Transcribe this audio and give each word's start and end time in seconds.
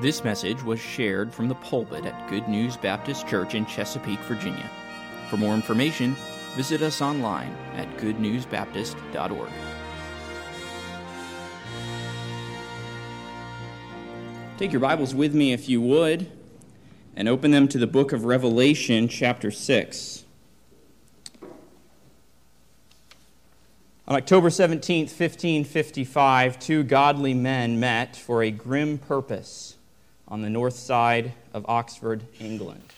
This 0.00 0.24
message 0.24 0.60
was 0.64 0.80
shared 0.80 1.32
from 1.32 1.46
the 1.48 1.54
pulpit 1.54 2.04
at 2.04 2.28
Good 2.28 2.48
News 2.48 2.76
Baptist 2.76 3.28
Church 3.28 3.54
in 3.54 3.64
Chesapeake, 3.64 4.18
Virginia. 4.20 4.68
For 5.30 5.36
more 5.36 5.54
information, 5.54 6.16
visit 6.56 6.82
us 6.82 7.00
online 7.00 7.54
at 7.76 7.88
goodnewsbaptist.org. 7.98 9.50
Take 14.58 14.72
your 14.72 14.80
Bibles 14.80 15.14
with 15.14 15.32
me 15.32 15.52
if 15.52 15.68
you 15.68 15.80
would 15.80 16.28
and 17.14 17.28
open 17.28 17.52
them 17.52 17.68
to 17.68 17.78
the 17.78 17.86
book 17.86 18.12
of 18.12 18.24
Revelation, 18.24 19.06
chapter 19.06 19.52
6. 19.52 20.24
On 24.08 24.16
October 24.16 24.50
17, 24.50 25.04
1555, 25.04 26.58
two 26.58 26.82
godly 26.82 27.32
men 27.32 27.78
met 27.78 28.16
for 28.16 28.42
a 28.42 28.50
grim 28.50 28.98
purpose 28.98 29.76
on 30.28 30.42
the 30.42 30.50
north 30.50 30.74
side 30.74 31.32
of 31.52 31.64
Oxford, 31.68 32.22
England. 32.40 32.92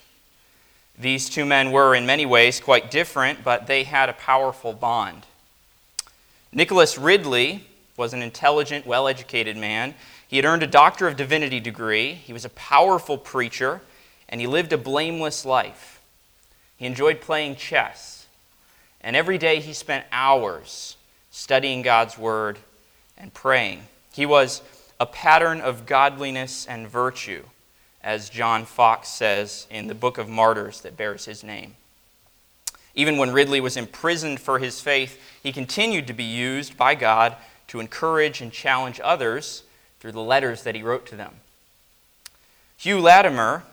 These 0.99 1.29
two 1.29 1.45
men 1.45 1.73
were, 1.73 1.95
in 1.95 2.07
many 2.07 2.25
ways, 2.25 2.61
quite 2.61 2.91
different, 2.91 3.45
but 3.45 3.67
they 3.67 3.85
had 3.85 4.09
a 4.09 4.15
powerful 4.15 4.73
bond. 4.73 5.27
Nicholas 6.53 6.97
Ridley 6.97 7.67
was 7.97 8.13
an 8.13 8.23
intelligent, 8.23 8.87
well 8.87 9.09
educated 9.09 9.57
man. 9.57 9.95
He 10.27 10.37
had 10.37 10.45
earned 10.45 10.63
a 10.63 10.67
Doctor 10.67 11.07
of 11.07 11.17
Divinity 11.17 11.61
degree, 11.61 12.15
he 12.15 12.33
was 12.33 12.45
a 12.45 12.51
powerful 12.51 13.19
preacher, 13.19 13.83
and 14.29 14.41
he 14.41 14.47
lived 14.47 14.73
a 14.73 14.79
blameless 14.79 15.45
life. 15.45 16.01
He 16.77 16.87
enjoyed 16.87 17.21
playing 17.21 17.57
chess, 17.57 18.27
and 19.01 19.15
every 19.15 19.39
day 19.39 19.61
he 19.61 19.73
spent 19.73 20.05
hours 20.11 20.97
studying 21.37 21.83
God's 21.83 22.17
Word, 22.17 22.59
and 23.19 23.33
praying. 23.33 23.83
He 24.13 24.25
was 24.25 24.63
a 24.99 25.07
pattern 25.07 25.61
of 25.61 25.87
godliness 25.87 26.67
and 26.67 26.89
virtue, 26.89 27.45
as 28.03 28.31
John 28.31 28.65
Foxe 28.65 29.09
says 29.09 29.67
in 29.71 29.87
the 29.87 29.95
Book 29.95 30.19
of 30.19 30.29
Martyrs 30.29 30.81
that 30.83 30.97
bears 30.97 31.25
his 31.25 31.45
name. 31.45 31.75
Even 32.95 33.19
when 33.19 33.33
Ridley 33.33 33.61
was 33.61 33.77
imprisoned 33.77 34.41
for 34.41 34.59
his 34.59 34.81
faith, 34.81 35.21
he 35.43 35.53
continued 35.53 36.07
to 36.07 36.15
be 36.15 36.25
used 36.25 36.77
by 36.77 36.95
God 36.95 37.37
to 37.69 37.81
encourage 37.81 38.41
and 38.41 38.51
challenge 38.51 39.01
others 39.03 39.65
through 40.01 40.13
the 40.13 40.21
letters 40.21 40.63
that 40.63 40.75
he 40.75 40.83
wrote 40.83 41.07
to 41.07 41.17
them. 41.17 41.35
Hugh 42.79 43.01
Latimer 43.01 43.65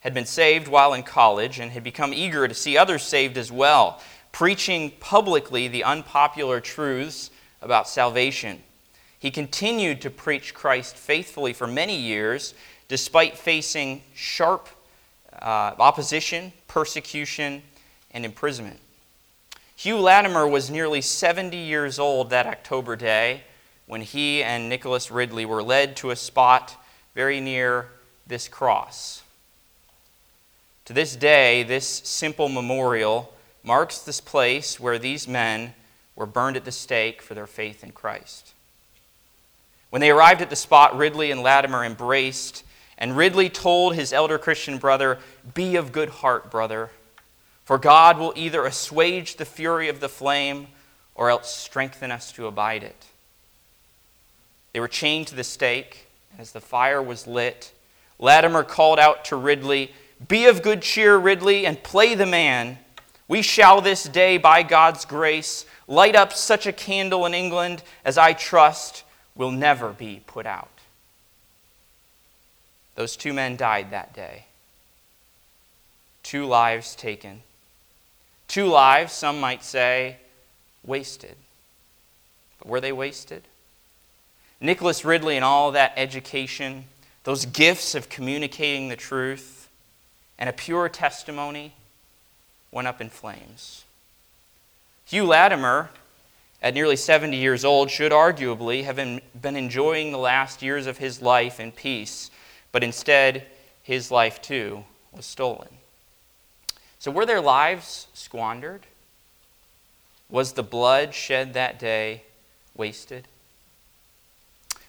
had 0.00 0.12
been 0.14 0.26
saved 0.26 0.68
while 0.68 0.92
in 0.92 1.02
college 1.02 1.58
and 1.58 1.72
had 1.72 1.82
become 1.84 2.12
eager 2.12 2.46
to 2.46 2.54
see 2.54 2.76
others 2.76 3.02
saved 3.02 3.36
as 3.36 3.50
well 3.50 4.00
preaching 4.32 4.92
publicly 5.00 5.68
the 5.68 5.84
unpopular 5.84 6.60
truths 6.60 7.30
about 7.62 7.88
salvation. 7.88 8.62
He 9.18 9.30
continued 9.30 10.00
to 10.02 10.10
preach 10.10 10.54
Christ 10.54 10.96
faithfully 10.96 11.52
for 11.52 11.66
many 11.66 11.96
years, 11.96 12.54
despite 12.88 13.36
facing 13.36 14.02
sharp 14.14 14.68
uh, 15.32 15.74
opposition, 15.78 16.52
persecution, 16.68 17.62
and 18.12 18.24
imprisonment. 18.24 18.78
Hugh 19.76 19.98
Latimer 19.98 20.46
was 20.46 20.70
nearly 20.70 21.00
70 21.00 21.56
years 21.56 21.98
old 21.98 22.30
that 22.30 22.46
October 22.46 22.96
day 22.96 23.42
when 23.86 24.02
he 24.02 24.42
and 24.42 24.68
Nicholas 24.68 25.10
Ridley 25.10 25.46
were 25.46 25.62
led 25.62 25.96
to 25.96 26.10
a 26.10 26.16
spot 26.16 26.76
very 27.14 27.40
near 27.40 27.88
this 28.26 28.48
cross. 28.48 29.22
To 30.84 30.92
this 30.92 31.16
day, 31.16 31.62
this 31.62 31.86
simple 31.86 32.48
memorial 32.48 33.32
marks 33.62 33.98
this 33.98 34.20
place 34.20 34.78
where 34.78 34.98
these 34.98 35.28
men 35.28 35.74
were 36.16 36.26
burned 36.26 36.56
at 36.56 36.64
the 36.64 36.72
stake 36.72 37.22
for 37.22 37.34
their 37.34 37.46
faith 37.46 37.84
in 37.84 37.92
Christ. 37.92 38.52
When 39.90 40.00
they 40.00 40.10
arrived 40.10 40.42
at 40.42 40.50
the 40.50 40.56
spot, 40.56 40.96
Ridley 40.96 41.30
and 41.30 41.42
Latimer 41.42 41.84
embraced, 41.84 42.64
and 42.98 43.16
Ridley 43.16 43.48
told 43.48 43.94
his 43.94 44.12
elder 44.12 44.38
Christian 44.38 44.78
brother, 44.78 45.18
Be 45.54 45.76
of 45.76 45.92
good 45.92 46.08
heart, 46.08 46.50
brother, 46.50 46.90
for 47.64 47.78
God 47.78 48.18
will 48.18 48.32
either 48.36 48.64
assuage 48.64 49.36
the 49.36 49.44
fury 49.44 49.88
of 49.88 50.00
the 50.00 50.08
flame 50.08 50.68
or 51.14 51.30
else 51.30 51.54
strengthen 51.54 52.10
us 52.10 52.32
to 52.32 52.46
abide 52.46 52.82
it. 52.82 53.06
They 54.72 54.80
were 54.80 54.88
chained 54.88 55.26
to 55.28 55.34
the 55.34 55.44
stake, 55.44 56.06
and 56.32 56.40
as 56.40 56.52
the 56.52 56.60
fire 56.60 57.02
was 57.02 57.26
lit, 57.26 57.72
Latimer 58.18 58.64
called 58.64 58.98
out 58.98 59.24
to 59.26 59.36
Ridley, 59.36 59.92
Be 60.26 60.46
of 60.46 60.62
good 60.62 60.82
cheer, 60.82 61.16
Ridley, 61.16 61.66
and 61.66 61.82
play 61.82 62.14
the 62.14 62.26
man 62.26 62.78
we 63.28 63.42
shall 63.42 63.82
this 63.82 64.04
day, 64.04 64.38
by 64.38 64.62
God's 64.62 65.04
grace, 65.04 65.66
light 65.86 66.16
up 66.16 66.32
such 66.32 66.66
a 66.66 66.72
candle 66.72 67.26
in 67.26 67.34
England 67.34 67.82
as 68.02 68.16
I 68.16 68.32
trust 68.32 69.04
will 69.38 69.52
never 69.52 69.90
be 69.94 70.20
put 70.26 70.44
out. 70.44 70.68
Those 72.96 73.16
two 73.16 73.32
men 73.32 73.56
died 73.56 73.92
that 73.92 74.12
day. 74.12 74.44
Two 76.22 76.44
lives 76.44 76.94
taken. 76.94 77.42
Two 78.48 78.66
lives, 78.66 79.12
some 79.12 79.40
might 79.40 79.64
say, 79.64 80.16
wasted. 80.84 81.36
But 82.58 82.68
were 82.68 82.80
they 82.80 82.92
wasted? 82.92 83.44
Nicholas 84.60 85.04
Ridley 85.04 85.36
and 85.36 85.44
all 85.44 85.70
that 85.70 85.92
education, 85.96 86.84
those 87.22 87.46
gifts 87.46 87.94
of 87.94 88.08
communicating 88.08 88.88
the 88.88 88.96
truth, 88.96 89.68
and 90.36 90.50
a 90.50 90.52
pure 90.52 90.88
testimony 90.88 91.74
went 92.72 92.88
up 92.88 93.00
in 93.00 93.08
flames. 93.08 93.84
Hugh 95.04 95.24
Latimer, 95.24 95.90
at 96.62 96.74
nearly 96.74 96.96
70 96.96 97.36
years 97.36 97.64
old, 97.64 97.90
should 97.90 98.12
arguably 98.12 98.84
have 98.84 98.96
been 98.96 99.56
enjoying 99.56 100.12
the 100.12 100.18
last 100.18 100.62
years 100.62 100.86
of 100.86 100.98
his 100.98 101.22
life 101.22 101.60
in 101.60 101.72
peace, 101.72 102.30
but 102.72 102.82
instead, 102.82 103.46
his 103.82 104.10
life 104.10 104.42
too 104.42 104.84
was 105.12 105.24
stolen. 105.24 105.68
So, 106.98 107.10
were 107.10 107.26
their 107.26 107.40
lives 107.40 108.08
squandered? 108.12 108.82
Was 110.28 110.52
the 110.52 110.62
blood 110.62 111.14
shed 111.14 111.54
that 111.54 111.78
day 111.78 112.22
wasted? 112.76 113.28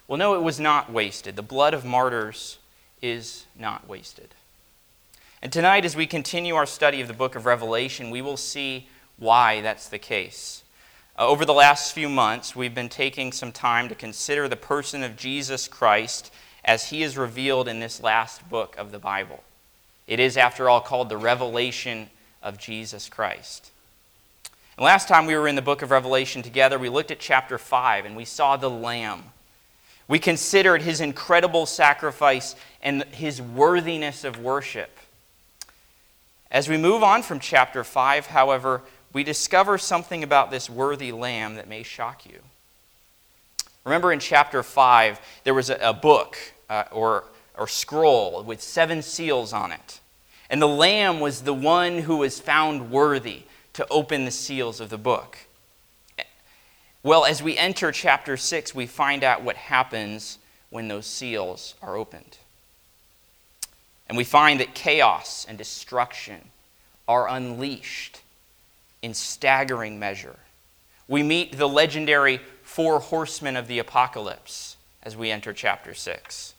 Well, 0.08 0.18
no, 0.18 0.34
it 0.34 0.42
was 0.42 0.60
not 0.60 0.92
wasted. 0.92 1.36
The 1.36 1.44
blood 1.44 1.74
of 1.74 1.86
martyrs 1.86 2.58
is 3.02 3.46
not 3.58 3.88
wasted. 3.88 4.30
And 5.42 5.54
tonight, 5.54 5.86
as 5.86 5.96
we 5.96 6.08
continue 6.08 6.56
our 6.56 6.66
study 6.66 7.00
of 7.00 7.08
the 7.08 7.14
book 7.14 7.36
of 7.36 7.46
Revelation, 7.46 8.10
we 8.10 8.22
will 8.22 8.36
see 8.36 8.90
why 9.18 9.62
that's 9.62 9.88
the 9.88 10.00
case. 10.00 10.64
Uh, 11.20 11.28
over 11.28 11.44
the 11.44 11.54
last 11.54 11.92
few 11.92 12.08
months, 12.08 12.56
we've 12.56 12.74
been 12.74 12.88
taking 12.88 13.34
some 13.34 13.52
time 13.52 13.90
to 13.90 13.96
consider 13.96 14.48
the 14.48 14.56
person 14.56 15.04
of 15.04 15.18
Jesus 15.18 15.68
Christ 15.68 16.32
as 16.64 16.92
he 16.92 17.04
is 17.04 17.18
revealed 17.18 17.68
in 17.68 17.82
this 17.82 18.02
last 18.02 18.48
book 18.50 18.74
of 18.78 18.94
the 18.94 19.00
Bible. 19.00 19.44
It 20.08 20.22
is, 20.22 20.38
after 20.38 20.70
all, 20.70 20.80
called 20.80 21.10
the 21.10 21.18
revelation 21.18 22.10
of 22.42 22.58
Jesus 22.58 23.10
Christ. 23.10 23.70
And 24.78 24.86
last 24.86 25.10
time 25.10 25.26
we 25.26 25.36
were 25.36 25.50
in 25.50 25.58
the 25.58 25.62
book 25.62 25.82
of 25.82 25.92
Revelation 25.92 26.42
together, 26.42 26.80
we 26.80 26.88
looked 26.88 27.12
at 27.12 27.20
chapter 27.20 27.58
5 27.58 28.06
and 28.06 28.16
we 28.16 28.24
saw 28.24 28.56
the 28.56 28.70
Lamb. 28.70 29.26
We 30.08 30.20
considered 30.20 30.84
his 30.84 31.02
incredible 31.02 31.66
sacrifice 31.66 32.56
and 32.82 33.04
his 33.12 33.42
worthiness 33.42 34.24
of 34.24 34.40
worship. 34.40 34.98
As 36.50 36.70
we 36.70 36.78
move 36.78 37.04
on 37.04 37.24
from 37.24 37.42
chapter 37.42 37.84
5, 37.84 38.28
however, 38.28 38.84
we 39.14 39.24
discover 39.24 39.78
something 39.78 40.24
about 40.24 40.52
this 40.52 40.70
worthy 40.70 41.12
lamb 41.12 41.56
that 41.56 41.68
may 41.68 41.84
shock 41.84 42.26
you. 42.26 42.40
Remember 43.84 44.12
in 44.12 44.20
chapter 44.20 44.62
5, 44.62 45.20
there 45.44 45.54
was 45.54 45.70
a, 45.70 45.78
a 45.82 45.94
book 45.94 46.38
uh, 46.70 46.84
or, 46.92 47.24
or 47.58 47.68
scroll 47.68 48.44
with 48.44 48.62
seven 48.62 49.02
seals 49.02 49.52
on 49.54 49.72
it. 49.72 50.00
And 50.50 50.62
the 50.62 50.68
lamb 50.68 51.20
was 51.20 51.42
the 51.42 51.54
one 51.54 52.00
who 52.00 52.18
was 52.18 52.40
found 52.40 52.92
worthy 52.92 53.44
to 53.74 53.88
open 53.90 54.26
the 54.26 54.32
seals 54.32 54.80
of 54.80 54.90
the 54.90 54.98
book. 54.98 55.38
Well, 57.02 57.26
as 57.26 57.42
we 57.42 57.58
enter 57.58 57.92
chapter 57.92 58.36
6, 58.36 58.76
we 58.76 58.86
find 58.86 59.24
out 59.24 59.42
what 59.42 59.56
happens 59.56 60.38
when 60.70 60.88
those 60.88 61.06
seals 61.06 61.76
are 61.82 61.96
opened. 61.96 62.38
And 64.08 64.18
we 64.18 64.24
find 64.24 64.60
that 64.60 64.74
chaos 64.74 65.46
and 65.48 65.58
destruction 65.58 66.50
are 67.08 67.30
unleashed 67.30 68.22
in 69.02 69.14
staggering 69.14 70.00
measure. 70.00 70.38
We 71.08 71.24
meet 71.24 71.58
the 71.58 71.68
legendary 71.68 72.40
four 72.64 73.00
horsemen 73.00 73.58
of 73.58 73.68
the 73.68 73.80
apocalypse 73.80 74.78
as 75.02 75.18
we 75.18 75.32
enter 75.32 75.54
chapter 75.54 75.94
6. 75.94 76.54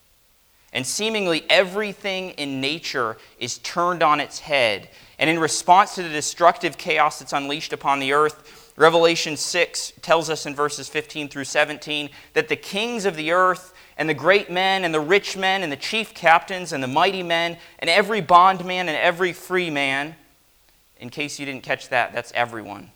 And 0.73 0.87
seemingly 0.87 1.45
everything 1.51 2.31
in 2.31 2.61
nature 2.61 3.17
is 3.39 3.59
turned 3.59 4.03
on 4.03 4.21
its 4.21 4.41
head. 4.41 4.89
And 5.19 5.29
in 5.29 5.39
response 5.39 5.95
to 5.97 6.03
the 6.03 6.09
destructive 6.09 6.79
chaos 6.79 7.19
that's 7.19 7.33
unleashed 7.33 7.73
upon 7.73 7.99
the 7.99 8.13
earth, 8.13 8.73
Revelation 8.77 9.37
6 9.37 9.95
tells 10.01 10.31
us 10.31 10.47
in 10.47 10.55
verses 10.55 10.89
15 10.89 11.29
through 11.29 11.45
17 11.45 12.09
that 12.35 12.49
the 12.49 12.57
kings 12.57 13.05
of 13.05 13.17
the 13.17 13.33
earth 13.33 13.75
and 13.99 14.09
the 14.09 14.15
great 14.15 14.51
men 14.51 14.85
and 14.85 14.95
the 14.95 15.01
rich 15.01 15.37
men 15.37 15.63
and 15.63 15.71
the 15.71 15.77
chief 15.77 16.15
captains 16.15 16.73
and 16.73 16.83
the 16.83 16.89
mighty 16.89 17.23
men 17.23 17.59
and 17.81 17.91
every 17.91 18.23
bondman 18.23 18.89
and 18.89 18.97
every 18.97 19.33
free 19.33 19.69
man. 19.69 20.15
In 21.01 21.09
case 21.09 21.41
you 21.41 21.47
didn't 21.47 21.63
catch 21.63 21.89
that, 21.89 22.13
that's 22.13 22.31
everyone. 22.33 22.91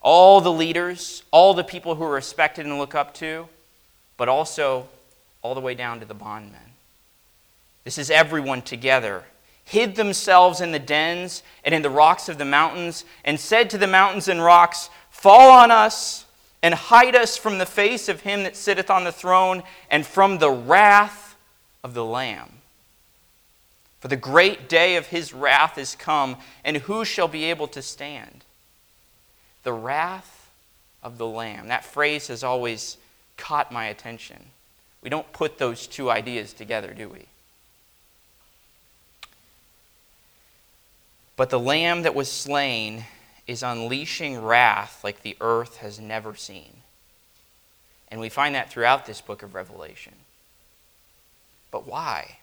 All 0.00 0.40
the 0.40 0.52
leaders, 0.52 1.24
all 1.32 1.52
the 1.52 1.64
people 1.64 1.96
who 1.96 2.04
are 2.04 2.12
respected 2.12 2.64
and 2.64 2.78
look 2.78 2.94
up 2.94 3.12
to, 3.14 3.48
but 4.16 4.28
also 4.28 4.88
all 5.42 5.54
the 5.54 5.60
way 5.60 5.74
down 5.74 5.98
to 6.00 6.06
the 6.06 6.14
bondmen. 6.14 6.60
This 7.82 7.98
is 7.98 8.10
everyone 8.10 8.62
together, 8.62 9.24
hid 9.64 9.96
themselves 9.96 10.60
in 10.60 10.72
the 10.72 10.78
dens 10.78 11.42
and 11.64 11.74
in 11.74 11.82
the 11.82 11.90
rocks 11.90 12.28
of 12.28 12.38
the 12.38 12.44
mountains, 12.44 13.04
and 13.24 13.38
said 13.38 13.68
to 13.70 13.78
the 13.78 13.86
mountains 13.86 14.28
and 14.28 14.42
rocks, 14.42 14.88
Fall 15.10 15.50
on 15.50 15.70
us 15.70 16.24
and 16.62 16.72
hide 16.72 17.16
us 17.16 17.36
from 17.36 17.58
the 17.58 17.66
face 17.66 18.08
of 18.08 18.20
him 18.20 18.44
that 18.44 18.56
sitteth 18.56 18.90
on 18.90 19.04
the 19.04 19.12
throne 19.12 19.62
and 19.90 20.06
from 20.06 20.38
the 20.38 20.50
wrath 20.50 21.36
of 21.82 21.94
the 21.94 22.04
Lamb. 22.04 22.53
For 24.04 24.08
the 24.08 24.16
great 24.16 24.68
day 24.68 24.96
of 24.96 25.06
his 25.06 25.32
wrath 25.32 25.78
is 25.78 25.96
come, 25.96 26.36
and 26.62 26.76
who 26.76 27.06
shall 27.06 27.26
be 27.26 27.44
able 27.44 27.68
to 27.68 27.80
stand? 27.80 28.44
The 29.62 29.72
wrath 29.72 30.50
of 31.02 31.16
the 31.16 31.26
Lamb. 31.26 31.68
That 31.68 31.86
phrase 31.86 32.26
has 32.26 32.44
always 32.44 32.98
caught 33.38 33.72
my 33.72 33.86
attention. 33.86 34.50
We 35.00 35.08
don't 35.08 35.32
put 35.32 35.56
those 35.56 35.86
two 35.86 36.10
ideas 36.10 36.52
together, 36.52 36.92
do 36.92 37.08
we? 37.08 37.24
But 41.34 41.48
the 41.48 41.58
Lamb 41.58 42.02
that 42.02 42.14
was 42.14 42.30
slain 42.30 43.06
is 43.46 43.62
unleashing 43.62 44.42
wrath 44.42 45.02
like 45.02 45.22
the 45.22 45.38
earth 45.40 45.78
has 45.78 45.98
never 45.98 46.34
seen. 46.34 46.82
And 48.10 48.20
we 48.20 48.28
find 48.28 48.54
that 48.54 48.68
throughout 48.68 49.06
this 49.06 49.22
book 49.22 49.42
of 49.42 49.54
Revelation. 49.54 50.12
But 51.70 51.86
why? 51.86 52.36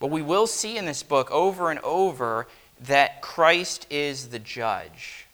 But 0.00 0.10
we 0.10 0.22
will 0.22 0.46
see 0.46 0.76
in 0.76 0.86
this 0.86 1.02
book 1.02 1.30
over 1.30 1.70
and 1.70 1.78
over 1.80 2.48
that 2.80 3.20
Christ 3.20 3.86
is 3.90 4.28
the 4.28 4.38
judge 4.38 5.26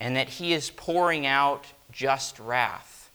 and 0.00 0.16
that 0.16 0.28
he 0.28 0.52
is 0.52 0.70
pouring 0.70 1.26
out 1.26 1.66
just 1.92 2.38
wrath. 2.38 3.10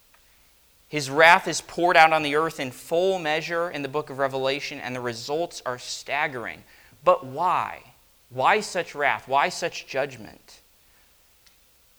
His 0.87 1.09
wrath 1.09 1.47
is 1.47 1.61
poured 1.61 1.97
out 1.97 2.13
on 2.13 2.23
the 2.23 2.35
earth 2.35 2.59
in 2.59 2.71
full 2.71 3.17
measure 3.17 3.69
in 3.69 3.81
the 3.81 3.87
book 3.87 4.09
of 4.09 4.19
Revelation, 4.19 4.79
and 4.79 4.95
the 4.95 4.99
results 4.99 5.61
are 5.65 5.79
staggering. 5.79 6.63
But 7.03 7.25
why? 7.25 7.81
Why 8.29 8.59
such 8.59 8.93
wrath? 8.93 9.27
Why 9.27 9.49
such 9.49 9.87
judgment? 9.87 10.59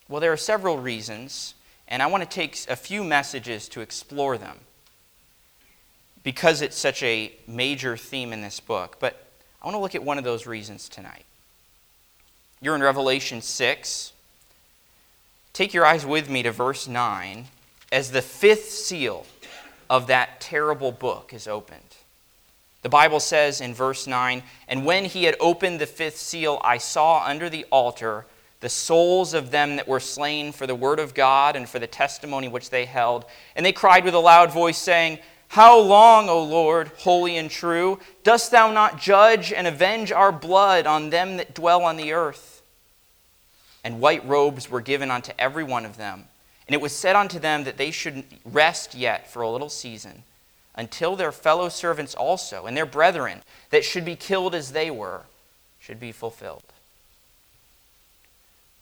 Well, 0.09 0.21
there 0.21 0.33
are 0.33 0.37
several 0.37 0.79
reasons, 0.79 1.55
and 1.89 2.03
I 2.03 2.07
want 2.07 2.23
to 2.23 2.29
take 2.29 2.59
a 2.69 2.77
few 2.77 3.03
messages 3.03 3.69
to 3.71 3.81
explore 3.81 4.37
them 4.37 4.59
because 6.23 6.63
it's 6.63 6.77
such 6.77 7.03
a 7.03 7.33
major 7.47 7.97
theme 7.97 8.33
in 8.33 8.41
this 8.43 8.61
book. 8.61 8.97
But 9.01 9.25
I 9.61 9.67
want 9.67 9.75
to 9.75 9.81
look 9.81 9.95
at 9.95 10.03
one 10.03 10.19
of 10.19 10.25
those 10.25 10.47
reasons 10.47 10.89
tonight. 10.89 11.25
You're 12.61 12.77
in 12.77 12.83
Revelation 12.83 13.43
6. 13.43 14.13
Take 15.53 15.75
your 15.75 15.85
eyes 15.85 16.07
with 16.07 16.31
me 16.31 16.43
to 16.45 16.53
verse 16.53 16.87
9 16.87 17.47
as 17.91 18.11
the 18.11 18.23
fifth 18.23 18.71
seal 18.71 19.27
of 19.91 20.07
that 20.07 20.41
terrible 20.41 20.93
book 20.93 21.33
is 21.35 21.47
opened. 21.47 21.81
The 22.83 22.89
Bible 22.89 23.21
says 23.21 23.61
in 23.61 23.75
verse 23.75 24.07
9, 24.07 24.43
And 24.67 24.85
when 24.85 25.05
he 25.05 25.25
had 25.25 25.37
opened 25.39 25.81
the 25.81 25.87
fifth 25.87 26.17
seal, 26.17 26.61
I 26.65 26.79
saw 26.79 27.25
under 27.25 27.49
the 27.49 27.65
altar 27.71 28.27
the 28.61 28.69
souls 28.69 29.35
of 29.35 29.51
them 29.51 29.77
that 29.77 29.89
were 29.89 30.01
slain 30.01 30.53
for 30.53 30.67
the 30.67 30.75
word 30.75 31.01
of 31.01 31.15
God 31.15 31.57
and 31.57 31.69
for 31.69 31.79
the 31.79 31.87
testimony 31.87 32.49
which 32.49 32.71
they 32.71 32.85
held. 32.85 33.25
And 33.57 33.67
they 33.67 33.73
cried 33.73 34.05
with 34.05 34.15
a 34.15 34.19
loud 34.19 34.53
voice, 34.53 34.79
saying, 34.79 35.19
how 35.53 35.79
long, 35.79 36.31
O 36.31 36.43
Lord, 36.43 36.93
holy 37.01 37.37
and 37.37 37.51
true, 37.51 38.01
dost 38.25 38.51
thou 38.51 38.73
not 38.73 38.99
judge 38.99 39.53
and 39.53 39.67
avenge 39.67 40.11
our 40.11 40.33
blood 40.33 40.87
on 40.87 41.11
them 41.11 41.37
that 41.37 41.55
dwell 41.55 41.83
on 41.83 41.99
the 41.99 42.15
earth? 42.15 42.63
And 43.85 44.01
white 44.01 44.27
robes 44.27 44.71
were 44.71 44.81
given 44.81 45.11
unto 45.11 45.31
every 45.39 45.63
one 45.63 45.85
of 45.85 45.99
them. 45.99 46.25
And 46.67 46.75
it 46.75 46.81
was 46.81 46.97
said 46.97 47.17
unto 47.17 47.39
them 47.39 47.65
that 47.65 47.77
they 47.77 47.91
should 47.91 48.25
rest 48.47 48.95
yet 48.95 49.31
for 49.31 49.43
a 49.43 49.51
little 49.51 49.69
season, 49.69 50.23
until 50.75 51.17
their 51.17 51.33
fellow 51.33 51.69
servants 51.69 52.15
also, 52.15 52.65
and 52.65 52.75
their 52.75 52.87
brethren, 52.87 53.43
that 53.69 53.85
should 53.85 54.07
be 54.07 54.17
killed 54.17 54.55
as 54.55 54.73
they 54.73 54.91
were, 54.91 55.25
should 55.79 56.01
be 56.01 56.13
fulfilled. 56.13 56.63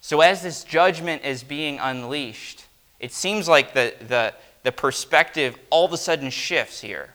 So, 0.00 0.20
as 0.20 0.44
this 0.44 0.62
judgment 0.62 1.24
is 1.24 1.42
being 1.42 1.80
unleashed, 1.80 2.66
it 3.00 3.12
seems 3.12 3.48
like 3.48 3.74
the, 3.74 3.92
the, 4.06 4.34
the 4.62 4.72
perspective 4.72 5.58
all 5.70 5.84
of 5.84 5.92
a 5.92 5.96
sudden 5.96 6.30
shifts 6.30 6.80
here. 6.80 7.14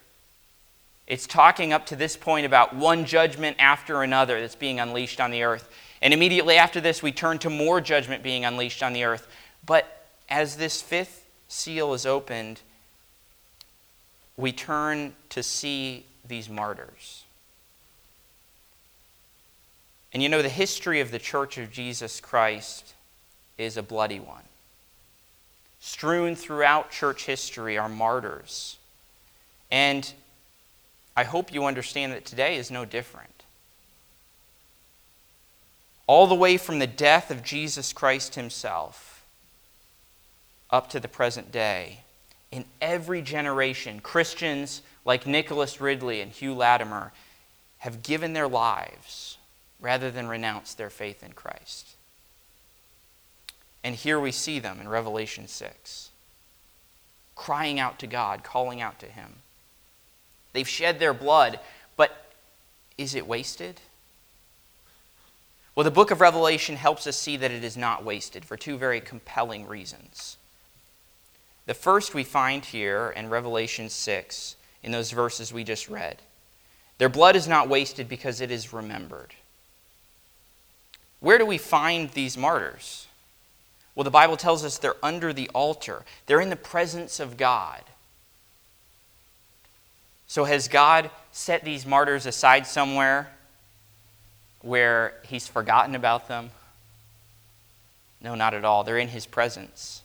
It's 1.07 1.27
talking 1.27 1.71
up 1.71 1.86
to 1.88 1.95
this 1.95 2.18
point 2.18 2.45
about 2.45 2.75
one 2.75 3.06
judgment 3.06 3.57
after 3.59 4.01
another 4.01 4.39
that's 4.42 4.56
being 4.56 4.80
unleashed 4.80 5.21
on 5.21 5.31
the 5.31 5.44
earth. 5.44 5.69
And 6.01 6.13
immediately 6.13 6.56
after 6.56 6.81
this, 6.81 7.03
we 7.03 7.12
turn 7.12 7.38
to 7.39 7.50
more 7.50 7.80
judgment 7.80 8.24
being 8.24 8.44
unleashed 8.44 8.81
on 8.81 8.94
the 8.94 9.03
earth. 9.03 9.27
But 9.65 10.07
as 10.30 10.57
this 10.57 10.81
fifth 10.81 11.25
seal 11.47 11.94
is 11.94 12.06
opened, 12.06 12.62
we 14.36 14.51
turn 14.51 15.15
to 15.30 15.44
see 15.44 16.06
these 16.27 16.50
martyrs. 16.50 17.24
And 20.12 20.24
you 20.24 20.30
know, 20.30 20.41
the 20.41 20.50
history 20.50 21.01
of 21.01 21.12
the 21.12 21.19
Church 21.19 21.57
of 21.57 21.71
Jesus 21.71 22.19
Christ 22.19 22.94
is 23.57 23.77
a 23.77 23.83
bloody 23.83 24.19
one. 24.19 24.44
Strewn 25.86 26.36
throughout 26.36 26.90
church 26.90 27.28
history 27.28 27.78
are 27.78 27.88
martyrs. 27.88 28.80
And 29.70 30.12
I 31.16 31.24
hope 31.24 31.54
you 31.54 31.66
understand 31.66 32.12
that 32.12 32.26
today 32.26 32.58
is 32.58 32.72
no 32.72 32.86
different. 32.86 33.44
All 36.08 36.26
the 36.26 36.34
way 36.34 36.58
from 36.58 36.80
the 36.80 36.88
death 36.88 37.30
of 37.30 37.44
Jesus 37.44 37.94
Christ 37.94 38.34
himself 38.34 39.24
up 40.72 40.90
to 40.90 41.00
the 41.00 41.08
present 41.08 41.52
day, 41.52 42.00
in 42.52 42.66
every 42.82 43.22
generation, 43.22 44.00
Christians 44.00 44.82
like 45.06 45.28
Nicholas 45.28 45.80
Ridley 45.80 46.20
and 46.20 46.32
Hugh 46.32 46.56
Latimer 46.56 47.14
have 47.78 48.02
given 48.02 48.34
their 48.34 48.48
lives 48.48 49.38
rather 49.80 50.10
than 50.10 50.28
renounce 50.28 50.74
their 50.74 50.90
faith 50.90 51.22
in 51.22 51.34
Christ. 51.34 51.94
And 53.86 53.94
here 53.94 54.20
we 54.20 54.32
see 54.32 54.58
them 54.58 54.82
in 54.82 54.88
Revelation 54.88 55.48
6, 55.48 56.10
crying 57.36 57.80
out 57.80 58.00
to 58.00 58.08
God, 58.08 58.44
calling 58.44 58.82
out 58.82 58.98
to 59.02 59.06
Him. 59.06 59.36
They've 60.54 60.68
shed 60.68 60.98
their 60.98 61.14
blood, 61.14 61.60
but 61.96 62.34
is 62.98 63.14
it 63.14 63.28
wasted? 63.28 63.80
Well, 65.76 65.84
the 65.84 65.92
book 65.92 66.10
of 66.10 66.20
Revelation 66.20 66.78
helps 66.78 67.06
us 67.06 67.16
see 67.16 67.38
that 67.38 67.52
it 67.52 67.64
is 67.64 67.78
not 67.78 68.04
wasted 68.04 68.44
for 68.44 68.58
two 68.58 68.76
very 68.76 69.00
compelling 69.00 69.68
reasons. 69.68 70.38
The 71.68 71.76
first 71.76 72.16
we 72.16 72.24
find 72.24 72.66
here 72.66 73.14
in 73.16 73.30
Revelation 73.30 73.90
6, 73.92 74.56
in 74.82 74.94
those 74.94 75.12
verses 75.12 75.54
we 75.54 75.63
just 75.63 75.89
read. 75.89 76.18
Their 76.98 77.10
blood 77.10 77.36
is 77.36 77.48
not 77.48 77.70
wasted 77.70 78.10
because 78.10 78.42
it 78.42 78.50
is 78.50 78.74
remembered. 78.74 79.36
Where 81.20 81.38
do 81.38 81.46
we 81.46 81.60
find 81.60 82.10
these 82.10 82.36
martyrs? 82.36 83.06
Well, 83.96 84.04
the 84.04 84.12
Bible 84.12 84.36
tells 84.36 84.66
us 84.66 84.78
they're 84.78 84.96
under 85.02 85.32
the 85.32 85.50
altar, 85.54 86.04
they're 86.25 86.42
in 86.42 86.50
the 86.50 86.56
presence 86.56 87.20
of 87.20 87.38
God. 87.38 87.82
So, 90.28 90.44
has 90.44 90.68
God 90.68 91.10
set 91.32 91.64
these 91.64 91.86
martyrs 91.86 92.25
aside 92.25 92.68
somewhere 92.68 93.32
where 94.62 95.14
He's 95.24 95.48
forgotten 95.48 95.96
about 95.96 96.28
them? 96.28 96.52
No, 98.22 98.36
not 98.36 98.54
at 98.54 98.66
all. 98.66 98.84
They're 98.84 98.98
in 98.98 99.10
His 99.10 99.25
presence, 99.25 100.02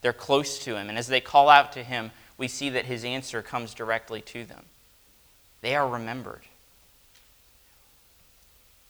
they're 0.00 0.12
close 0.12 0.58
to 0.60 0.76
Him. 0.76 0.88
And 0.88 0.96
as 0.96 1.08
they 1.08 1.20
call 1.20 1.48
out 1.48 1.72
to 1.72 1.82
Him, 1.82 2.12
we 2.38 2.48
see 2.48 2.70
that 2.70 2.86
His 2.86 3.04
answer 3.04 3.42
comes 3.42 3.74
directly 3.74 4.22
to 4.22 4.44
them. 4.44 4.64
They 5.60 5.74
are 5.74 5.88
remembered. 5.88 6.42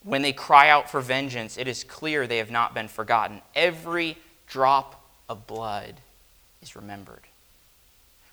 When 0.03 0.21
they 0.21 0.31
cry 0.31 0.69
out 0.69 0.89
for 0.89 1.01
vengeance, 1.01 1.57
it 1.57 1.67
is 1.67 1.83
clear 1.83 2.25
they 2.25 2.37
have 2.37 2.51
not 2.51 2.73
been 2.73 2.87
forgotten. 2.87 3.41
Every 3.53 4.17
drop 4.49 5.01
of 5.29 5.47
blood 5.47 5.95
is 6.61 6.75
remembered. 6.75 7.21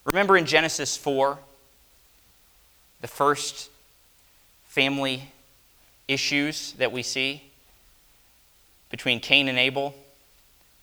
Remember 0.04 0.36
in 0.36 0.46
Genesis 0.46 0.96
4, 0.96 1.38
the 3.00 3.08
first 3.08 3.70
family 4.66 5.30
issues 6.08 6.72
that 6.72 6.90
we 6.90 7.02
see 7.02 7.42
between 8.90 9.20
Cain 9.20 9.48
and 9.48 9.58
Abel 9.58 9.94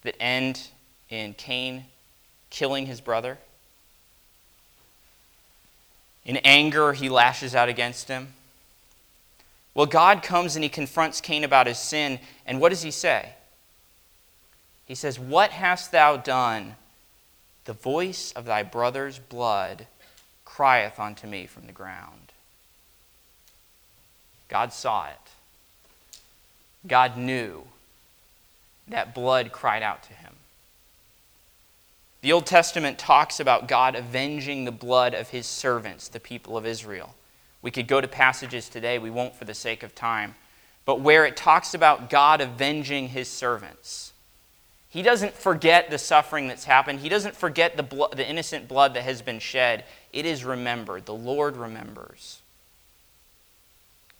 that 0.04 0.16
end 0.22 0.68
in 1.10 1.34
Cain 1.34 1.86
killing 2.50 2.86
his 2.86 3.02
brother? 3.02 3.38
In 6.26 6.38
anger, 6.38 6.94
he 6.94 7.10
lashes 7.10 7.56
out 7.56 7.70
against 7.70 8.08
him. 8.08 8.34
Well, 9.74 9.88
God 9.88 10.22
comes 10.22 10.56
and 10.56 10.64
he 10.64 10.70
confronts 10.70 11.20
Cain 11.20 11.44
about 11.44 11.68
his 11.68 11.80
sin, 11.80 12.20
and 12.46 12.62
what 12.62 12.70
does 12.70 12.84
he 12.84 12.92
say? 12.92 13.34
He 14.94 14.96
says, 14.96 15.18
What 15.18 15.50
hast 15.50 15.92
thou 15.92 16.18
done? 16.18 16.76
The 17.66 17.74
voice 17.74 18.32
of 18.34 18.46
thy 18.46 18.62
brother's 18.62 19.18
blood 19.18 19.88
crieth 20.46 21.00
unto 21.00 21.26
me 21.26 21.48
from 21.48 21.66
the 21.66 21.72
ground. 21.72 22.32
God 24.50 24.72
saw 24.72 25.08
it. 25.08 25.32
God 26.86 27.18
knew 27.18 27.64
that 28.88 29.16
blood 29.16 29.52
cried 29.52 29.82
out 29.82 30.04
to 30.04 30.14
him. 30.14 30.36
The 32.22 32.32
Old 32.32 32.46
Testament 32.46 33.00
talks 33.00 33.40
about 33.40 33.68
God 33.68 33.96
avenging 33.96 34.64
the 34.64 34.72
blood 34.72 35.16
of 35.16 35.30
his 35.30 35.48
servants, 35.48 36.08
the 36.08 36.20
people 36.20 36.56
of 36.56 36.68
Israel. 36.68 37.16
We 37.64 37.72
could 37.72 37.88
go 37.88 38.00
to 38.00 38.08
passages 38.08 38.70
today, 38.70 39.00
we 39.00 39.10
won't 39.10 39.36
for 39.36 39.46
the 39.46 39.56
sake 39.56 39.82
of 39.82 39.96
time, 39.96 40.36
but 40.86 41.02
where 41.02 41.26
it 41.26 41.36
talks 41.36 41.74
about 41.74 42.12
God 42.12 42.42
avenging 42.42 43.08
his 43.08 43.28
servants. 43.28 44.13
He 44.94 45.02
doesn't 45.02 45.34
forget 45.34 45.90
the 45.90 45.98
suffering 45.98 46.48
that's 46.48 46.66
happened. 46.66 47.00
He 47.00 47.10
doesn't 47.10 47.36
forget 47.36 47.78
the, 47.78 48.10
the 48.16 48.30
innocent 48.30 48.68
blood 48.68 48.94
that 48.94 49.02
has 49.02 49.24
been 49.24 49.40
shed. 49.40 49.86
It 50.12 50.24
is 50.24 50.46
remembered. 50.46 51.08
The 51.08 51.16
Lord 51.16 51.58
remembers. 51.58 52.44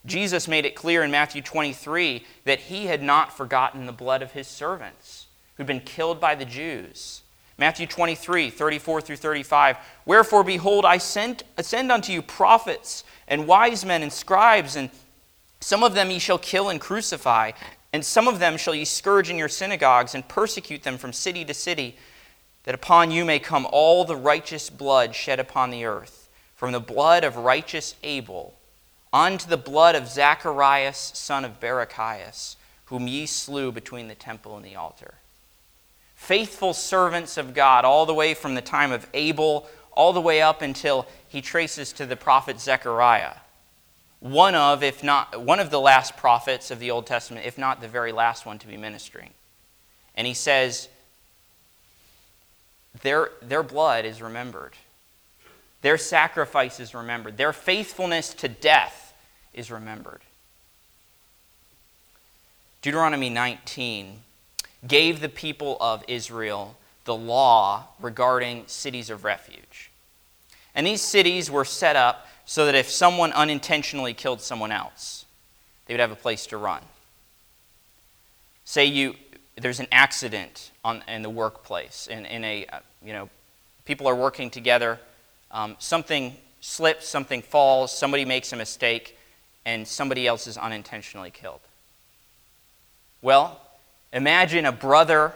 Jesus 0.04 0.48
made 0.48 0.66
it 0.66 0.74
clear 0.74 1.04
in 1.04 1.12
Matthew 1.12 1.44
23 1.44 2.26
that 2.46 2.60
he 2.60 2.88
had 2.88 3.04
not 3.04 3.38
forgotten 3.38 3.86
the 3.86 3.92
blood 3.92 4.24
of 4.24 4.32
his 4.32 4.48
servants 4.48 5.28
who'd 5.58 5.68
been 5.68 5.80
killed 5.80 6.20
by 6.20 6.34
the 6.34 6.44
Jews. 6.44 7.22
Matthew 7.60 7.86
23, 7.86 8.50
34 8.50 9.02
through 9.02 9.18
35. 9.18 9.78
Wherefore, 10.08 10.44
behold, 10.44 10.86
I 10.86 10.98
send, 10.98 11.44
send 11.62 11.92
unto 11.92 12.12
you 12.12 12.24
prophets 12.24 13.04
and 13.28 13.46
wise 13.46 13.86
men 13.86 14.02
and 14.02 14.12
scribes, 14.12 14.76
and 14.76 14.90
some 15.60 15.84
of 15.84 15.94
them 15.94 16.10
ye 16.10 16.18
shall 16.18 16.40
kill 16.40 16.70
and 16.70 16.82
crucify, 16.82 17.52
and 17.94 18.04
some 18.04 18.28
of 18.28 18.40
them 18.40 18.58
shall 18.58 18.76
ye 18.76 18.84
scourge 18.84 19.30
in 19.30 19.38
your 19.38 19.48
synagogues 19.48 20.14
and 20.14 20.28
persecute 20.28 20.84
them 20.84 20.98
from 20.98 21.14
city 21.14 21.46
to 21.46 21.54
city, 21.54 21.96
that 22.66 22.76
upon 22.76 23.12
you 23.12 23.24
may 23.24 23.40
come 23.40 23.66
all 23.72 24.04
the 24.04 24.16
righteous 24.16 24.70
blood 24.70 25.16
shed 25.16 25.40
upon 25.40 25.70
the 25.70 25.86
earth, 25.86 26.28
from 26.56 26.74
the 26.74 26.80
blood 26.80 27.24
of 27.24 27.38
righteous 27.38 27.96
Abel 28.04 28.56
unto 29.14 29.48
the 29.48 29.58
blood 29.58 29.96
of 29.96 30.08
Zacharias, 30.08 31.12
son 31.14 31.46
of 31.46 31.60
Barachias, 31.60 32.56
whom 32.86 33.08
ye 33.08 33.26
slew 33.26 33.72
between 33.72 34.10
the 34.10 34.16
temple 34.16 34.58
and 34.58 34.66
the 34.66 34.76
altar 34.76 35.14
faithful 36.24 36.74
servants 36.74 37.36
of 37.38 37.54
God, 37.54 37.84
all 37.84 38.06
the 38.06 38.14
way 38.14 38.34
from 38.34 38.56
the 38.56 38.62
time 38.62 38.94
of 38.94 39.06
Abel, 39.14 39.68
all 39.92 40.14
the 40.14 40.22
way 40.22 40.42
up 40.42 40.62
until 40.62 41.06
he 41.28 41.42
traces 41.42 41.92
to 41.92 42.06
the 42.06 42.16
prophet 42.16 42.62
Zechariah. 42.62 43.34
One 44.24 44.56
of, 44.56 44.84
if 44.84 45.04
not, 45.04 45.42
one 45.42 45.60
of 45.60 45.70
the 45.70 45.82
last 45.82 46.16
prophets 46.16 46.72
of 46.72 46.80
the 46.80 46.92
Old 46.92 47.06
Testament, 47.06 47.46
if 47.46 47.58
not 47.58 47.82
the 47.82 47.90
very 47.90 48.14
last 48.14 48.46
one 48.46 48.58
to 48.60 48.68
be 48.68 48.78
ministering. 48.78 49.32
And 50.16 50.26
he 50.26 50.34
says, 50.34 50.88
their, 53.02 53.32
their 53.42 53.64
blood 53.64 54.06
is 54.06 54.22
remembered. 54.22 54.76
Their 55.82 55.98
sacrifice 55.98 56.80
is 56.80 56.96
remembered. 56.96 57.36
Their 57.36 57.52
faithfulness 57.52 58.34
to 58.36 58.48
death 58.48 59.14
is 59.54 59.70
remembered. 59.70 60.22
Deuteronomy 62.82 63.30
19 63.30 64.22
gave 64.88 65.20
the 65.20 65.28
people 65.28 65.76
of 65.82 66.02
Israel 66.08 66.78
the 67.04 67.16
law 67.16 67.88
regarding 68.00 68.64
cities 68.68 69.10
of 69.10 69.26
refuge. 69.26 69.92
And 70.74 70.88
these 70.88 71.02
cities 71.02 71.52
were 71.52 71.66
set 71.66 71.98
up 71.98 72.26
so 72.46 72.66
that 72.66 72.76
if 72.76 72.90
someone 72.90 73.32
unintentionally 73.32 74.14
killed 74.14 74.42
someone 74.42 74.72
else, 74.72 75.26
they 75.86 75.94
would 75.94 76.02
have 76.02 76.12
a 76.12 76.16
place 76.16 76.46
to 76.48 76.58
run. 76.58 76.82
Say 78.66 78.86
you 78.86 79.16
there's 79.56 79.80
an 79.80 79.88
accident 79.92 80.72
on, 80.84 81.04
in 81.08 81.22
the 81.22 81.30
workplace, 81.30 82.08
in, 82.08 82.26
in 82.26 82.44
a 82.44 82.66
uh, 82.66 82.80
you 83.04 83.14
know 83.14 83.30
people 83.86 84.08
are 84.08 84.16
working 84.16 84.50
together, 84.50 85.00
um, 85.52 85.76
something 85.80 86.36
slips, 86.62 87.08
something 87.08 87.42
falls, 87.42 87.92
somebody 87.96 88.26
makes 88.26 88.54
a 88.54 88.56
mistake, 88.56 89.18
and 89.66 89.88
somebody 89.88 90.26
else 90.26 90.48
is 90.48 90.58
unintentionally 90.58 91.30
killed. 91.30 91.60
Well, 93.22 93.60
Imagine 94.14 94.68
a 94.68 94.72
brother, 94.72 95.34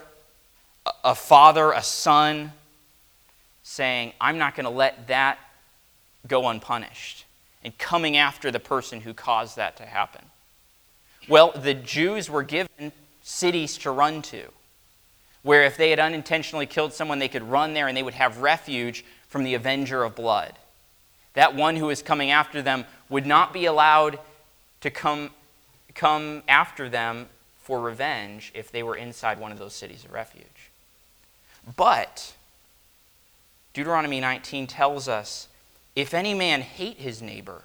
a 1.03 1.15
father, 1.15 1.71
a 1.71 1.81
son 1.81 2.53
saying, 3.63 4.13
I'm 4.21 4.37
not 4.37 4.55
going 4.55 4.65
to 4.65 4.69
let 4.69 5.07
that 5.07 5.39
go 6.25 6.47
unpunished, 6.47 7.25
and 7.63 7.77
coming 7.77 8.17
after 8.17 8.51
the 8.51 8.59
person 8.59 9.01
who 9.01 9.13
caused 9.13 9.55
that 9.57 9.77
to 9.77 9.85
happen. 9.85 10.25
Well, 11.27 11.51
the 11.51 11.73
Jews 11.73 12.29
were 12.29 12.43
given 12.43 12.91
cities 13.21 13.77
to 13.79 13.91
run 13.91 14.21
to, 14.23 14.45
where 15.43 15.63
if 15.63 15.77
they 15.77 15.89
had 15.89 15.99
unintentionally 15.99 16.65
killed 16.65 16.93
someone, 16.93 17.19
they 17.19 17.27
could 17.27 17.43
run 17.43 17.73
there 17.73 17.87
and 17.87 17.97
they 17.97 18.03
would 18.03 18.13
have 18.13 18.39
refuge 18.39 19.03
from 19.27 19.43
the 19.43 19.53
avenger 19.53 20.03
of 20.03 20.15
blood. 20.15 20.53
That 21.33 21.53
one 21.53 21.75
who 21.75 21.87
was 21.87 22.01
coming 22.01 22.31
after 22.31 22.61
them 22.61 22.85
would 23.09 23.25
not 23.25 23.53
be 23.53 23.65
allowed 23.65 24.19
to 24.81 24.89
come, 24.89 25.31
come 25.93 26.43
after 26.47 26.89
them 26.89 27.27
for 27.61 27.81
revenge 27.81 28.51
if 28.55 28.71
they 28.71 28.81
were 28.81 28.95
inside 28.95 29.39
one 29.39 29.51
of 29.51 29.59
those 29.59 29.73
cities 29.73 30.05
of 30.05 30.13
refuge. 30.13 30.71
But 31.75 32.33
Deuteronomy 33.73 34.21
19 34.21 34.67
tells 34.67 35.09
us 35.09 35.49
if 35.97 36.13
any 36.13 36.33
man 36.33 36.61
hate 36.61 36.97
his 36.97 37.21
neighbor, 37.21 37.63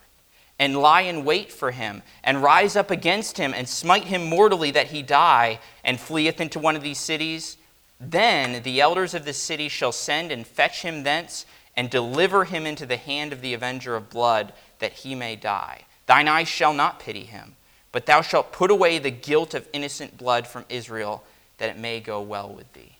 and 0.58 0.76
lie 0.76 1.02
in 1.02 1.24
wait 1.24 1.52
for 1.52 1.70
him, 1.70 2.02
and 2.24 2.42
rise 2.42 2.76
up 2.76 2.90
against 2.90 3.38
him, 3.38 3.52
and 3.54 3.68
smite 3.68 4.04
him 4.04 4.24
mortally 4.24 4.70
that 4.70 4.88
he 4.88 5.02
die, 5.02 5.60
and 5.84 6.00
fleeth 6.00 6.40
into 6.40 6.58
one 6.58 6.76
of 6.76 6.82
these 6.82 6.98
cities, 6.98 7.56
then 8.00 8.62
the 8.62 8.80
elders 8.80 9.14
of 9.14 9.24
the 9.24 9.32
city 9.32 9.68
shall 9.68 9.92
send 9.92 10.32
and 10.32 10.46
fetch 10.46 10.82
him 10.82 11.02
thence, 11.02 11.46
and 11.76 11.88
deliver 11.88 12.44
him 12.44 12.66
into 12.66 12.86
the 12.86 12.96
hand 12.96 13.32
of 13.32 13.40
the 13.40 13.54
avenger 13.54 13.94
of 13.94 14.10
blood, 14.10 14.52
that 14.80 14.92
he 14.92 15.14
may 15.14 15.36
die. 15.36 15.82
Thine 16.06 16.28
eyes 16.28 16.48
shall 16.48 16.74
not 16.74 16.98
pity 16.98 17.24
him 17.24 17.54
but 17.92 18.06
thou 18.06 18.22
shalt 18.22 18.52
put 18.52 18.70
away 18.70 18.98
the 18.98 19.10
guilt 19.10 19.54
of 19.54 19.68
innocent 19.72 20.16
blood 20.16 20.46
from 20.46 20.64
Israel, 20.70 21.22
that 21.58 21.68
it 21.68 21.78
may 21.78 22.00
go 22.00 22.20
well 22.20 22.48
with 22.48 22.72
thee. 22.72 22.96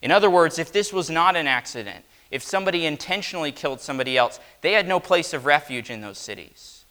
In 0.00 0.12
other 0.12 0.30
words, 0.30 0.58
if 0.58 0.72
this 0.72 0.92
was 0.92 1.10
not 1.10 1.36
an 1.36 1.48
accident, 1.48 2.04
if 2.30 2.42
somebody 2.42 2.84
intentionally 2.84 3.52
killed 3.52 3.80
somebody 3.80 4.16
else, 4.16 4.38
they 4.60 4.72
had 4.72 4.86
no 4.86 5.00
place 5.00 5.32
of 5.32 5.46
refuge 5.46 5.90
in 5.90 6.00
those 6.00 6.18
cities. 6.18 6.84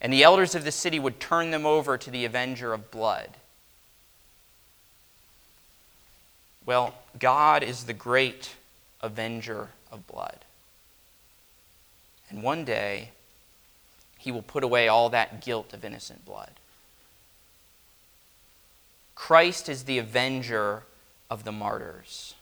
And 0.00 0.12
the 0.12 0.22
elders 0.22 0.54
of 0.54 0.64
the 0.64 0.72
city 0.72 0.98
would 0.98 1.20
turn 1.20 1.50
them 1.50 1.66
over 1.66 1.98
to 1.98 2.10
the 2.10 2.24
avenger 2.24 2.72
of 2.72 2.90
blood. 2.90 3.30
Well, 6.66 6.94
God 7.18 7.62
is 7.62 7.84
the 7.84 7.92
great 7.92 8.54
avenger 9.02 9.68
of 9.90 10.06
blood. 10.06 10.38
And 12.28 12.42
one 12.42 12.64
day, 12.64 13.10
he 14.18 14.30
will 14.30 14.42
put 14.42 14.62
away 14.62 14.86
all 14.86 15.08
that 15.08 15.40
guilt 15.42 15.72
of 15.72 15.84
innocent 15.84 16.24
blood. 16.24 16.50
Christ 19.14 19.68
is 19.68 19.84
the 19.84 19.98
avenger 19.98 20.84
of 21.30 21.44
the 21.44 21.52
martyrs. 21.52 22.34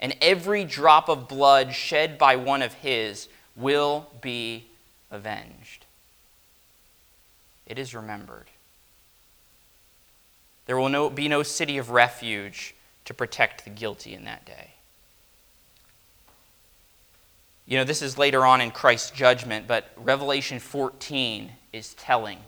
And 0.00 0.14
every 0.20 0.64
drop 0.64 1.08
of 1.08 1.28
blood 1.28 1.74
shed 1.74 2.18
by 2.18 2.36
one 2.36 2.62
of 2.62 2.74
his 2.74 3.28
will 3.56 4.06
be 4.20 4.66
avenged. 5.10 5.86
It 7.66 7.78
is 7.78 7.94
remembered. 7.94 8.46
There 10.66 10.78
will 10.78 10.88
no, 10.88 11.10
be 11.10 11.28
no 11.28 11.42
city 11.42 11.78
of 11.78 11.90
refuge 11.90 12.74
to 13.06 13.14
protect 13.14 13.64
the 13.64 13.70
guilty 13.70 14.14
in 14.14 14.24
that 14.24 14.44
day. 14.44 14.72
You 17.66 17.76
know, 17.76 17.84
this 17.84 18.00
is 18.00 18.16
later 18.16 18.46
on 18.46 18.60
in 18.60 18.70
Christ's 18.70 19.10
judgment, 19.10 19.66
but 19.66 19.90
Revelation 19.96 20.58
14 20.58 21.50
is 21.72 21.94
telling 21.94 22.38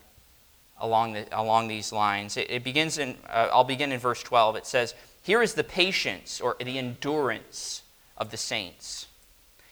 along, 0.80 1.12
the, 1.12 1.26
along 1.33 1.69
these 1.69 1.92
lines. 1.92 2.37
It, 2.37 2.50
it 2.50 2.64
begins 2.64 2.97
in, 2.99 3.16
uh, 3.28 3.49
I'll 3.52 3.64
begin 3.64 3.92
in 3.92 3.99
verse 3.99 4.23
12. 4.23 4.57
It 4.57 4.66
says, 4.66 4.95
Here 5.22 5.42
is 5.42 5.54
the 5.54 5.64
patience 5.64 6.40
or 6.40 6.56
the 6.58 6.78
endurance 6.78 7.82
of 8.16 8.30
the 8.30 8.36
saints. 8.36 9.06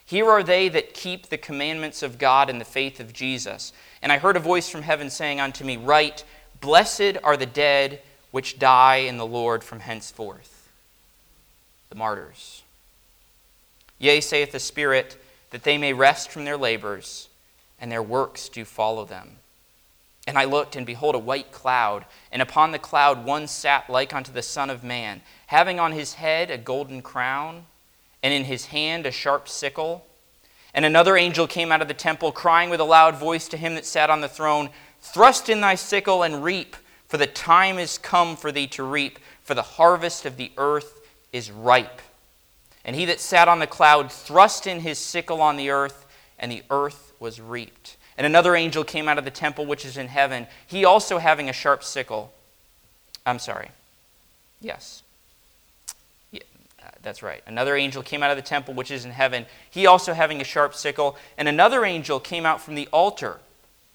Here 0.05 0.29
are 0.29 0.43
they 0.43 0.69
that 0.71 0.95
keep 0.95 1.29
the 1.29 1.37
commandments 1.37 2.03
of 2.03 2.19
God 2.19 2.49
and 2.49 2.61
the 2.61 2.65
faith 2.65 2.99
of 2.99 3.13
Jesus. 3.13 3.73
And 4.01 4.11
I 4.11 4.19
heard 4.19 4.37
a 4.37 4.41
voice 4.41 4.69
from 4.69 4.83
heaven 4.83 5.11
saying 5.11 5.41
unto 5.41 5.65
me, 5.65 5.77
Write, 5.77 6.25
Blessed 6.61 7.19
are 7.23 7.37
the 7.37 7.47
dead 7.47 8.01
which 8.31 8.59
die 8.59 8.97
in 8.97 9.17
the 9.17 9.27
Lord 9.27 9.63
from 9.63 9.81
henceforth. 9.81 10.71
The 11.91 11.97
martyrs. 11.97 12.63
Yea, 13.99 14.21
saith 14.21 14.53
the 14.53 14.61
Spirit, 14.61 15.17
that 15.51 15.65
they 15.65 15.79
may 15.79 15.93
rest 15.93 16.31
from 16.31 16.45
their 16.45 16.57
labors, 16.57 17.29
and 17.81 17.91
their 17.91 18.03
works 18.03 18.49
do 18.49 18.65
follow 18.65 19.05
them. 19.05 19.37
And 20.29 20.37
I 20.37 20.45
looked, 20.45 20.77
and 20.77 20.85
behold, 20.85 21.15
a 21.15 21.19
white 21.19 21.53
cloud, 21.53 22.05
and 22.31 22.43
upon 22.43 22.71
the 22.71 22.79
cloud 22.79 23.25
one 23.25 23.47
sat 23.47 23.89
like 23.89 24.15
unto 24.15 24.31
the 24.31 24.43
Son 24.43 24.69
of 24.69 24.85
Man, 24.85 25.23
having 25.47 25.81
on 25.81 25.93
his 25.93 26.13
head 26.13 26.51
a 26.51 26.59
golden 26.59 27.01
crown, 27.01 27.65
and 28.23 28.35
in 28.35 28.45
his 28.45 28.67
hand 28.67 29.07
a 29.07 29.11
sharp 29.11 29.49
sickle. 29.49 30.05
And 30.75 30.85
another 30.85 31.17
angel 31.17 31.47
came 31.47 31.73
out 31.73 31.81
of 31.81 31.89
the 31.89 31.95
temple, 31.95 32.31
crying 32.31 32.69
with 32.69 32.79
a 32.79 32.85
loud 32.85 33.17
voice 33.17 33.49
to 33.49 33.57
him 33.57 33.75
that 33.77 33.87
sat 33.87 34.11
on 34.11 34.21
the 34.21 34.29
throne, 34.29 34.69
Thrust 35.01 35.49
in 35.49 35.63
thy 35.63 35.77
sickle 35.77 36.23
and 36.23 36.45
reap, 36.45 36.77
for 37.07 37.17
the 37.17 37.27
time 37.27 37.79
is 37.79 37.97
come 37.97 38.37
for 38.37 38.53
thee 38.53 38.67
to 38.67 38.83
reap, 38.83 39.19
for 39.43 39.55
the 39.55 39.63
harvest 39.63 40.27
of 40.27 40.37
the 40.37 40.53
earth 40.59 41.01
is 41.33 41.51
ripe. 41.51 42.03
And 42.85 42.95
he 42.95 43.07
that 43.07 43.21
sat 43.21 43.49
on 43.49 43.61
the 43.61 43.67
cloud 43.67 44.13
thrust 44.13 44.67
in 44.67 44.81
his 44.81 44.99
sickle 44.99 45.41
on 45.41 45.57
the 45.57 45.71
earth, 45.71 46.05
and 46.39 46.53
the 46.53 46.65
earth 46.69 47.15
was 47.19 47.41
reaped. 47.41 47.97
And 48.19 48.27
another 48.27 48.57
angel 48.57 48.83
came 48.83 49.09
out 49.09 49.17
of 49.17 49.25
the 49.25 49.31
temple 49.31 49.65
which 49.65 49.87
is 49.87 49.97
in 49.97 50.09
heaven, 50.09 50.49
he 50.67 50.85
also 50.85 51.19
having 51.19 51.49
a 51.49 51.53
sharp 51.53 51.85
sickle. 51.85 52.33
I'm 53.25 53.39
sorry. 53.39 53.71
Yes. 54.61 55.03
Uh, 56.89 56.91
that's 57.03 57.23
right. 57.23 57.43
Another 57.47 57.77
angel 57.77 58.03
came 58.03 58.23
out 58.23 58.31
of 58.31 58.37
the 58.37 58.43
temple 58.43 58.75
which 58.75 58.91
is 58.91 59.05
in 59.05 59.13
heaven, 59.13 59.47
he 59.71 59.87
also 59.87 60.15
having 60.15 60.41
a 60.41 60.45
sharp 60.45 60.75
sickle. 60.75 61.17
And 61.37 61.47
another 61.47 61.85
angel 61.85 62.19
came 62.19 62.45
out 62.45 62.61
from 62.61 62.75
the 62.75 62.89
altar, 62.93 63.39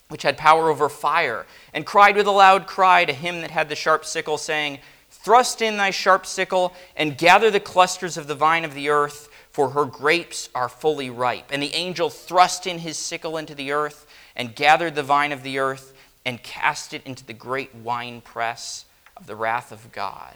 which 0.07 0.23
had 0.23 0.37
power 0.37 0.69
over 0.69 0.87
fire, 0.87 1.45
and 1.73 1.85
cried 1.85 2.15
with 2.15 2.27
a 2.27 2.31
loud 2.31 2.65
cry 2.65 3.03
to 3.03 3.13
him 3.13 3.41
that 3.41 3.51
had 3.51 3.67
the 3.67 3.75
sharp 3.75 4.05
sickle, 4.05 4.37
saying, 4.37 4.79
Thrust 5.09 5.61
in 5.61 5.77
thy 5.77 5.91
sharp 5.91 6.25
sickle, 6.25 6.73
and 6.95 7.17
gather 7.17 7.51
the 7.51 7.59
clusters 7.59 8.17
of 8.17 8.27
the 8.27 8.35
vine 8.35 8.65
of 8.65 8.73
the 8.73 8.89
earth, 8.89 9.29
for 9.51 9.69
her 9.69 9.85
grapes 9.85 10.49
are 10.55 10.69
fully 10.69 11.09
ripe. 11.09 11.45
And 11.51 11.61
the 11.61 11.73
angel 11.73 12.09
thrust 12.09 12.67
in 12.67 12.79
his 12.79 12.97
sickle 12.97 13.37
into 13.37 13.53
the 13.53 13.71
earth, 13.71 14.05
and 14.35 14.55
gathered 14.55 14.95
the 14.95 15.03
vine 15.03 15.31
of 15.31 15.43
the 15.43 15.59
earth, 15.59 15.93
and 16.25 16.41
cast 16.41 16.93
it 16.93 17.05
into 17.05 17.25
the 17.25 17.33
great 17.33 17.75
winepress 17.75 18.85
of 19.17 19.27
the 19.27 19.35
wrath 19.35 19.71
of 19.71 19.91
God. 19.91 20.35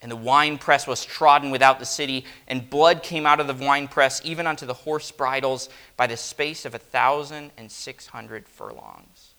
And 0.00 0.10
the 0.10 0.16
winepress 0.16 0.86
was 0.86 1.04
trodden 1.04 1.50
without 1.50 1.78
the 1.78 1.86
city, 1.86 2.24
and 2.48 2.68
blood 2.68 3.02
came 3.02 3.24
out 3.24 3.38
of 3.38 3.46
the 3.46 3.54
winepress, 3.54 4.20
even 4.24 4.46
unto 4.46 4.66
the 4.66 4.74
horse 4.74 5.12
bridles, 5.12 5.68
by 5.96 6.08
the 6.08 6.16
space 6.16 6.64
of 6.64 6.74
a 6.74 6.78
thousand 6.78 7.52
and 7.56 7.70
six 7.70 8.08
hundred 8.08 8.48
furlongs. 8.48 9.30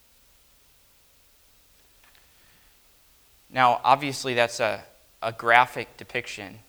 Now, 3.50 3.80
obviously, 3.84 4.34
that's 4.34 4.58
a, 4.58 4.82
a 5.20 5.32
graphic 5.32 5.96
depiction. 5.96 6.60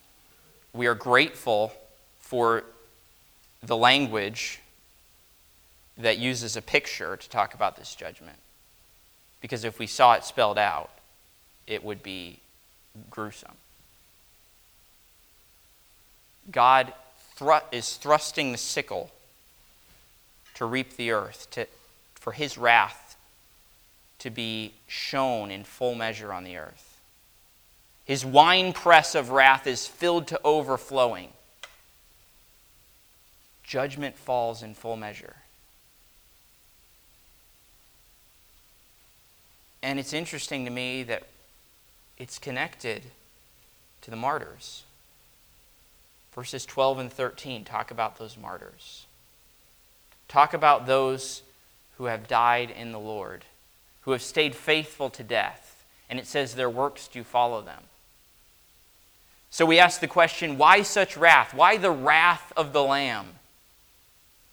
We 0.73 0.87
are 0.87 0.95
grateful 0.95 1.71
for 2.19 2.63
the 3.63 3.77
language 3.77 4.59
that 5.97 6.17
uses 6.17 6.55
a 6.55 6.61
picture 6.61 7.15
to 7.15 7.29
talk 7.29 7.53
about 7.53 7.77
this 7.77 7.95
judgment. 7.95 8.37
Because 9.41 9.63
if 9.63 9.79
we 9.79 9.87
saw 9.87 10.13
it 10.13 10.23
spelled 10.23 10.57
out, 10.57 10.89
it 11.67 11.83
would 11.83 12.03
be 12.03 12.39
gruesome. 13.09 13.55
God 16.51 16.93
thr- 17.35 17.65
is 17.71 17.95
thrusting 17.95 18.51
the 18.51 18.57
sickle 18.57 19.11
to 20.55 20.65
reap 20.65 20.95
the 20.95 21.11
earth, 21.11 21.47
to, 21.51 21.67
for 22.15 22.33
his 22.33 22.57
wrath 22.57 23.15
to 24.19 24.29
be 24.29 24.73
shown 24.87 25.51
in 25.51 25.63
full 25.63 25.95
measure 25.95 26.33
on 26.33 26.43
the 26.43 26.57
earth. 26.57 26.99
His 28.05 28.25
winepress 28.25 29.15
of 29.15 29.31
wrath 29.31 29.67
is 29.67 29.87
filled 29.87 30.27
to 30.27 30.39
overflowing. 30.43 31.29
Judgment 33.63 34.15
falls 34.15 34.61
in 34.61 34.75
full 34.75 34.95
measure. 34.95 35.35
And 39.85 39.99
it's 39.99 40.13
interesting 40.13 40.65
to 40.65 40.71
me 40.71 41.03
that 41.03 41.27
it's 42.17 42.39
connected 42.39 43.03
to 44.01 44.09
the 44.09 44.17
martyrs. 44.17 44.81
Verses 46.33 46.65
12 46.65 46.97
and 46.97 47.13
13 47.13 47.63
talk 47.63 47.91
about 47.91 48.17
those 48.17 48.35
martyrs. 48.35 49.05
Talk 50.27 50.55
about 50.55 50.87
those 50.87 51.43
who 51.99 52.05
have 52.05 52.27
died 52.27 52.71
in 52.71 52.93
the 52.93 52.99
Lord, 52.99 53.45
who 54.01 54.11
have 54.13 54.23
stayed 54.23 54.55
faithful 54.55 55.11
to 55.11 55.23
death. 55.23 55.85
And 56.09 56.17
it 56.17 56.25
says 56.25 56.55
their 56.55 56.67
works 56.67 57.07
do 57.07 57.23
follow 57.23 57.61
them. 57.61 57.83
So 59.51 59.67
we 59.67 59.77
ask 59.77 59.99
the 60.01 60.07
question 60.07 60.57
why 60.57 60.81
such 60.81 61.15
wrath? 61.15 61.53
Why 61.53 61.77
the 61.77 61.91
wrath 61.91 62.51
of 62.57 62.73
the 62.73 62.83
Lamb? 62.83 63.27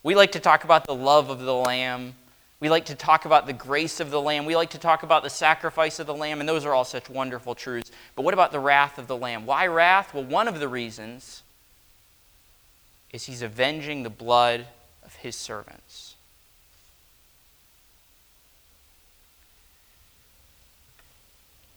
We 0.02 0.14
like 0.14 0.32
to 0.32 0.40
talk 0.40 0.62
about 0.62 0.84
the 0.84 0.94
love 0.94 1.30
of 1.30 1.40
the 1.40 1.54
Lamb. 1.54 2.16
We 2.62 2.71
like 2.71 2.85
to 2.85 2.95
talk 2.95 3.25
about 3.25 3.49
the 3.49 3.52
grace 3.52 3.99
of 3.99 4.12
the 4.12 4.21
Lamb. 4.21 4.45
We 4.45 4.54
like 4.54 4.71
to 4.71 4.78
talk 4.78 5.02
about 5.02 5.25
the 5.25 5.31
sacrifice 5.31 5.99
of 5.99 6.07
the 6.07 6.14
Lamb, 6.14 6.38
and 6.38 6.49
those 6.49 6.64
are 6.64 6.73
all 6.73 6.85
such 6.85 7.11
wonderful 7.11 7.57
truths. 7.57 7.90
But 8.14 8.23
what 8.23 8.35
about 8.35 8.52
the 8.52 8.61
wrath 8.61 8.99
of 8.99 9.09
the 9.09 9.16
Lamb? 9.16 9.47
Why 9.47 9.66
wrath? 9.66 10.14
Well, 10.14 10.23
one 10.23 10.47
of 10.47 10.61
the 10.61 10.69
reasons 10.69 11.42
is 13.12 13.25
he's 13.25 13.42
avenging 13.42 14.04
the 14.04 14.11
blood 14.11 14.69
of 15.04 15.16
his 15.16 15.35
servants. 15.35 16.14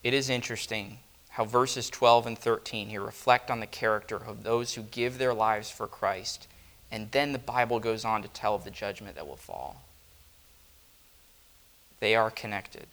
It 0.04 0.14
is 0.14 0.30
interesting 0.30 0.98
how 1.30 1.46
verses 1.46 1.90
12 1.90 2.28
and 2.28 2.38
13 2.38 2.90
here 2.90 3.02
reflect 3.02 3.50
on 3.50 3.58
the 3.58 3.66
character 3.66 4.18
of 4.24 4.44
those 4.44 4.74
who 4.74 4.82
give 4.82 5.18
their 5.18 5.34
lives 5.34 5.68
for 5.68 5.88
Christ, 5.88 6.46
and 6.92 7.10
then 7.10 7.32
the 7.32 7.40
Bible 7.40 7.80
goes 7.80 8.04
on 8.04 8.22
to 8.22 8.28
tell 8.28 8.54
of 8.54 8.62
the 8.62 8.70
judgment 8.70 9.16
that 9.16 9.26
will 9.26 9.34
fall. 9.34 9.82
They 12.00 12.14
are 12.14 12.30
connected. 12.30 12.86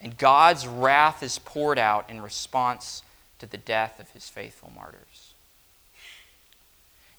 And 0.00 0.16
God's 0.16 0.66
wrath 0.66 1.22
is 1.22 1.38
poured 1.38 1.78
out 1.78 2.08
in 2.08 2.22
response 2.22 3.02
to 3.38 3.46
the 3.46 3.58
death 3.58 4.00
of 4.00 4.10
his 4.10 4.28
faithful 4.28 4.72
martyrs. 4.74 5.34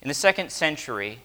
In 0.02 0.08
the 0.08 0.14
second 0.14 0.52
century, 0.52 1.20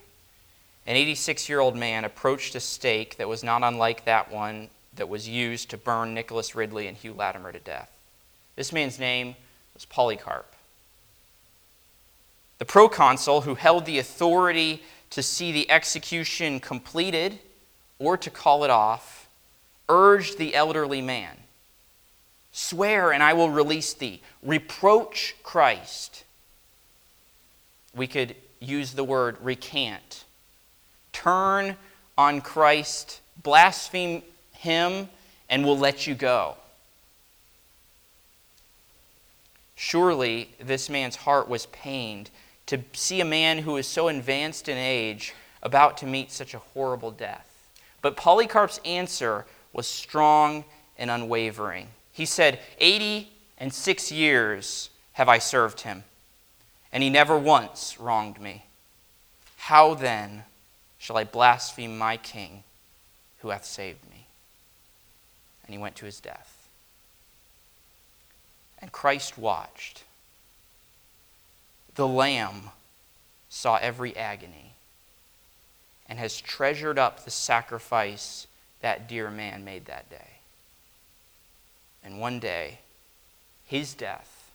an 0.87 0.97
86 0.97 1.49
year 1.49 1.61
old 1.61 1.77
man 1.77 2.05
approached 2.05 2.55
a 2.55 2.61
stake 2.61 3.17
that 3.17 3.29
was 3.29 3.43
not 3.43 3.63
unlike 3.63 4.05
that 4.05 4.31
one 4.31 4.69
that 4.97 5.09
was 5.09 5.29
used 5.29 5.71
to 5.71 5.77
burn 5.77 6.15
Nicholas 6.15 6.55
Ridley 6.55 6.87
and 6.87 6.97
Hugh 6.97 7.15
Latimer 7.15 7.53
to 7.53 7.59
death. 7.59 7.91
This 8.55 8.73
man's 8.73 8.99
name 8.99 9.35
was 9.75 9.85
Polycarp. 9.85 10.55
The 12.59 12.65
proconsul, 12.65 13.43
who 13.43 13.55
held 13.55 13.85
the 13.85 13.99
authority 13.99 14.83
to 15.11 15.23
see 15.23 15.53
the 15.53 15.71
execution 15.71 16.61
completed 16.61 17.39
or 17.99 18.17
to 18.17 18.31
call 18.31 18.65
it 18.65 18.71
off, 18.71 19.16
urged 19.89 20.39
the 20.39 20.55
elderly 20.55 21.03
man 21.03 21.37
Swear, 22.59 23.13
and 23.13 23.23
I 23.23 23.35
will 23.35 23.51
release 23.51 23.93
thee. 23.93 24.23
Reproach 24.43 25.37
Christ. 25.43 26.25
We 27.95 28.07
could 28.07 28.35
use 28.61 28.93
the 28.93 29.05
word 29.05 29.37
recant. 29.43 30.25
Turn 31.13 31.77
on 32.17 32.41
Christ, 32.41 33.21
blaspheme 33.43 34.23
him, 34.55 35.11
and 35.51 35.67
we'll 35.67 35.77
let 35.77 36.07
you 36.07 36.15
go. 36.15 36.57
Surely 39.75 40.49
this 40.59 40.89
man's 40.89 41.17
heart 41.17 41.51
was 41.51 41.67
pained 41.67 42.31
to 42.65 42.81
see 42.95 43.21
a 43.21 43.27
man 43.27 43.59
who 43.59 43.77
is 43.77 43.87
so 43.87 44.09
advanced 44.09 44.67
in 44.67 44.79
age 44.79 45.35
about 45.63 45.99
to 45.99 46.07
meet 46.07 46.33
such 46.33 46.55
a 46.55 46.59
horrible 46.59 47.11
death. 47.11 47.69
But 48.01 48.17
Polycarp's 48.17 48.81
answer 48.87 49.45
was 49.77 49.87
strong 49.87 50.65
and 50.99 51.11
unwavering. 51.11 51.89
He 52.13 52.25
said, 52.25 52.59
Eighty 52.81 53.31
and 53.59 53.73
six 53.73 54.11
years 54.11 54.91
have 55.13 55.29
I 55.29 55.39
served 55.39 55.83
him 55.83 56.03
and 56.97 57.03
he 57.03 57.11
never 57.11 57.39
once 57.39 58.01
wronged 58.01 58.41
me. 58.41 58.65
How 59.59 59.93
then 59.93 60.45
shall 60.99 61.19
I 61.19 61.25
blaspheme 61.25 61.99
my 61.99 62.17
king 62.17 62.63
who 63.41 63.51
hath 63.51 63.67
saved 63.67 64.03
me? 64.09 64.27
And 65.67 65.75
he 65.75 65.79
went 65.79 65.97
to 65.97 66.07
his 66.07 66.21
death. 66.21 66.69
And 68.79 68.93
Christ 68.93 69.37
watched. 69.37 70.05
The 71.97 72.09
Lamb 72.09 72.71
saw 73.51 73.77
every 73.77 74.17
agony 74.17 74.73
and 76.09 76.19
has 76.19 76.41
treasured 76.41 76.99
up 76.99 77.27
the 77.27 77.31
sacrifice 77.31 78.47
that 78.87 79.09
dear 79.09 79.33
man 79.33 79.65
made 79.65 79.87
that 79.87 80.09
day. 80.09 80.29
And 82.05 82.21
one 82.21 82.39
day, 82.39 82.79
his 83.65 83.95
death 83.95 84.53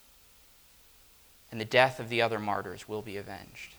and 1.52 1.60
the 1.60 1.66
death 1.66 2.00
of 2.00 2.08
the 2.08 2.22
other 2.22 2.40
martyrs 2.40 2.88
will 2.88 3.02
be 3.02 3.18
avenged. 3.18 3.74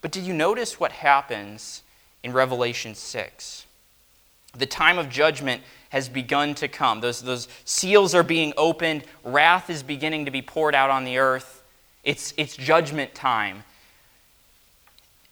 But 0.00 0.12
did 0.12 0.22
you 0.24 0.32
notice 0.32 0.80
what 0.80 0.92
happens 0.92 1.82
in 2.22 2.32
Revelation 2.32 2.94
6? 2.94 3.66
The 4.56 4.64
time 4.64 4.96
of 4.96 5.10
judgment 5.10 5.60
has 5.90 6.08
begun 6.08 6.54
to 6.54 6.66
come. 6.66 7.02
Those, 7.02 7.20
those 7.20 7.48
seals 7.66 8.14
are 8.14 8.22
being 8.22 8.54
opened, 8.56 9.04
wrath 9.24 9.68
is 9.68 9.82
beginning 9.82 10.24
to 10.24 10.30
be 10.30 10.40
poured 10.40 10.74
out 10.74 10.88
on 10.88 11.04
the 11.04 11.18
earth. 11.18 11.62
It's, 12.02 12.32
it's 12.38 12.56
judgment 12.56 13.14
time. 13.14 13.64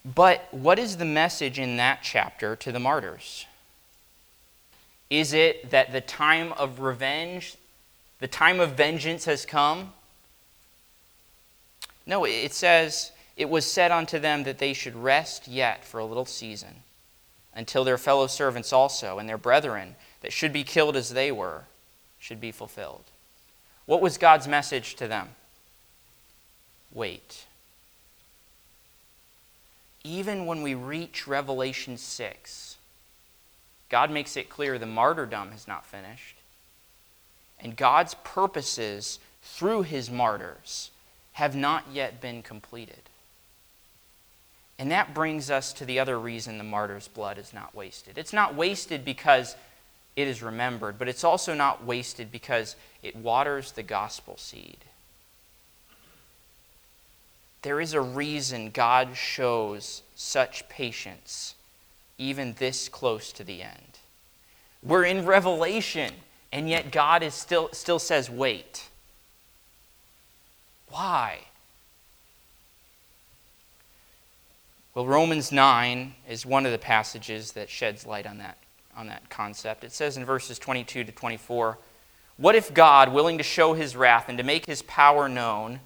But 0.04 0.48
what 0.50 0.78
is 0.78 0.98
the 0.98 1.06
message 1.06 1.58
in 1.58 1.78
that 1.78 2.00
chapter 2.02 2.56
to 2.56 2.70
the 2.70 2.78
martyrs? 2.78 3.46
Is 5.10 5.32
it 5.32 5.70
that 5.70 5.92
the 5.92 6.00
time 6.00 6.52
of 6.52 6.80
revenge, 6.80 7.56
the 8.20 8.28
time 8.28 8.60
of 8.60 8.72
vengeance 8.72 9.24
has 9.26 9.44
come? 9.44 9.92
No, 12.06 12.24
it 12.24 12.52
says, 12.52 13.12
It 13.36 13.48
was 13.48 13.70
said 13.70 13.90
unto 13.90 14.18
them 14.18 14.44
that 14.44 14.58
they 14.58 14.72
should 14.72 14.96
rest 14.96 15.48
yet 15.48 15.84
for 15.84 15.98
a 15.98 16.04
little 16.04 16.26
season, 16.26 16.82
until 17.54 17.84
their 17.84 17.98
fellow 17.98 18.26
servants 18.26 18.72
also 18.72 19.18
and 19.18 19.28
their 19.28 19.38
brethren 19.38 19.96
that 20.20 20.32
should 20.32 20.52
be 20.52 20.64
killed 20.64 20.96
as 20.96 21.10
they 21.10 21.30
were 21.30 21.64
should 22.18 22.40
be 22.40 22.52
fulfilled. 22.52 23.04
What 23.86 24.00
was 24.00 24.16
God's 24.16 24.48
message 24.48 24.94
to 24.96 25.06
them? 25.06 25.28
Wait. 26.92 27.44
Even 30.02 30.46
when 30.46 30.62
we 30.62 30.74
reach 30.74 31.26
Revelation 31.26 31.98
6, 31.98 32.73
God 33.88 34.10
makes 34.10 34.36
it 34.36 34.48
clear 34.48 34.78
the 34.78 34.86
martyrdom 34.86 35.50
has 35.52 35.68
not 35.68 35.84
finished. 35.84 36.36
And 37.60 37.76
God's 37.76 38.14
purposes 38.24 39.18
through 39.42 39.82
his 39.82 40.10
martyrs 40.10 40.90
have 41.34 41.54
not 41.54 41.84
yet 41.92 42.20
been 42.20 42.42
completed. 42.42 43.02
And 44.78 44.90
that 44.90 45.14
brings 45.14 45.50
us 45.50 45.72
to 45.74 45.84
the 45.84 45.98
other 45.98 46.18
reason 46.18 46.58
the 46.58 46.64
martyr's 46.64 47.08
blood 47.08 47.38
is 47.38 47.52
not 47.52 47.74
wasted. 47.74 48.18
It's 48.18 48.32
not 48.32 48.54
wasted 48.54 49.04
because 49.04 49.56
it 50.16 50.28
is 50.28 50.42
remembered, 50.42 50.98
but 50.98 51.08
it's 51.08 51.24
also 51.24 51.54
not 51.54 51.84
wasted 51.84 52.32
because 52.32 52.76
it 53.02 53.16
waters 53.16 53.72
the 53.72 53.82
gospel 53.82 54.36
seed. 54.36 54.78
There 57.62 57.80
is 57.80 57.94
a 57.94 58.00
reason 58.00 58.70
God 58.70 59.16
shows 59.16 60.02
such 60.14 60.68
patience 60.68 61.53
even 62.18 62.54
this 62.58 62.88
close 62.88 63.32
to 63.32 63.44
the 63.44 63.62
end. 63.62 63.98
We're 64.82 65.04
in 65.04 65.24
Revelation, 65.24 66.12
and 66.52 66.68
yet 66.68 66.90
God 66.90 67.22
is 67.22 67.34
still, 67.34 67.70
still 67.72 67.98
says, 67.98 68.30
wait. 68.30 68.88
Why? 70.88 71.40
Well, 74.94 75.06
Romans 75.06 75.50
9 75.50 76.14
is 76.28 76.46
one 76.46 76.66
of 76.66 76.72
the 76.72 76.78
passages 76.78 77.52
that 77.52 77.68
sheds 77.68 78.06
light 78.06 78.26
on 78.26 78.38
that, 78.38 78.58
on 78.96 79.08
that 79.08 79.28
concept. 79.28 79.82
It 79.82 79.92
says 79.92 80.16
in 80.16 80.24
verses 80.24 80.58
22 80.58 81.04
to 81.04 81.12
24 81.12 81.78
What 82.36 82.54
if 82.54 82.72
God, 82.72 83.12
willing 83.12 83.38
to 83.38 83.44
show 83.44 83.72
his 83.72 83.96
wrath 83.96 84.28
and 84.28 84.38
to 84.38 84.44
make 84.44 84.66
his 84.66 84.82
power 84.82 85.28
known, 85.28 85.80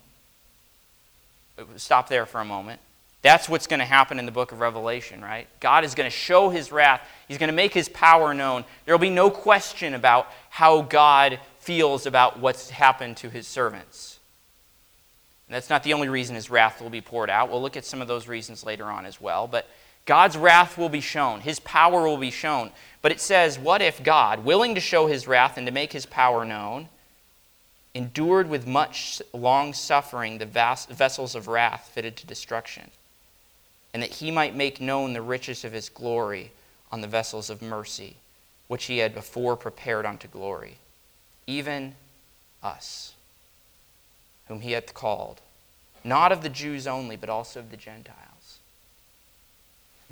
stop 1.76 2.08
there 2.08 2.26
for 2.26 2.40
a 2.40 2.44
moment. 2.44 2.80
That's 3.22 3.48
what's 3.48 3.66
going 3.66 3.80
to 3.80 3.86
happen 3.86 4.18
in 4.18 4.26
the 4.26 4.32
book 4.32 4.52
of 4.52 4.60
Revelation, 4.60 5.20
right? 5.20 5.48
God 5.60 5.84
is 5.84 5.94
going 5.94 6.08
to 6.08 6.16
show 6.16 6.50
his 6.50 6.70
wrath. 6.70 7.00
He's 7.26 7.38
going 7.38 7.48
to 7.48 7.54
make 7.54 7.74
his 7.74 7.88
power 7.88 8.32
known. 8.32 8.64
There 8.84 8.94
will 8.94 9.00
be 9.00 9.10
no 9.10 9.28
question 9.28 9.94
about 9.94 10.28
how 10.50 10.82
God 10.82 11.40
feels 11.58 12.06
about 12.06 12.38
what's 12.38 12.70
happened 12.70 13.16
to 13.18 13.28
his 13.28 13.46
servants. 13.46 14.18
And 15.48 15.54
that's 15.54 15.70
not 15.70 15.82
the 15.82 15.94
only 15.94 16.08
reason 16.08 16.36
his 16.36 16.50
wrath 16.50 16.80
will 16.80 16.90
be 16.90 17.00
poured 17.00 17.30
out. 17.30 17.50
We'll 17.50 17.62
look 17.62 17.76
at 17.76 17.84
some 17.84 18.00
of 18.00 18.08
those 18.08 18.28
reasons 18.28 18.64
later 18.64 18.84
on 18.84 19.04
as 19.04 19.20
well. 19.20 19.48
But 19.48 19.66
God's 20.04 20.36
wrath 20.36 20.78
will 20.78 20.88
be 20.88 21.00
shown, 21.00 21.40
his 21.40 21.58
power 21.60 22.06
will 22.06 22.16
be 22.18 22.30
shown. 22.30 22.70
But 23.02 23.12
it 23.12 23.20
says, 23.20 23.58
What 23.58 23.82
if 23.82 24.02
God, 24.02 24.44
willing 24.44 24.74
to 24.74 24.80
show 24.80 25.06
his 25.06 25.26
wrath 25.26 25.56
and 25.56 25.66
to 25.66 25.72
make 25.72 25.92
his 25.92 26.06
power 26.06 26.44
known, 26.44 26.88
endured 27.94 28.48
with 28.48 28.66
much 28.66 29.20
long 29.32 29.72
suffering 29.72 30.38
the 30.38 30.46
vessels 30.46 31.34
of 31.34 31.48
wrath 31.48 31.90
fitted 31.92 32.16
to 32.16 32.26
destruction, 32.26 32.90
and 33.92 34.02
that 34.02 34.10
he 34.10 34.30
might 34.30 34.54
make 34.54 34.80
known 34.80 35.12
the 35.12 35.22
riches 35.22 35.64
of 35.64 35.72
his 35.72 35.88
glory 35.88 36.52
on 36.92 37.00
the 37.00 37.06
vessels 37.06 37.50
of 37.50 37.62
mercy, 37.62 38.16
which 38.66 38.84
he 38.84 38.98
had 38.98 39.14
before 39.14 39.56
prepared 39.56 40.06
unto 40.06 40.28
glory, 40.28 40.76
even 41.46 41.94
us 42.62 43.14
whom 44.48 44.60
he 44.60 44.72
hath 44.72 44.94
called, 44.94 45.40
not 46.04 46.32
of 46.32 46.42
the 46.42 46.48
Jews 46.48 46.86
only, 46.86 47.16
but 47.16 47.28
also 47.28 47.60
of 47.60 47.70
the 47.70 47.76
Gentiles. 47.76 48.58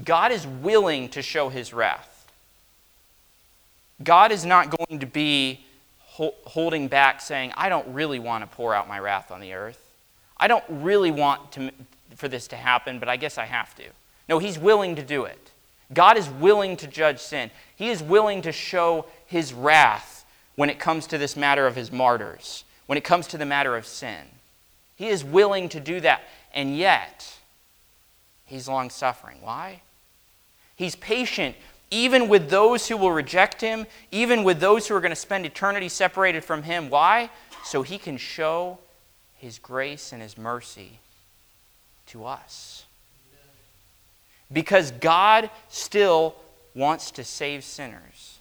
God 0.05 0.31
is 0.31 0.47
willing 0.47 1.09
to 1.11 1.23
show 1.23 1.49
his 1.49 1.73
wrath. 1.73 2.27
God 4.03 4.31
is 4.31 4.45
not 4.45 4.71
going 4.71 5.01
to 5.01 5.07
be 5.07 5.65
holding 6.17 6.89
back, 6.89 7.21
saying, 7.21 7.53
I 7.57 7.69
don't 7.69 7.89
really 7.89 8.19
want 8.19 8.43
to 8.43 8.57
pour 8.57 8.75
out 8.75 8.89
my 8.89 8.99
wrath 8.99 9.31
on 9.31 9.41
the 9.41 9.55
earth. 9.55 9.81
I 10.39 10.49
don't 10.49 10.65
really 10.69 11.11
want 11.11 11.53
to, 11.53 11.71
for 12.15 12.29
this 12.29 12.47
to 12.49 12.57
happen, 12.57 12.99
but 12.99 13.09
I 13.09 13.17
guess 13.17 13.39
I 13.39 13.45
have 13.45 13.75
to. 13.77 13.85
No, 14.29 14.39
he's 14.39 14.59
willing 14.59 14.97
to 14.97 15.03
do 15.03 15.25
it. 15.25 15.51
God 15.93 16.17
is 16.17 16.29
willing 16.29 16.77
to 16.79 16.87
judge 16.87 17.21
sin. 17.21 17.51
He 17.77 17.91
is 17.91 18.03
willing 18.03 18.43
to 18.43 18.53
show 18.53 19.07
his 19.27 19.53
wrath 19.53 20.25
when 20.57 20.71
it 20.71 20.79
comes 20.79 21.07
to 21.09 21.19
this 21.19 21.37
matter 21.37 21.67
of 21.67 21.77
his 21.77 21.93
martyrs 21.93 22.65
when 22.87 22.97
it 22.97 23.05
comes 23.05 23.27
to 23.29 23.39
the 23.39 23.47
matter 23.47 23.77
of 23.77 23.87
sin. 23.87 24.25
He 24.97 25.09
is 25.09 25.23
willing 25.23 25.69
to 25.71 25.81
do 25.81 26.01
that, 26.01 26.23
and 26.55 26.77
yet, 26.77 27.37
he's 28.47 28.69
long 28.69 28.91
suffering. 28.91 29.39
Why? 29.43 29.83
He's 30.75 30.97
patient 30.97 31.57
even 31.91 32.29
with 32.29 32.51
those 32.51 32.89
who 32.89 32.97
will 32.97 33.13
reject 33.13 33.61
him, 33.61 33.87
even 34.11 34.43
with 34.43 34.59
those 34.59 34.89
who 34.89 34.95
are 34.97 35.01
going 35.01 35.11
to 35.11 35.17
spend 35.17 35.47
eternity 35.47 35.89
separated 35.89 36.43
from 36.43 36.65
him. 36.65 36.91
Why? 36.91 37.31
So 37.65 37.83
he 37.83 37.97
can 37.97 38.17
show 38.17 38.79
his 39.37 39.61
grace 39.61 40.13
and 40.13 40.21
his 40.21 40.37
mercy 40.37 40.99
to 42.07 42.25
us. 42.25 42.85
Because 44.53 44.91
God 44.93 45.51
still 45.69 46.37
wants 46.75 47.11
to 47.13 47.25
save 47.25 47.65
sinners. 47.65 48.39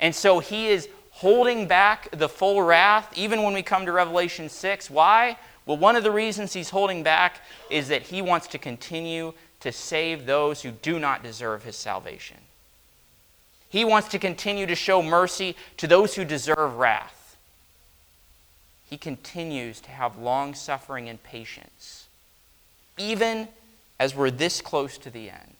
And 0.00 0.14
so 0.14 0.38
he 0.38 0.68
is 0.68 0.88
holding 1.10 1.66
back 1.68 2.08
the 2.10 2.28
full 2.28 2.62
wrath, 2.62 3.12
even 3.16 3.42
when 3.42 3.54
we 3.54 3.62
come 3.62 3.86
to 3.86 3.92
Revelation 3.92 4.48
6. 4.48 4.90
Why? 4.90 5.36
Well, 5.66 5.76
one 5.76 5.96
of 5.96 6.02
the 6.02 6.10
reasons 6.10 6.52
he's 6.52 6.70
holding 6.70 7.02
back 7.02 7.40
is 7.70 7.88
that 7.88 8.02
he 8.02 8.22
wants 8.22 8.46
to 8.48 8.58
continue 8.58 9.32
to 9.60 9.70
save 9.70 10.26
those 10.26 10.62
who 10.62 10.72
do 10.72 10.98
not 10.98 11.22
deserve 11.22 11.62
his 11.62 11.76
salvation. 11.76 12.38
He 13.68 13.84
wants 13.84 14.08
to 14.08 14.18
continue 14.18 14.66
to 14.66 14.74
show 14.74 15.02
mercy 15.02 15.56
to 15.76 15.86
those 15.86 16.14
who 16.14 16.24
deserve 16.24 16.76
wrath. 16.76 17.36
He 18.90 18.98
continues 18.98 19.80
to 19.80 19.90
have 19.90 20.18
long 20.18 20.54
suffering 20.54 21.08
and 21.08 21.22
patience, 21.22 22.01
even 22.98 23.48
as 23.98 24.14
we're 24.14 24.30
this 24.30 24.60
close 24.60 24.98
to 24.98 25.10
the 25.10 25.30
end. 25.30 25.56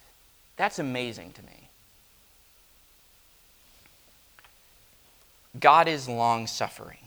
That's 0.56 0.78
amazing 0.78 1.32
to 1.32 1.42
me. 1.42 1.68
God 5.58 5.88
is 5.88 6.08
long 6.08 6.46
suffering. 6.46 6.98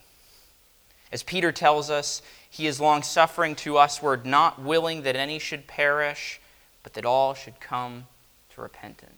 As 1.11 1.23
Peter 1.23 1.51
tells 1.51 1.89
us, 1.89 2.21
he 2.49 2.67
is 2.67 2.79
long 2.79 3.03
suffering 3.03 3.55
to 3.57 3.77
us, 3.77 4.01
we're 4.01 4.17
not 4.17 4.61
willing 4.61 5.03
that 5.03 5.15
any 5.15 5.39
should 5.39 5.67
perish, 5.67 6.39
but 6.83 6.93
that 6.93 7.05
all 7.05 7.33
should 7.33 7.59
come 7.59 8.05
to 8.53 8.61
repentance. 8.61 9.11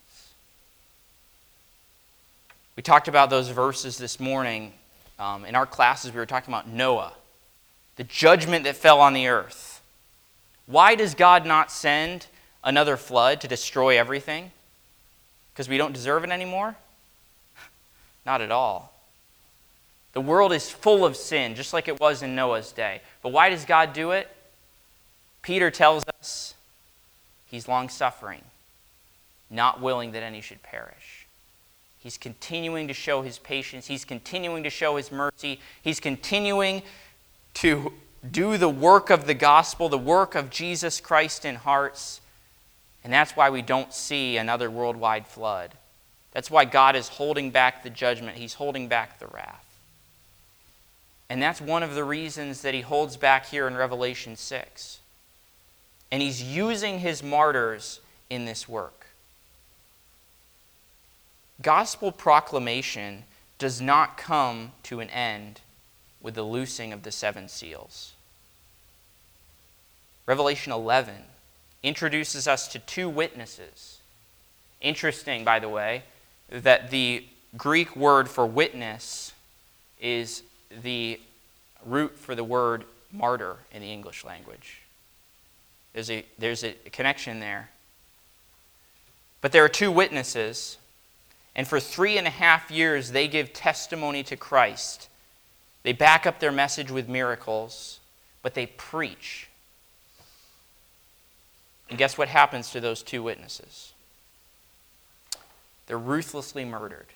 We 2.76 2.84
talked 2.84 3.08
about 3.08 3.30
those 3.30 3.50
verses 3.50 3.98
this 3.98 4.20
morning. 4.20 4.74
Um, 5.20 5.46
in 5.46 5.56
our 5.56 5.66
classes, 5.66 6.12
we 6.14 6.20
were 6.20 6.28
talking 6.28 6.54
about 6.54 6.68
Noah, 6.68 7.14
the 7.96 8.04
judgment 8.04 8.66
that 8.66 8.76
fell 8.76 9.02
on 9.02 9.14
the 9.14 9.28
earth. 9.28 9.67
Why 10.68 10.96
does 10.96 11.16
God 11.16 11.46
not 11.46 11.72
send 11.72 12.28
another 12.64 12.98
flood 12.98 13.42
to 13.42 13.48
destroy 13.48 13.98
everything? 13.98 14.52
Because 15.54 15.68
we 15.68 15.78
don't 15.78 15.94
deserve 15.94 16.24
it 16.24 16.30
anymore? 16.30 16.76
Not 18.26 18.42
at 18.42 18.52
all. 18.52 18.94
The 20.14 20.22
world 20.22 20.52
is 20.52 20.70
full 20.70 21.06
of 21.06 21.16
sin, 21.16 21.56
just 21.56 21.74
like 21.74 21.88
it 21.88 22.00
was 22.00 22.22
in 22.22 22.36
Noah's 22.36 22.72
day. 22.72 23.02
But 23.24 23.32
why 23.32 23.50
does 23.50 23.66
God 23.66 23.94
do 23.94 24.12
it? 24.12 24.28
Peter 25.42 25.72
tells 25.72 26.04
us 26.20 26.54
he's 27.46 27.68
long 27.68 27.88
suffering, 27.88 28.42
not 29.50 29.82
willing 29.82 30.12
that 30.12 30.24
any 30.24 30.42
should 30.42 30.62
perish. 30.62 31.26
He's 32.00 32.18
continuing 32.18 32.88
to 32.88 32.94
show 32.94 33.22
his 33.22 33.40
patience, 33.40 33.88
he's 33.88 34.06
continuing 34.06 34.64
to 34.64 34.70
show 34.70 34.98
his 34.98 35.12
mercy, 35.12 35.60
he's 35.82 36.00
continuing 36.00 36.82
to 37.56 37.94
do 38.32 38.58
the 38.58 38.70
work 38.70 39.10
of 39.10 39.28
the 39.28 39.34
gospel, 39.34 39.90
the 39.90 39.98
work 39.98 40.36
of 40.36 40.50
Jesus 40.50 41.00
Christ 41.00 41.46
in 41.46 41.56
hearts. 41.56 42.22
And 43.04 43.14
that's 43.14 43.36
why 43.36 43.50
we 43.50 43.62
don't 43.62 43.94
see 43.94 44.38
another 44.38 44.70
worldwide 44.70 45.28
flood. 45.28 45.72
That's 46.32 46.52
why 46.52 46.66
God 46.66 46.96
is 46.96 47.08
holding 47.08 47.52
back 47.52 47.84
the 47.84 47.90
judgment, 47.90 48.38
he's 48.38 48.56
holding 48.56 48.88
back 48.88 49.20
the 49.20 49.28
wrath. 49.28 49.64
And 51.30 51.42
that's 51.42 51.60
one 51.60 51.84
of 51.84 51.96
the 51.96 52.04
reasons 52.04 52.62
that 52.62 52.74
he 52.74 52.82
holds 52.82 53.18
back 53.18 53.48
here 53.48 53.68
in 53.68 53.76
Revelation 53.76 54.36
6. 54.36 55.00
And 56.12 56.22
he's 56.22 56.42
using 56.42 57.00
his 57.00 57.22
martyrs 57.22 58.00
in 58.30 58.46
this 58.46 58.68
work. 58.68 59.08
Gospel 61.62 62.12
proclamation 62.12 63.24
does 63.58 63.82
not 63.82 64.18
come 64.18 64.72
to 64.84 65.00
an 65.00 65.10
end 65.10 65.62
with 66.22 66.36
the 66.36 66.44
loosing 66.44 66.94
of 66.94 67.04
the 67.04 67.12
seven 67.12 67.50
seals. 67.50 68.14
Revelation 70.28 70.74
11 70.74 71.16
introduces 71.82 72.48
us 72.48 72.68
to 72.68 72.80
two 72.80 73.10
witnesses. 73.10 74.00
Interesting, 74.82 75.44
by 75.44 75.60
the 75.60 75.70
way, 75.70 76.04
that 76.50 76.92
the 76.92 77.26
Greek 77.56 77.96
word 77.96 78.30
for 78.30 78.46
witness 78.46 79.34
is 80.00 80.44
the 80.84 81.20
root 81.86 82.18
for 82.18 82.36
the 82.36 82.44
word 82.44 82.84
martyr 83.12 83.56
in 83.72 83.82
the 83.82 83.92
English 83.92 84.26
language. 84.26 84.82
There's 85.94 86.12
a, 86.12 86.26
there's 86.38 86.64
a 86.64 86.74
connection 86.92 87.40
there. 87.40 87.70
But 89.40 89.54
there 89.54 89.64
are 89.64 89.70
two 89.70 89.92
witnesses, 89.92 90.78
and 91.56 91.68
for 91.68 91.80
three 91.80 92.18
and 92.18 92.28
a 92.28 92.32
half 92.32 92.70
years 92.70 93.12
they 93.12 93.28
give 93.28 93.54
testimony 93.54 94.24
to 94.24 94.36
Christ. 94.36 95.08
They 95.84 95.94
back 95.94 96.26
up 96.26 96.40
their 96.40 96.52
message 96.52 96.92
with 96.92 97.08
miracles, 97.08 98.00
but 98.44 98.56
they 98.56 98.66
preach. 98.66 99.47
And 101.90 101.98
guess 101.98 102.18
what 102.18 102.28
happens 102.28 102.72
to 102.72 102.80
those 102.80 103.02
two 103.02 103.24
witnesses? 103.24 103.94
They're 105.88 105.98
ruthlessly 105.98 106.66
murdered. 106.66 107.08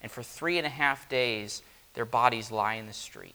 And 0.00 0.10
for 0.10 0.22
three 0.22 0.58
and 0.58 0.66
a 0.66 0.70
half 0.70 1.08
days, 1.08 1.62
their 1.94 2.04
bodies 2.04 2.50
lie 2.50 2.74
in 2.74 2.86
the 2.86 2.92
street. 2.92 3.34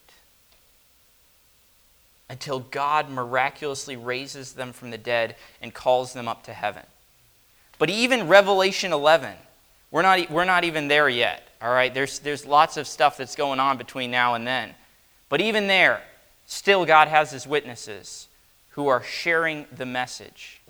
until 2.30 2.60
God 2.60 3.10
miraculously 3.10 3.96
raises 3.96 4.54
them 4.54 4.74
from 4.74 4.90
the 4.90 4.98
dead 4.98 5.36
and 5.62 5.74
calls 5.74 6.12
them 6.12 6.28
up 6.28 6.44
to 6.44 6.54
heaven. 6.54 6.84
But 7.80 7.90
even 7.90 8.28
Revelation 8.28 8.92
11, 8.92 9.34
we're 9.92 10.02
not, 10.02 10.30
we're 10.30 10.44
not 10.44 10.66
even 10.66 10.90
there 10.90 11.08
yet, 11.08 11.48
all 11.62 11.72
right? 11.72 11.94
There's, 11.94 12.20
there's 12.20 12.46
lots 12.46 12.76
of 12.76 12.88
stuff 12.88 13.18
that's 13.18 13.36
going 13.36 13.60
on 13.60 13.78
between 13.78 14.12
now 14.12 14.34
and 14.34 14.46
then. 14.46 14.76
But 15.30 15.40
even 15.40 15.68
there, 15.68 16.02
still 16.46 16.86
God 16.86 17.08
has 17.08 17.32
his 17.32 17.48
witnesses 17.48 18.27
who 18.78 18.88
are 18.88 19.02
sharing 19.02 19.66
the 19.76 19.88
message, 19.88 20.62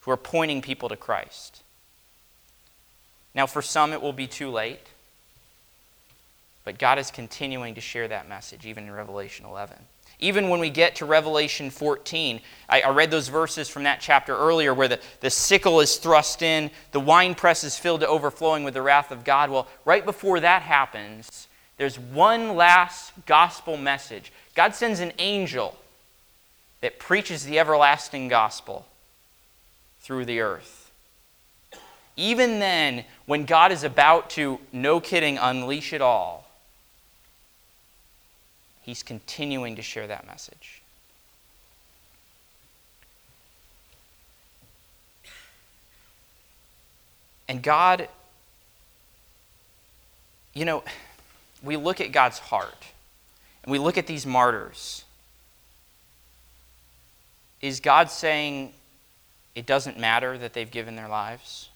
who 0.00 0.10
are 0.10 0.16
pointing 0.16 0.60
people 0.60 0.88
to 0.88 0.96
Christ. 0.96 1.62
Now, 3.36 3.46
for 3.46 3.62
some, 3.62 3.92
it 3.92 4.02
will 4.02 4.12
be 4.12 4.26
too 4.26 4.50
late. 4.50 4.80
But 6.64 6.76
God 6.76 6.98
is 6.98 7.12
continuing 7.12 7.76
to 7.76 7.80
share 7.80 8.08
that 8.08 8.28
message, 8.28 8.66
even 8.66 8.86
in 8.86 8.90
Revelation 8.90 9.46
11. 9.46 9.76
Even 10.18 10.48
when 10.48 10.58
we 10.58 10.70
get 10.70 10.96
to 10.96 11.04
Revelation 11.04 11.70
14, 11.70 12.40
I, 12.68 12.80
I, 12.80 12.88
read 12.88 13.12
those 13.12 13.28
verses 13.28 13.68
from 13.68 13.84
that 13.84 14.00
chapter 14.00 14.36
earlier 14.36 14.74
where 14.74 14.88
the, 14.88 14.98
the 15.20 15.30
sickle 15.30 15.78
is 15.78 15.98
thrust 15.98 16.42
in, 16.42 16.68
the 16.90 16.98
winepress 16.98 17.62
is 17.62 17.78
filled 17.78 18.00
to 18.00 18.08
overflowing 18.08 18.64
with 18.64 18.74
the 18.74 18.82
wrath 18.82 19.12
of 19.12 19.22
God. 19.22 19.50
Well, 19.50 19.68
right 19.84 20.04
before 20.04 20.40
that 20.40 20.62
happens, 20.62 21.46
there's 21.76 21.96
one 21.96 22.56
last 22.56 23.12
gospel 23.24 23.76
message. 23.76 24.32
God 24.56 24.74
sends 24.74 24.98
an 24.98 25.12
angel 25.20 25.76
that 26.84 26.98
preaches 26.98 27.46
the 27.46 27.58
everlasting 27.58 28.28
gospel 28.28 28.84
through 30.02 30.26
the 30.26 30.40
earth. 30.40 30.90
Even 32.14 32.58
then, 32.58 33.06
when 33.24 33.46
God 33.46 33.72
is 33.72 33.84
about 33.84 34.28
to, 34.28 34.60
no 34.70 35.00
kidding, 35.00 35.38
unleash 35.38 35.94
it 35.94 36.02
all, 36.02 36.46
He's 38.82 39.02
continuing 39.02 39.76
to 39.76 39.82
share 39.82 40.06
that 40.08 40.26
message. 40.26 40.82
And 47.48 47.62
God, 47.62 48.08
you 50.52 50.66
know, 50.66 50.84
we 51.62 51.78
look 51.78 52.02
at 52.02 52.12
God's 52.12 52.40
heart 52.40 52.84
and 53.62 53.72
we 53.72 53.78
look 53.78 53.96
at 53.96 54.06
these 54.06 54.26
martyrs. 54.26 55.04
Is 57.64 57.80
God 57.80 58.10
saying 58.10 58.74
it 59.54 59.64
doesn't 59.64 59.98
matter 59.98 60.36
that 60.36 60.52
they've 60.52 60.70
given 60.70 60.96
their 60.96 61.08
lives? 61.08 61.70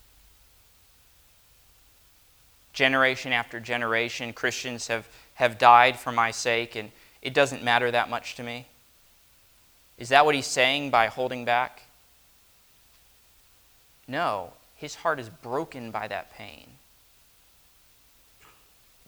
Generation 2.75 3.33
after 3.33 3.59
generation, 3.59 4.35
Christians 4.35 4.89
have, 4.89 5.09
have 5.37 5.57
died 5.57 5.99
for 5.99 6.13
my 6.13 6.31
sake, 6.31 6.77
and 6.77 6.91
it 7.23 7.33
doesn't 7.33 7.65
matter 7.65 7.91
that 7.91 8.11
much 8.11 8.35
to 8.35 8.43
me? 8.43 8.67
Is 9.97 10.11
that 10.11 10.27
what 10.27 10.35
he's 10.35 10.47
saying 10.47 10.91
by 10.91 11.07
holding 11.07 11.47
back? 11.47 11.81
No, 14.07 14.53
his 14.77 14.97
heart 14.97 15.19
is 15.19 15.31
broken 15.31 15.91
by 15.91 16.07
that 16.07 16.35
pain. 16.35 16.67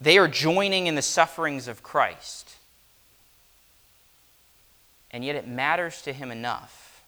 They 0.00 0.16
are 0.16 0.28
joining 0.28 0.86
in 0.86 0.94
the 0.94 1.02
sufferings 1.02 1.68
of 1.68 1.82
Christ. 1.82 2.54
And 5.12 5.24
yet 5.24 5.36
it 5.36 5.48
matters 5.48 6.02
to 6.02 6.12
him 6.12 6.30
enough 6.30 7.02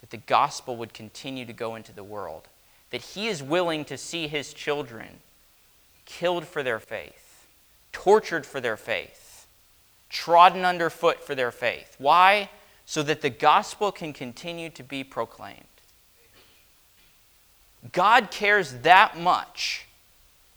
that 0.00 0.10
the 0.10 0.16
gospel 0.18 0.76
would 0.76 0.92
continue 0.92 1.46
to 1.46 1.52
go 1.52 1.74
into 1.74 1.92
the 1.92 2.04
world, 2.04 2.48
that 2.90 3.00
he 3.00 3.28
is 3.28 3.42
willing 3.42 3.84
to 3.86 3.96
see 3.96 4.28
his 4.28 4.52
children 4.52 5.08
killed 6.04 6.46
for 6.46 6.62
their 6.62 6.78
faith, 6.78 7.46
tortured 7.92 8.44
for 8.44 8.60
their 8.60 8.76
faith, 8.76 9.46
trodden 10.08 10.64
underfoot 10.64 11.22
for 11.22 11.34
their 11.34 11.50
faith. 11.50 11.96
Why? 11.98 12.50
So 12.84 13.02
that 13.02 13.22
the 13.22 13.30
gospel 13.30 13.90
can 13.90 14.12
continue 14.12 14.70
to 14.70 14.82
be 14.82 15.02
proclaimed. 15.02 15.64
God 17.92 18.30
cares 18.30 18.72
that 18.82 19.18
much 19.18 19.86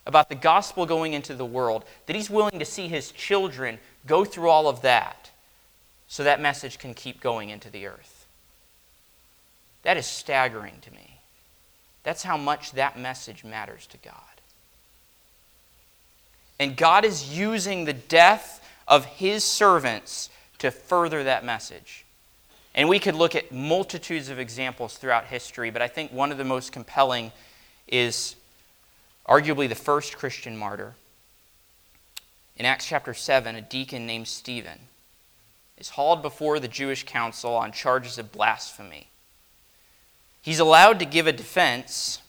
about 0.06 0.30
the 0.30 0.36
gospel 0.36 0.86
going 0.86 1.14
into 1.14 1.34
the 1.34 1.46
world 1.46 1.86
that 2.06 2.16
he's 2.16 2.30
willing 2.30 2.60
to 2.60 2.66
see 2.66 2.88
his 2.88 3.12
children 3.12 3.80
go 4.06 4.26
through 4.26 4.50
all 4.50 4.68
of 4.68 4.82
that 4.82 5.29
so 6.10 6.24
that 6.24 6.42
message 6.42 6.80
can 6.80 6.94
keep 6.94 7.22
going 7.22 7.50
into 7.50 7.70
the 7.70 7.86
earth. 7.86 8.26
That 9.84 9.96
is 9.96 10.08
staggering 10.08 10.80
to 10.82 10.92
me. 10.92 11.20
That's 12.04 12.24
how 12.24 12.36
much 12.36 12.74
that 12.74 12.98
message 13.00 13.44
matters 13.44 13.86
to 13.88 13.98
God. 13.98 14.16
And 16.60 16.76
God 16.76 17.06
is 17.06 17.38
using 17.38 17.86
the 17.86 17.94
death 17.94 18.68
of 18.88 19.06
his 19.06 19.44
servants 19.44 20.30
to 20.58 20.72
further 20.72 21.24
that 21.24 21.46
message. 21.46 22.04
And 22.74 22.90
we 22.90 23.00
could 23.00 23.16
look 23.16 23.36
at 23.36 23.52
multitudes 23.52 24.30
of 24.30 24.40
examples 24.40 24.98
throughout 24.98 25.26
history, 25.26 25.70
but 25.70 25.84
I 25.84 25.88
think 25.88 26.12
one 26.12 26.32
of 26.32 26.40
the 26.40 26.44
most 26.44 26.72
compelling 26.72 27.32
is 27.88 28.36
arguably 29.28 29.70
the 29.70 29.76
first 29.76 30.18
Christian 30.18 30.58
martyr. 30.58 30.96
In 32.58 32.66
Acts 32.66 32.88
chapter 32.88 33.14
7, 33.14 33.56
a 33.56 33.62
deacon 33.62 34.08
named 34.08 34.28
Stephen 34.28 34.80
is 35.80 35.90
hauled 35.90 36.22
before 36.22 36.60
the 36.60 36.68
Jewish 36.68 37.06
council 37.06 37.56
on 37.56 37.72
charges 37.72 38.18
of 38.18 38.32
blasphemy. 38.32 39.08
He's 40.42 40.60
allowed 40.60 41.00
to 41.00 41.06
give 41.06 41.28
a 41.28 41.32
defense, 41.32 42.22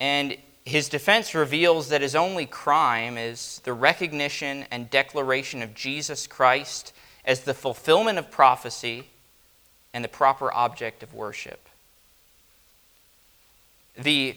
and 0.00 0.36
his 0.64 0.88
defense 0.88 1.34
reveals 1.34 1.88
that 1.88 2.02
his 2.02 2.14
only 2.14 2.46
crime 2.46 3.16
is 3.16 3.60
the 3.64 3.72
recognition 3.72 4.66
and 4.70 4.90
declaration 4.90 5.62
of 5.62 5.74
Jesus 5.74 6.26
Christ 6.26 6.92
as 7.24 7.40
the 7.40 7.54
fulfillment 7.54 8.18
of 8.18 8.30
prophecy 8.30 9.08
and 9.94 10.04
the 10.04 10.08
proper 10.08 10.52
object 10.52 11.02
of 11.02 11.14
worship. 11.14 11.68
The 13.96 14.36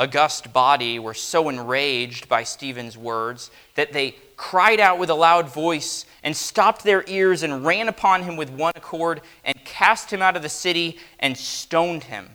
august 0.00 0.50
body 0.54 0.98
were 0.98 1.12
so 1.12 1.50
enraged 1.50 2.26
by 2.26 2.42
Stephen's 2.42 2.96
words 2.96 3.50
that 3.74 3.92
they 3.92 4.16
cried 4.34 4.80
out 4.80 4.98
with 4.98 5.10
a 5.10 5.14
loud 5.14 5.46
voice 5.46 6.06
and 6.22 6.34
stopped 6.34 6.82
their 6.82 7.04
ears 7.06 7.42
and 7.42 7.66
ran 7.66 7.86
upon 7.86 8.22
him 8.22 8.34
with 8.34 8.48
one 8.48 8.72
accord 8.74 9.20
and 9.44 9.54
cast 9.66 10.10
him 10.10 10.22
out 10.22 10.36
of 10.36 10.42
the 10.42 10.48
city 10.48 10.96
and 11.18 11.36
stoned 11.36 12.04
him. 12.04 12.30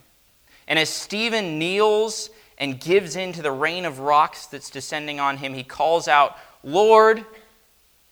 And 0.68 0.78
as 0.78 0.90
Stephen 0.90 1.58
kneels 1.58 2.30
and 2.60 2.80
gives 2.80 3.16
in 3.16 3.34
to 3.34 3.42
the 3.42 3.52
rain 3.52 3.86
of 3.86 3.98
rocks 3.98 4.46
that's 4.46 4.70
descending 4.70 5.20
on 5.20 5.38
him, 5.38 5.56
he 5.56 5.64
calls 5.64 6.08
out, 6.08 6.38
Lord, 6.64 7.26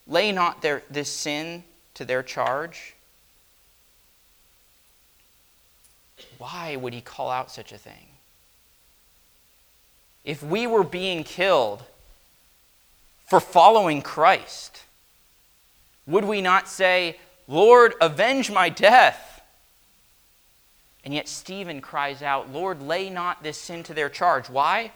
lay 0.08 0.32
not 0.32 0.64
their, 0.64 0.82
this 0.90 1.10
sin 1.10 1.64
to 1.94 2.06
their 2.06 2.24
charge. 2.24 2.96
Why 6.40 6.76
would 6.76 6.94
he 6.94 7.02
call 7.02 7.30
out 7.30 7.52
such 7.52 7.72
a 7.72 7.78
thing? 7.78 8.13
If 10.24 10.42
we 10.42 10.68
were 10.68 10.84
being 10.84 11.24
killed 11.24 11.84
for 13.26 13.40
following 13.40 14.02
Christ, 14.02 14.84
would 16.06 16.26
we 16.26 16.42
not 16.42 16.68
say, 16.68 17.18
Lord, 17.48 17.94
avenge 18.00 18.52
my 18.52 18.70
death? 18.70 19.42
And 21.04 21.14
yet 21.14 21.28
Stephen 21.28 21.82
cries 21.82 22.22
out, 22.22 22.52
Lord, 22.52 22.82
lay 22.82 23.10
not 23.10 23.44
this 23.44 23.58
sin 23.58 23.84
to 23.84 23.94
their 23.94 24.10
charge. 24.10 24.50
Why? 24.50 24.92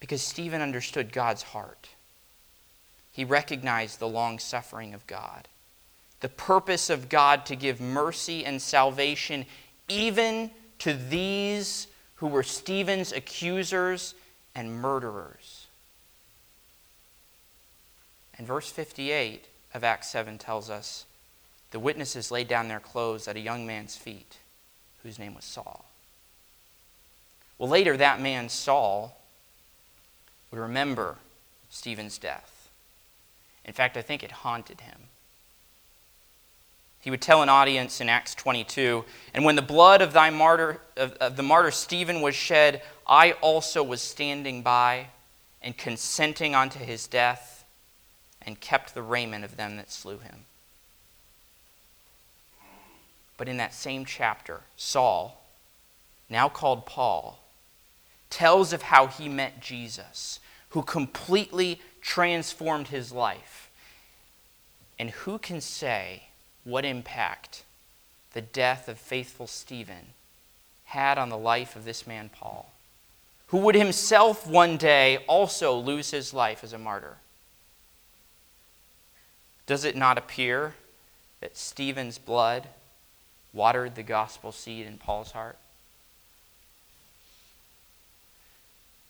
Because 0.00 0.22
Stephen 0.22 0.62
understood 0.62 1.12
God's 1.12 1.42
heart. 1.42 1.90
He 3.12 3.24
recognized 3.24 3.98
the 3.98 4.08
long 4.08 4.38
suffering 4.38 4.94
of 4.94 5.06
God, 5.06 5.48
the 6.20 6.28
purpose 6.28 6.88
of 6.90 7.08
God 7.08 7.44
to 7.46 7.56
give 7.56 7.80
mercy 7.80 8.44
and 8.44 8.60
salvation 8.60 9.44
even 9.88 10.50
to 10.78 10.94
these 10.94 11.86
who 12.16 12.26
were 12.26 12.42
Stephen's 12.42 13.12
accusers 13.12 14.14
and 14.54 14.80
murderers. 14.80 15.66
And 18.38 18.46
verse 18.46 18.70
58 18.70 19.46
of 19.74 19.84
Acts 19.84 20.08
7 20.08 20.38
tells 20.38 20.70
us 20.70 21.04
the 21.70 21.78
witnesses 21.78 22.30
laid 22.30 22.48
down 22.48 22.68
their 22.68 22.80
clothes 22.80 23.28
at 23.28 23.36
a 23.36 23.40
young 23.40 23.66
man's 23.66 23.96
feet 23.96 24.38
whose 25.02 25.18
name 25.18 25.34
was 25.34 25.44
Saul. 25.44 25.84
Well, 27.58 27.68
later, 27.68 27.96
that 27.96 28.20
man, 28.20 28.48
Saul, 28.48 29.18
would 30.50 30.60
remember 30.60 31.16
Stephen's 31.70 32.18
death. 32.18 32.68
In 33.64 33.72
fact, 33.72 33.96
I 33.96 34.02
think 34.02 34.22
it 34.22 34.30
haunted 34.30 34.82
him. 34.82 34.98
He 37.06 37.10
would 37.10 37.22
tell 37.22 37.40
an 37.40 37.48
audience 37.48 38.00
in 38.00 38.08
Acts 38.08 38.34
22, 38.34 39.04
and 39.32 39.44
when 39.44 39.54
the 39.54 39.62
blood 39.62 40.02
of 40.02 40.12
thy 40.12 40.28
martyr 40.30 40.80
of, 40.96 41.12
of 41.12 41.36
the 41.36 41.42
martyr 41.44 41.70
Stephen 41.70 42.20
was 42.20 42.34
shed, 42.34 42.82
I 43.06 43.30
also 43.34 43.84
was 43.84 44.02
standing 44.02 44.62
by 44.62 45.10
and 45.62 45.76
consenting 45.76 46.56
unto 46.56 46.80
his 46.80 47.06
death, 47.06 47.64
and 48.42 48.58
kept 48.58 48.92
the 48.92 49.04
raiment 49.04 49.44
of 49.44 49.56
them 49.56 49.76
that 49.76 49.92
slew 49.92 50.18
him. 50.18 50.46
But 53.36 53.48
in 53.48 53.58
that 53.58 53.72
same 53.72 54.04
chapter, 54.04 54.62
Saul, 54.76 55.40
now 56.28 56.48
called 56.48 56.86
Paul, 56.86 57.38
tells 58.30 58.72
of 58.72 58.82
how 58.82 59.06
he 59.06 59.28
met 59.28 59.60
Jesus, 59.60 60.40
who 60.70 60.82
completely 60.82 61.80
transformed 62.00 62.88
his 62.88 63.12
life. 63.12 63.70
And 64.98 65.10
who 65.10 65.38
can 65.38 65.60
say 65.60 66.25
what 66.66 66.84
impact 66.84 67.62
the 68.32 68.40
death 68.42 68.88
of 68.88 68.98
faithful 68.98 69.46
Stephen 69.46 70.08
had 70.86 71.16
on 71.16 71.28
the 71.28 71.38
life 71.38 71.76
of 71.76 71.84
this 71.84 72.06
man, 72.06 72.28
Paul, 72.28 72.70
who 73.46 73.58
would 73.58 73.76
himself 73.76 74.46
one 74.46 74.76
day 74.76 75.18
also 75.28 75.76
lose 75.76 76.10
his 76.10 76.34
life 76.34 76.64
as 76.64 76.72
a 76.72 76.78
martyr? 76.78 77.18
Does 79.66 79.84
it 79.84 79.96
not 79.96 80.18
appear 80.18 80.74
that 81.40 81.56
Stephen's 81.56 82.18
blood 82.18 82.66
watered 83.52 83.94
the 83.94 84.02
gospel 84.02 84.50
seed 84.50 84.86
in 84.86 84.98
Paul's 84.98 85.30
heart? 85.30 85.58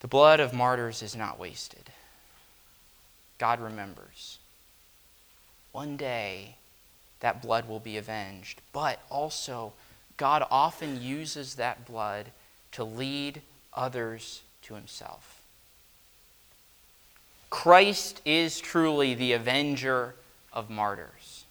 The 0.00 0.08
blood 0.08 0.40
of 0.40 0.52
martyrs 0.52 1.02
is 1.02 1.16
not 1.16 1.38
wasted. 1.38 1.90
God 3.38 3.60
remembers. 3.60 4.38
One 5.72 5.96
day, 5.96 6.56
that 7.20 7.42
blood 7.42 7.68
will 7.68 7.80
be 7.80 7.96
avenged. 7.96 8.60
But 8.72 9.00
also, 9.10 9.72
God 10.16 10.46
often 10.50 11.02
uses 11.02 11.54
that 11.54 11.86
blood 11.86 12.26
to 12.72 12.84
lead 12.84 13.42
others 13.72 14.42
to 14.62 14.74
himself. 14.74 15.42
Christ 17.50 18.20
is 18.24 18.60
truly 18.60 19.14
the 19.14 19.32
avenger 19.32 20.14
of 20.52 20.68
martyrs. 20.68 21.44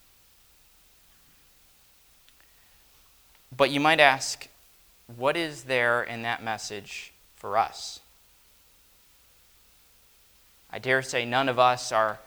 But 3.56 3.71
you 3.71 3.80
might 3.80 3.99
ask, 3.99 4.47
what 5.15 5.38
is 5.38 5.63
there 5.63 6.04
in 6.04 6.23
that 6.23 6.43
message 6.43 7.13
for 7.36 7.58
us? 7.58 7.99
I 10.71 10.80
dare 10.80 11.01
say 11.01 11.25
none 11.25 11.47
of 11.47 11.58
us 11.58 11.91
are 11.91 12.19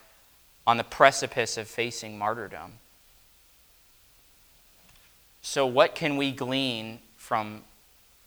on 0.67 0.77
the 0.77 0.85
precipice 0.85 1.59
of 1.59 1.69
facing 1.69 2.19
martyrdom. 2.19 2.75
So, 5.49 5.65
what 5.65 5.95
can 5.95 6.19
we 6.19 6.31
glean 6.31 6.99
from 7.17 7.63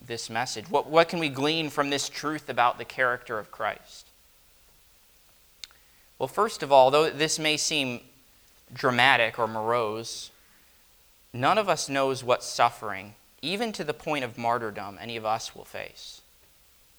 this 0.03 0.27
message? 0.27 0.67
What, 0.71 0.88
what 0.88 1.07
can 1.07 1.19
we 1.19 1.29
glean 1.29 1.69
from 1.69 1.91
this 1.91 2.10
truth 2.10 2.49
about 2.49 2.79
the 2.79 2.84
character 2.84 3.38
of 3.38 3.51
Christ? 3.51 4.07
Well, 6.17 6.27
first 6.27 6.63
of 6.63 6.71
all, 6.71 6.89
though 6.89 7.12
this 7.12 7.38
may 7.38 7.57
seem 7.57 7.99
dramatic 8.73 9.38
or 9.38 9.47
morose, 9.47 10.31
none 11.31 11.60
of 11.60 11.69
us 11.69 11.88
knows 11.88 12.23
what 12.23 12.43
suffering, 12.43 13.13
even 13.43 13.71
to 13.73 13.84
the 13.84 13.93
point 13.93 14.25
of 14.25 14.39
martyrdom, 14.39 14.97
any 14.99 15.15
of 15.15 15.23
us 15.23 15.55
will 15.55 15.63
face. 15.63 16.21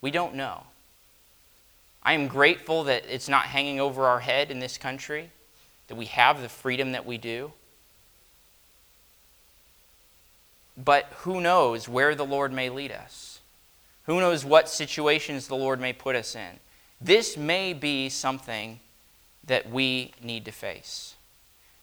We 0.00 0.12
don't 0.12 0.36
know. 0.36 0.66
I 2.04 2.12
am 2.12 2.28
grateful 2.28 2.84
that 2.84 3.06
it's 3.08 3.28
not 3.28 3.46
hanging 3.46 3.80
over 3.80 4.06
our 4.06 4.20
head 4.20 4.52
in 4.52 4.60
this 4.60 4.78
country, 4.78 5.30
that 5.88 5.96
we 5.96 6.06
have 6.06 6.40
the 6.40 6.48
freedom 6.48 6.92
that 6.92 7.06
we 7.06 7.18
do. 7.18 7.50
But 10.76 11.06
who 11.18 11.40
knows 11.40 11.88
where 11.88 12.14
the 12.14 12.24
Lord 12.24 12.52
may 12.52 12.68
lead 12.68 12.92
us? 12.92 13.40
Who 14.06 14.20
knows 14.20 14.44
what 14.44 14.68
situations 14.68 15.46
the 15.46 15.54
Lord 15.56 15.80
may 15.80 15.92
put 15.92 16.16
us 16.16 16.34
in? 16.34 16.58
This 17.00 17.36
may 17.36 17.72
be 17.72 18.08
something 18.08 18.80
that 19.44 19.70
we 19.70 20.12
need 20.22 20.44
to 20.44 20.52
face. 20.52 21.14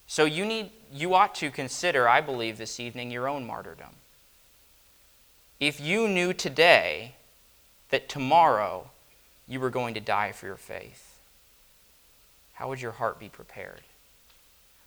So 0.07 0.25
you 0.25 0.45
need 0.45 0.71
you 0.91 1.13
ought 1.13 1.35
to 1.35 1.51
consider, 1.51 2.09
I 2.09 2.19
believe 2.21 2.57
this 2.57 2.79
evening, 2.79 3.11
your 3.11 3.27
own 3.27 3.45
martyrdom. 3.45 3.95
If 5.59 5.79
you 5.79 6.07
knew 6.07 6.33
today 6.33 7.15
that 7.89 8.09
tomorrow 8.09 8.89
you 9.47 9.59
were 9.59 9.69
going 9.69 9.93
to 9.93 9.99
die 9.99 10.31
for 10.31 10.47
your 10.47 10.55
faith, 10.55 11.19
how 12.53 12.69
would 12.69 12.81
your 12.81 12.93
heart 12.93 13.19
be 13.19 13.29
prepared? 13.29 13.81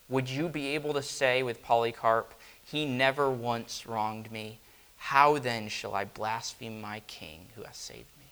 Would 0.09 0.29
you 0.29 0.49
be 0.49 0.69
able 0.69 0.93
to 0.95 1.03
say 1.03 1.43
with 1.43 1.63
Polycarp, 1.63 2.35
He 2.73 2.87
never 2.87 3.29
once 3.29 3.87
wronged 3.87 4.33
me? 4.33 4.59
How 4.97 5.37
then 5.37 5.69
shall 5.69 5.95
I 5.95 6.07
blaspheme 6.07 6.81
my 6.81 7.01
King 7.01 7.49
who 7.55 7.65
has 7.65 7.77
saved 7.77 8.09
me? 8.19 8.25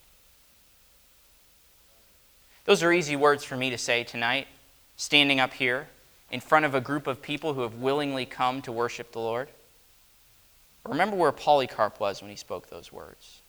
Those 2.65 2.83
are 2.83 2.91
easy 2.91 3.17
words 3.17 3.45
for 3.45 3.59
me 3.59 3.69
to 3.69 3.77
say 3.77 4.03
tonight, 4.03 4.47
standing 4.97 5.41
up 5.41 5.53
here 5.53 5.89
in 6.31 6.41
front 6.41 6.65
of 6.65 6.75
a 6.75 6.81
group 6.81 7.07
of 7.07 7.21
people 7.21 7.53
who 7.53 7.61
have 7.61 7.75
willingly 7.75 8.25
come 8.25 8.63
to 8.63 8.73
worship 8.73 9.13
the 9.13 9.19
Lord? 9.19 9.51
Remember 10.87 11.17
where 11.17 11.33
Polycarp 11.33 12.01
was 12.01 12.23
when 12.23 12.31
he 12.31 12.37
spoke 12.37 12.71
those 12.71 12.91
words. 12.91 13.41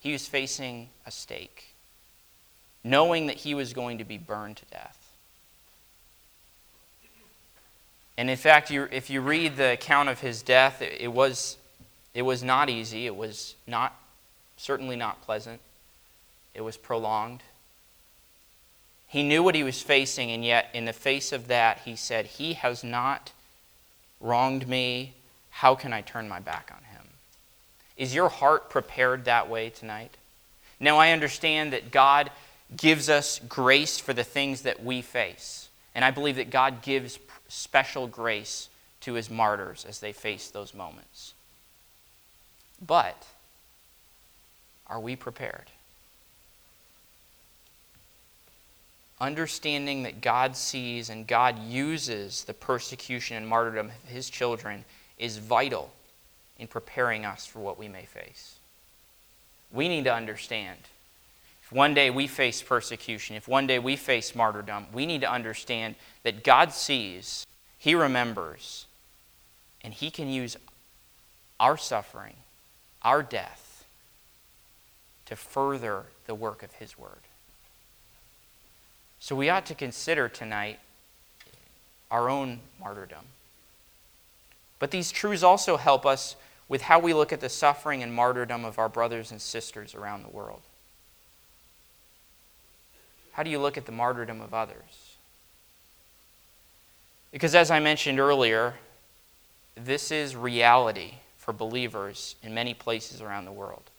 He 0.00 0.10
was 0.10 0.26
facing 0.26 0.88
a 1.06 1.12
stake, 1.12 1.76
knowing 2.82 3.28
that 3.28 3.36
he 3.36 3.54
was 3.54 3.72
going 3.72 3.98
to 3.98 4.04
be 4.04 4.18
burned 4.18 4.56
to 4.56 4.64
death. 4.64 5.05
And 8.18 8.30
in 8.30 8.36
fact, 8.36 8.70
you, 8.70 8.88
if 8.90 9.10
you 9.10 9.20
read 9.20 9.56
the 9.56 9.72
account 9.72 10.08
of 10.08 10.20
his 10.20 10.42
death, 10.42 10.80
it, 10.80 11.00
it, 11.00 11.12
was, 11.12 11.58
it 12.14 12.22
was 12.22 12.42
not 12.42 12.70
easy. 12.70 13.06
It 13.06 13.16
was 13.16 13.54
not, 13.66 13.94
certainly 14.56 14.96
not 14.96 15.22
pleasant. 15.22 15.60
It 16.54 16.62
was 16.62 16.76
prolonged. 16.76 17.42
He 19.08 19.22
knew 19.22 19.42
what 19.42 19.54
he 19.54 19.62
was 19.62 19.82
facing, 19.82 20.30
and 20.30 20.44
yet, 20.44 20.68
in 20.74 20.84
the 20.84 20.92
face 20.92 21.32
of 21.32 21.48
that, 21.48 21.80
he 21.84 21.94
said, 21.94 22.26
He 22.26 22.54
has 22.54 22.82
not 22.82 23.32
wronged 24.20 24.66
me. 24.66 25.12
How 25.50 25.74
can 25.74 25.92
I 25.92 26.00
turn 26.00 26.28
my 26.28 26.40
back 26.40 26.70
on 26.74 26.82
him? 26.84 27.06
Is 27.96 28.14
your 28.14 28.28
heart 28.28 28.68
prepared 28.68 29.24
that 29.24 29.48
way 29.48 29.70
tonight? 29.70 30.16
Now, 30.80 30.98
I 30.98 31.12
understand 31.12 31.72
that 31.72 31.90
God 31.90 32.30
gives 32.76 33.08
us 33.08 33.40
grace 33.48 33.98
for 33.98 34.12
the 34.12 34.24
things 34.24 34.62
that 34.62 34.82
we 34.82 35.02
face. 35.02 35.68
And 35.94 36.04
I 36.04 36.10
believe 36.10 36.36
that 36.36 36.50
God 36.50 36.82
gives 36.82 37.16
special 37.48 38.06
grace 38.06 38.68
to 39.02 39.14
his 39.14 39.30
martyrs 39.30 39.84
as 39.88 40.00
they 40.00 40.12
face 40.12 40.48
those 40.50 40.74
moments. 40.74 41.34
But 42.84 43.26
are 44.86 45.00
we 45.00 45.16
prepared? 45.16 45.70
understanding 49.20 50.02
that 50.02 50.20
God 50.20 50.56
sees 50.56 51.08
and 51.08 51.26
God 51.26 51.58
uses 51.58 52.44
the 52.44 52.54
persecution 52.54 53.36
and 53.36 53.48
martyrdom 53.48 53.86
of 53.86 54.10
his 54.10 54.28
children 54.28 54.84
is 55.18 55.38
vital 55.38 55.90
in 56.58 56.66
preparing 56.66 57.24
us 57.24 57.46
for 57.46 57.60
what 57.60 57.78
we 57.78 57.88
may 57.88 58.04
face. 58.04 58.56
We 59.72 59.88
need 59.88 60.04
to 60.04 60.14
understand. 60.14 60.78
If 61.66 61.72
one 61.72 61.94
day 61.94 62.10
we 62.10 62.28
face 62.28 62.62
persecution, 62.62 63.34
if 63.34 63.48
one 63.48 63.66
day 63.66 63.80
we 63.80 63.96
face 63.96 64.36
martyrdom, 64.36 64.86
we 64.92 65.04
need 65.04 65.22
to 65.22 65.30
understand 65.30 65.96
that 66.22 66.44
God 66.44 66.72
sees, 66.72 67.44
He 67.76 67.96
remembers, 67.96 68.86
and 69.82 69.92
He 69.92 70.12
can 70.12 70.28
use 70.28 70.56
our 71.58 71.76
suffering, 71.76 72.34
our 73.02 73.20
death, 73.20 73.84
to 75.24 75.34
further 75.34 76.04
the 76.26 76.36
work 76.36 76.62
of 76.62 76.72
His 76.74 76.96
Word. 76.96 77.10
So 79.18 79.34
we 79.34 79.50
ought 79.50 79.66
to 79.66 79.74
consider 79.74 80.28
tonight 80.28 80.78
our 82.12 82.30
own 82.30 82.60
martyrdom. 82.78 83.24
But 84.78 84.92
these 84.92 85.10
truths 85.10 85.42
also 85.42 85.78
help 85.78 86.06
us 86.06 86.36
with 86.68 86.82
how 86.82 87.00
we 87.00 87.12
look 87.12 87.32
at 87.32 87.40
the 87.40 87.48
suffering 87.48 88.04
and 88.04 88.14
martyrdom 88.14 88.64
of 88.64 88.78
our 88.78 88.88
brothers 88.88 89.32
and 89.32 89.42
sisters 89.42 89.96
around 89.96 90.22
the 90.22 90.30
world. 90.30 90.60
How 93.36 93.42
do 93.42 93.50
you 93.50 93.58
look 93.58 93.76
at 93.76 93.84
the 93.84 93.92
martyrdom 93.92 94.40
of 94.40 94.54
others? 94.54 95.16
Because, 97.30 97.54
as 97.54 97.70
I 97.70 97.80
mentioned 97.80 98.18
earlier, 98.18 98.76
this 99.74 100.10
is 100.10 100.34
reality 100.34 101.16
for 101.36 101.52
believers 101.52 102.36
in 102.42 102.54
many 102.54 102.72
places 102.72 103.20
around 103.20 103.44
the 103.44 103.52
world. 103.52 103.90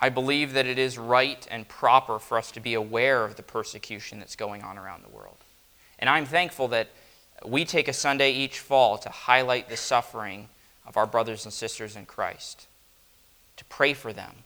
I 0.00 0.08
believe 0.08 0.52
that 0.52 0.66
it 0.66 0.78
is 0.78 0.98
right 0.98 1.44
and 1.50 1.66
proper 1.66 2.20
for 2.20 2.38
us 2.38 2.52
to 2.52 2.60
be 2.60 2.74
aware 2.74 3.24
of 3.24 3.34
the 3.34 3.42
persecution 3.42 4.20
that's 4.20 4.36
going 4.36 4.62
on 4.62 4.78
around 4.78 5.02
the 5.02 5.16
world. 5.16 5.38
And 5.98 6.08
I'm 6.08 6.26
thankful 6.26 6.68
that 6.68 6.90
we 7.44 7.64
take 7.64 7.88
a 7.88 7.92
Sunday 7.92 8.30
each 8.30 8.60
fall 8.60 8.98
to 8.98 9.08
highlight 9.08 9.68
the 9.68 9.76
suffering 9.76 10.48
of 10.86 10.96
our 10.96 11.08
brothers 11.08 11.44
and 11.44 11.52
sisters 11.52 11.96
in 11.96 12.06
Christ, 12.06 12.68
to 13.56 13.64
pray 13.64 13.94
for 13.94 14.12
them, 14.12 14.44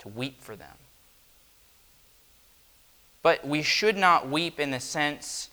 to 0.00 0.08
weep 0.08 0.42
for 0.42 0.54
them. 0.54 0.76
But 3.26 3.44
we 3.44 3.62
should 3.62 3.96
not 3.96 4.30
weep 4.30 4.60
in 4.60 4.70
the 4.70 4.78
sense 4.78 5.50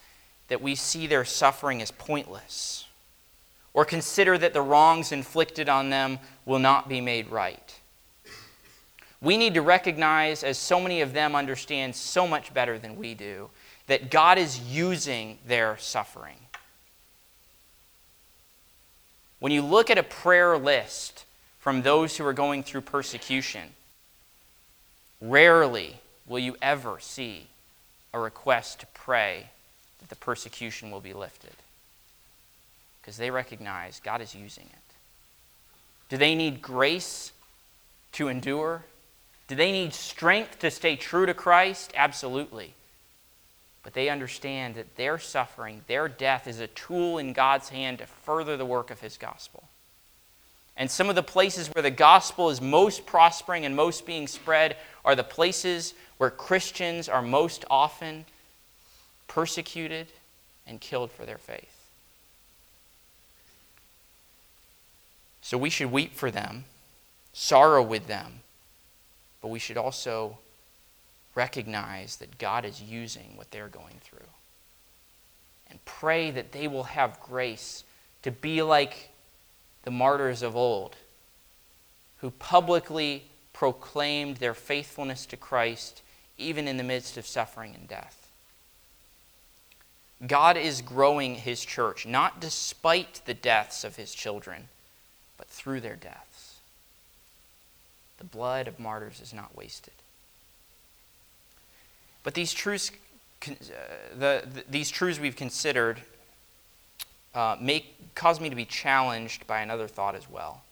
that 0.47 0.61
we 0.61 0.75
see 0.75 1.07
their 1.07 1.25
suffering 1.25 1.81
as 1.81 1.89
pointless 1.89 2.85
or 3.73 3.83
consider 3.83 4.37
that 4.37 4.53
the 4.53 4.61
wrongs 4.61 5.11
inflicted 5.11 5.67
on 5.67 5.89
them 5.89 6.19
will 6.45 6.59
not 6.59 6.87
be 6.87 7.01
made 7.01 7.31
right 7.31 7.73
we 9.21 9.37
need 9.37 9.55
to 9.55 9.63
recognize, 9.63 10.43
as 10.43 10.59
so 10.59 10.79
many 10.79 11.01
of 11.01 11.13
them 11.13 11.33
understand 11.33 11.95
so 11.95 12.27
much 12.27 12.53
better 12.53 12.77
than 12.77 12.95
we 12.95 13.15
do, 13.15 13.49
that 13.87 14.11
God 14.11 14.37
is 14.37 14.59
using 14.59 15.39
their 15.47 15.75
suffering. 15.77 16.37
When 19.39 19.51
you 19.51 19.63
look 19.63 19.89
at 19.89 19.97
a 19.97 20.03
prayer 20.03 20.57
list 20.57 21.25
from 21.57 21.81
those 21.81 22.17
who 22.17 22.25
are 22.25 22.33
going 22.33 22.61
through 22.61 22.81
persecution, 22.81 23.69
rarely 25.19 25.95
will 26.27 26.39
you 26.39 26.55
ever 26.61 26.99
see 26.99 27.47
a 28.13 28.19
request 28.19 28.79
to 28.79 28.87
pray 28.93 29.47
that 29.99 30.09
the 30.09 30.15
persecution 30.15 30.91
will 30.91 30.99
be 30.99 31.13
lifted. 31.13 31.53
Because 33.01 33.17
they 33.17 33.31
recognize 33.31 33.99
God 33.99 34.21
is 34.21 34.35
using 34.35 34.65
it. 34.65 34.93
Do 36.09 36.17
they 36.17 36.35
need 36.35 36.61
grace 36.61 37.31
to 38.13 38.27
endure? 38.27 38.83
Do 39.47 39.55
they 39.55 39.71
need 39.71 39.93
strength 39.93 40.59
to 40.59 40.71
stay 40.71 40.95
true 40.95 41.25
to 41.25 41.33
Christ? 41.33 41.91
Absolutely. 41.95 42.73
But 43.81 43.93
they 43.93 44.09
understand 44.09 44.75
that 44.75 44.95
their 44.95 45.19
suffering, 45.19 45.81
their 45.87 46.07
death, 46.07 46.47
is 46.47 46.59
a 46.59 46.67
tool 46.67 47.17
in 47.17 47.33
God's 47.33 47.69
hand 47.69 47.97
to 47.97 48.05
further 48.05 48.55
the 48.55 48.65
work 48.65 48.91
of 48.91 49.01
His 49.01 49.17
gospel. 49.17 49.63
And 50.75 50.89
some 50.89 51.09
of 51.09 51.15
the 51.15 51.23
places 51.23 51.67
where 51.67 51.83
the 51.83 51.91
gospel 51.91 52.49
is 52.49 52.59
most 52.59 53.05
prospering 53.05 53.65
and 53.65 53.75
most 53.75 54.05
being 54.05 54.27
spread 54.27 54.75
are 55.05 55.15
the 55.15 55.23
places 55.23 55.93
where 56.17 56.31
Christians 56.31 57.07
are 57.07 57.21
most 57.21 57.63
often 57.69 58.25
persecuted 59.27 60.07
and 60.65 60.79
killed 60.79 61.11
for 61.11 61.25
their 61.25 61.37
faith. 61.37 61.69
So 65.41 65.57
we 65.57 65.69
should 65.69 65.91
weep 65.91 66.15
for 66.15 66.31
them, 66.31 66.63
sorrow 67.33 67.83
with 67.83 68.07
them, 68.07 68.39
but 69.41 69.49
we 69.49 69.59
should 69.59 69.77
also 69.77 70.37
recognize 71.35 72.15
that 72.17 72.37
God 72.37 72.63
is 72.63 72.81
using 72.81 73.35
what 73.35 73.51
they're 73.51 73.67
going 73.67 73.99
through. 74.01 74.19
And 75.69 75.83
pray 75.85 76.31
that 76.31 76.51
they 76.51 76.67
will 76.67 76.83
have 76.83 77.19
grace 77.19 77.83
to 78.21 78.31
be 78.31 78.61
like 78.61 79.09
the 79.83 79.91
martyrs 79.91 80.41
of 80.41 80.55
old, 80.55 80.95
who 82.17 82.31
publicly 82.31 83.25
proclaimed 83.51 84.37
their 84.37 84.53
faithfulness 84.53 85.25
to 85.27 85.37
Christ 85.37 86.01
even 86.37 86.67
in 86.67 86.77
the 86.77 86.83
midst 86.83 87.17
of 87.17 87.27
suffering 87.27 87.75
and 87.75 87.87
death. 87.87 88.27
God 90.25 90.57
is 90.57 90.81
growing 90.81 91.35
his 91.35 91.65
church, 91.65 92.05
not 92.05 92.39
despite 92.39 93.21
the 93.25 93.33
deaths 93.33 93.83
of 93.83 93.97
his 93.97 94.13
children, 94.13 94.69
but 95.37 95.47
through 95.47 95.81
their 95.81 95.95
deaths. 95.95 96.59
The 98.19 98.23
blood 98.23 98.67
of 98.67 98.79
martyrs 98.79 99.19
is 99.19 99.33
not 99.33 99.55
wasted. 99.55 99.93
But 102.23 102.35
these 102.35 102.53
truths, 102.53 102.91
uh, 103.45 103.53
the, 104.17 104.43
the, 104.45 104.63
these 104.69 104.89
truths 104.89 105.19
we've 105.19 105.35
considered 105.35 106.01
uh, 107.33 107.57
make, 107.59 108.15
cause 108.15 108.39
me 108.39 108.49
to 108.49 108.55
be 108.55 108.65
challenged 108.65 109.47
by 109.47 109.61
another 109.61 109.87
thought 109.87 110.15
as 110.15 110.29
well. 110.29 110.63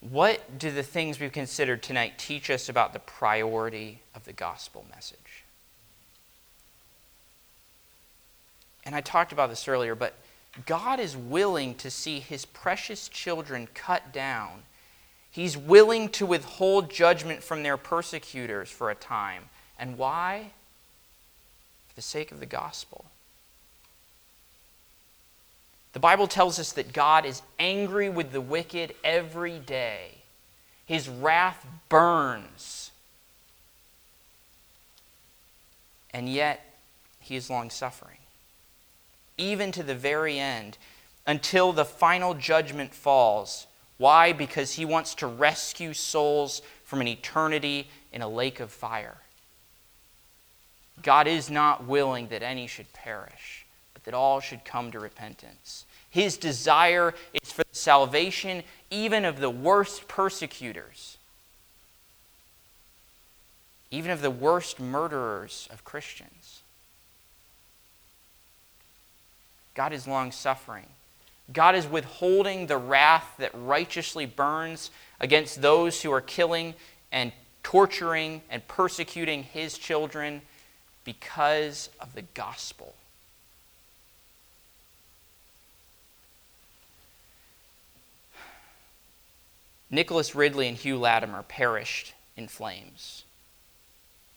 What 0.00 0.58
do 0.58 0.70
the 0.70 0.82
things 0.82 1.18
we've 1.18 1.32
considered 1.32 1.82
tonight 1.82 2.18
teach 2.18 2.50
us 2.50 2.68
about 2.68 2.92
the 2.92 2.98
priority 2.98 4.00
of 4.14 4.24
the 4.24 4.32
gospel 4.32 4.84
message? 4.94 5.44
And 8.84 8.94
I 8.94 9.00
talked 9.00 9.32
about 9.32 9.50
this 9.50 9.66
earlier, 9.66 9.94
but 9.94 10.14
God 10.64 11.00
is 11.00 11.16
willing 11.16 11.74
to 11.76 11.90
see 11.90 12.20
his 12.20 12.44
precious 12.44 13.08
children 13.08 13.68
cut 13.74 14.12
down. 14.12 14.62
He's 15.30 15.56
willing 15.56 16.08
to 16.10 16.24
withhold 16.24 16.90
judgment 16.90 17.42
from 17.42 17.62
their 17.62 17.76
persecutors 17.76 18.70
for 18.70 18.90
a 18.90 18.94
time. 18.94 19.44
And 19.78 19.98
why? 19.98 20.52
For 21.88 21.96
the 21.96 22.02
sake 22.02 22.30
of 22.30 22.40
the 22.40 22.46
gospel. 22.46 23.06
The 25.96 26.00
Bible 26.00 26.26
tells 26.26 26.58
us 26.58 26.72
that 26.72 26.92
God 26.92 27.24
is 27.24 27.40
angry 27.58 28.10
with 28.10 28.30
the 28.30 28.40
wicked 28.42 28.94
every 29.02 29.58
day. 29.58 30.10
His 30.84 31.08
wrath 31.08 31.64
burns. 31.88 32.90
And 36.12 36.28
yet, 36.28 36.76
he 37.18 37.34
is 37.34 37.48
long 37.48 37.70
suffering. 37.70 38.18
Even 39.38 39.72
to 39.72 39.82
the 39.82 39.94
very 39.94 40.38
end, 40.38 40.76
until 41.26 41.72
the 41.72 41.86
final 41.86 42.34
judgment 42.34 42.92
falls. 42.92 43.66
Why? 43.96 44.34
Because 44.34 44.74
he 44.74 44.84
wants 44.84 45.14
to 45.14 45.26
rescue 45.26 45.94
souls 45.94 46.60
from 46.84 47.00
an 47.00 47.08
eternity 47.08 47.88
in 48.12 48.20
a 48.20 48.28
lake 48.28 48.60
of 48.60 48.70
fire. 48.70 49.16
God 51.02 51.26
is 51.26 51.48
not 51.48 51.86
willing 51.86 52.28
that 52.28 52.42
any 52.42 52.66
should 52.66 52.92
perish, 52.92 53.64
but 53.94 54.04
that 54.04 54.12
all 54.12 54.40
should 54.40 54.62
come 54.66 54.92
to 54.92 55.00
repentance. 55.00 55.85
His 56.16 56.38
desire 56.38 57.12
is 57.42 57.52
for 57.52 57.62
the 57.62 57.76
salvation 57.76 58.62
even 58.90 59.26
of 59.26 59.38
the 59.38 59.50
worst 59.50 60.08
persecutors, 60.08 61.18
even 63.90 64.10
of 64.10 64.22
the 64.22 64.30
worst 64.30 64.80
murderers 64.80 65.68
of 65.70 65.84
Christians. 65.84 66.62
God 69.74 69.92
is 69.92 70.08
long 70.08 70.32
suffering. 70.32 70.86
God 71.52 71.74
is 71.74 71.86
withholding 71.86 72.66
the 72.66 72.78
wrath 72.78 73.34
that 73.36 73.50
righteously 73.52 74.24
burns 74.24 74.90
against 75.20 75.60
those 75.60 76.00
who 76.00 76.10
are 76.12 76.22
killing 76.22 76.72
and 77.12 77.30
torturing 77.62 78.40
and 78.48 78.66
persecuting 78.68 79.42
his 79.42 79.76
children 79.76 80.40
because 81.04 81.90
of 82.00 82.14
the 82.14 82.22
gospel. 82.32 82.94
Nicholas 89.90 90.34
Ridley 90.34 90.68
and 90.68 90.76
Hugh 90.76 90.98
Latimer 90.98 91.42
perished 91.42 92.14
in 92.36 92.48
flames. 92.48 93.24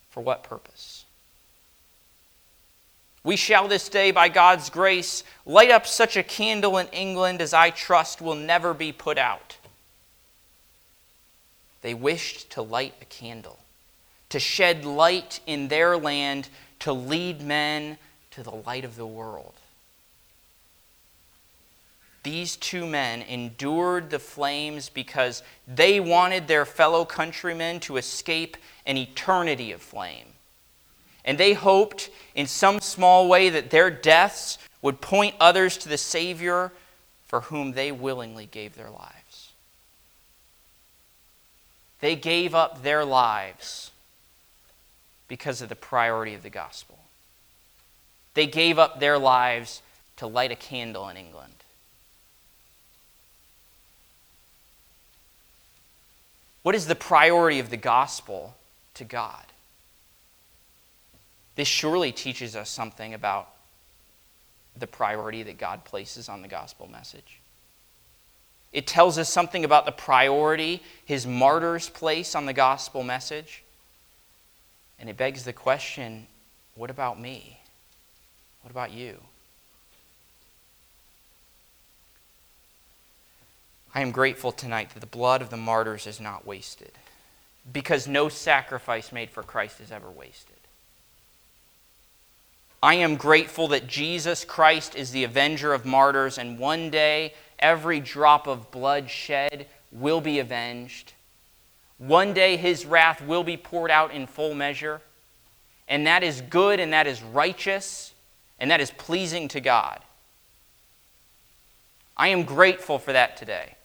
For 0.10 0.22
what 0.22 0.44
purpose? 0.44 1.06
We 3.24 3.36
shall 3.36 3.68
this 3.68 3.90
day, 3.90 4.12
by 4.12 4.30
God's 4.30 4.70
grace, 4.70 5.24
light 5.46 5.72
up 5.72 5.86
such 5.86 6.16
a 6.16 6.24
candle 6.24 6.78
in 6.78 6.88
England 6.88 7.42
as 7.42 7.54
I 7.54 7.70
trust 7.70 8.22
will 8.22 8.36
never 8.36 8.74
be 8.74 8.92
put 8.92 9.18
out. 9.18 9.58
They 11.82 11.94
wished 11.94 12.52
to 12.52 12.62
light 12.62 12.94
a 13.02 13.06
candle, 13.06 13.60
to 14.30 14.40
shed 14.40 14.86
light 14.86 15.42
in 15.46 15.68
their 15.68 15.98
land, 15.98 16.50
to 16.80 16.94
lead 16.94 17.42
men 17.42 17.98
to 18.32 18.44
the 18.44 18.52
light 18.52 18.86
of 18.86 18.96
the 18.96 19.08
world 19.08 19.59
these 22.24 22.58
two 22.58 22.86
men 22.86 23.22
endured 23.22 24.10
the 24.10 24.20
flames 24.20 24.90
because 24.90 25.44
they 25.68 26.00
wanted 26.00 26.48
their 26.48 26.66
fellow 26.66 27.06
countrymen 27.06 27.80
to 27.82 27.98
escape 27.98 28.58
an 28.86 28.98
eternity 28.98 29.72
of 29.72 29.82
flame. 29.82 30.26
And 31.24 31.38
they 31.38 31.54
hoped 31.54 32.10
in 32.36 32.48
some 32.48 32.80
small 32.80 33.28
way 33.28 33.50
that 33.50 33.70
their 33.70 33.90
deaths 33.90 34.58
would 34.82 35.02
point 35.02 35.36
others 35.40 35.78
to 35.78 35.90
the 35.90 35.98
Savior 35.98 36.72
for 37.28 37.42
whom 37.42 37.74
they 37.74 37.92
willingly 37.92 38.48
gave 38.48 38.76
their 38.76 38.90
lives. 38.90 39.52
They 42.00 42.16
gave 42.16 42.56
up 42.56 42.82
their 42.82 43.06
lives 43.06 43.92
because 45.28 45.62
of 45.62 45.70
the 45.70 45.76
priority 45.76 46.34
of 46.34 46.44
the 46.44 46.50
gospel. 46.50 46.98
They 48.34 48.48
gave 48.48 48.80
up 48.80 49.00
their 49.00 49.18
lives 49.18 49.82
to 50.18 50.28
light 50.28 50.52
a 50.52 50.56
candle 50.56 51.08
in 51.10 51.18
England. 51.18 51.54
What 56.64 56.76
is 56.76 56.88
the 56.88 56.96
priority 56.96 57.60
of 57.60 57.70
the 57.70 57.78
gospel 57.78 58.56
to 58.96 59.04
God? 59.04 59.46
This 61.56 61.68
surely 61.68 62.12
teaches 62.12 62.56
us 62.56 62.70
something 62.70 63.14
about 63.14 63.50
the 64.78 64.88
priority 64.88 65.44
that 65.44 65.58
God 65.58 65.84
places 65.84 66.30
on 66.30 66.42
the 66.42 66.48
gospel 66.48 66.88
message. 66.90 67.40
It 68.72 68.88
tells 68.88 69.18
us 69.18 69.30
something 69.30 69.66
about 69.66 69.86
the 69.86 69.92
priority 69.92 70.84
his 71.06 71.26
martyrs 71.26 71.90
place 71.90 72.36
on 72.36 72.46
the 72.46 72.54
gospel 72.54 73.04
message. 73.04 73.64
And 75.00 75.10
it 75.10 75.18
begs 75.18 75.44
the 75.44 75.54
question 75.54 76.28
what 76.76 76.90
about 76.90 77.20
me? 77.20 77.60
What 78.62 78.72
about 78.72 78.92
you? 78.92 79.18
I 83.94 84.02
am 84.02 84.12
grateful 84.12 84.52
tonight 84.52 84.92
that 84.92 85.00
the 85.00 85.06
blood 85.08 85.42
of 85.42 85.50
the 85.50 85.58
martyrs 85.58 86.06
is 86.06 86.20
not 86.20 86.46
wasted, 86.46 86.92
because 87.72 88.08
no 88.08 88.30
sacrifice 88.30 89.12
made 89.12 89.30
for 89.30 89.44
Christ 89.44 89.82
is 89.82 89.92
ever 89.92 90.10
wasted. 90.10 90.56
I 92.82 92.96
am 92.96 93.16
grateful 93.16 93.68
that 93.70 93.88
Jesus 93.88 94.46
Christ 94.46 94.96
is 94.96 95.12
the 95.12 95.24
avenger 95.24 95.74
of 95.74 95.86
martyrs, 95.86 96.38
and 96.38 96.60
one 96.60 96.90
day 96.90 97.34
every 97.58 98.00
drop 98.00 98.48
of 98.48 98.72
blood 98.72 99.10
shed 99.10 99.68
will 99.92 100.22
be 100.22 100.40
avenged. 100.40 101.14
One 101.98 102.34
day 102.34 102.56
his 102.56 102.86
wrath 102.86 103.22
will 103.22 103.44
be 103.44 103.58
poured 103.58 103.92
out 103.92 104.14
in 104.14 104.28
full 104.28 104.54
measure, 104.54 105.02
and 105.88 106.08
that 106.08 106.24
is 106.24 106.42
good, 106.42 106.80
and 106.80 106.94
that 106.94 107.08
is 107.08 107.22
righteous, 107.22 108.14
and 108.60 108.72
that 108.72 108.80
is 108.80 108.92
pleasing 108.92 109.48
to 109.50 109.60
God. 109.60 110.00
I 112.16 112.30
am 112.30 112.44
grateful 112.44 113.00
for 113.00 113.12
that 113.14 113.36
today. 113.36 113.76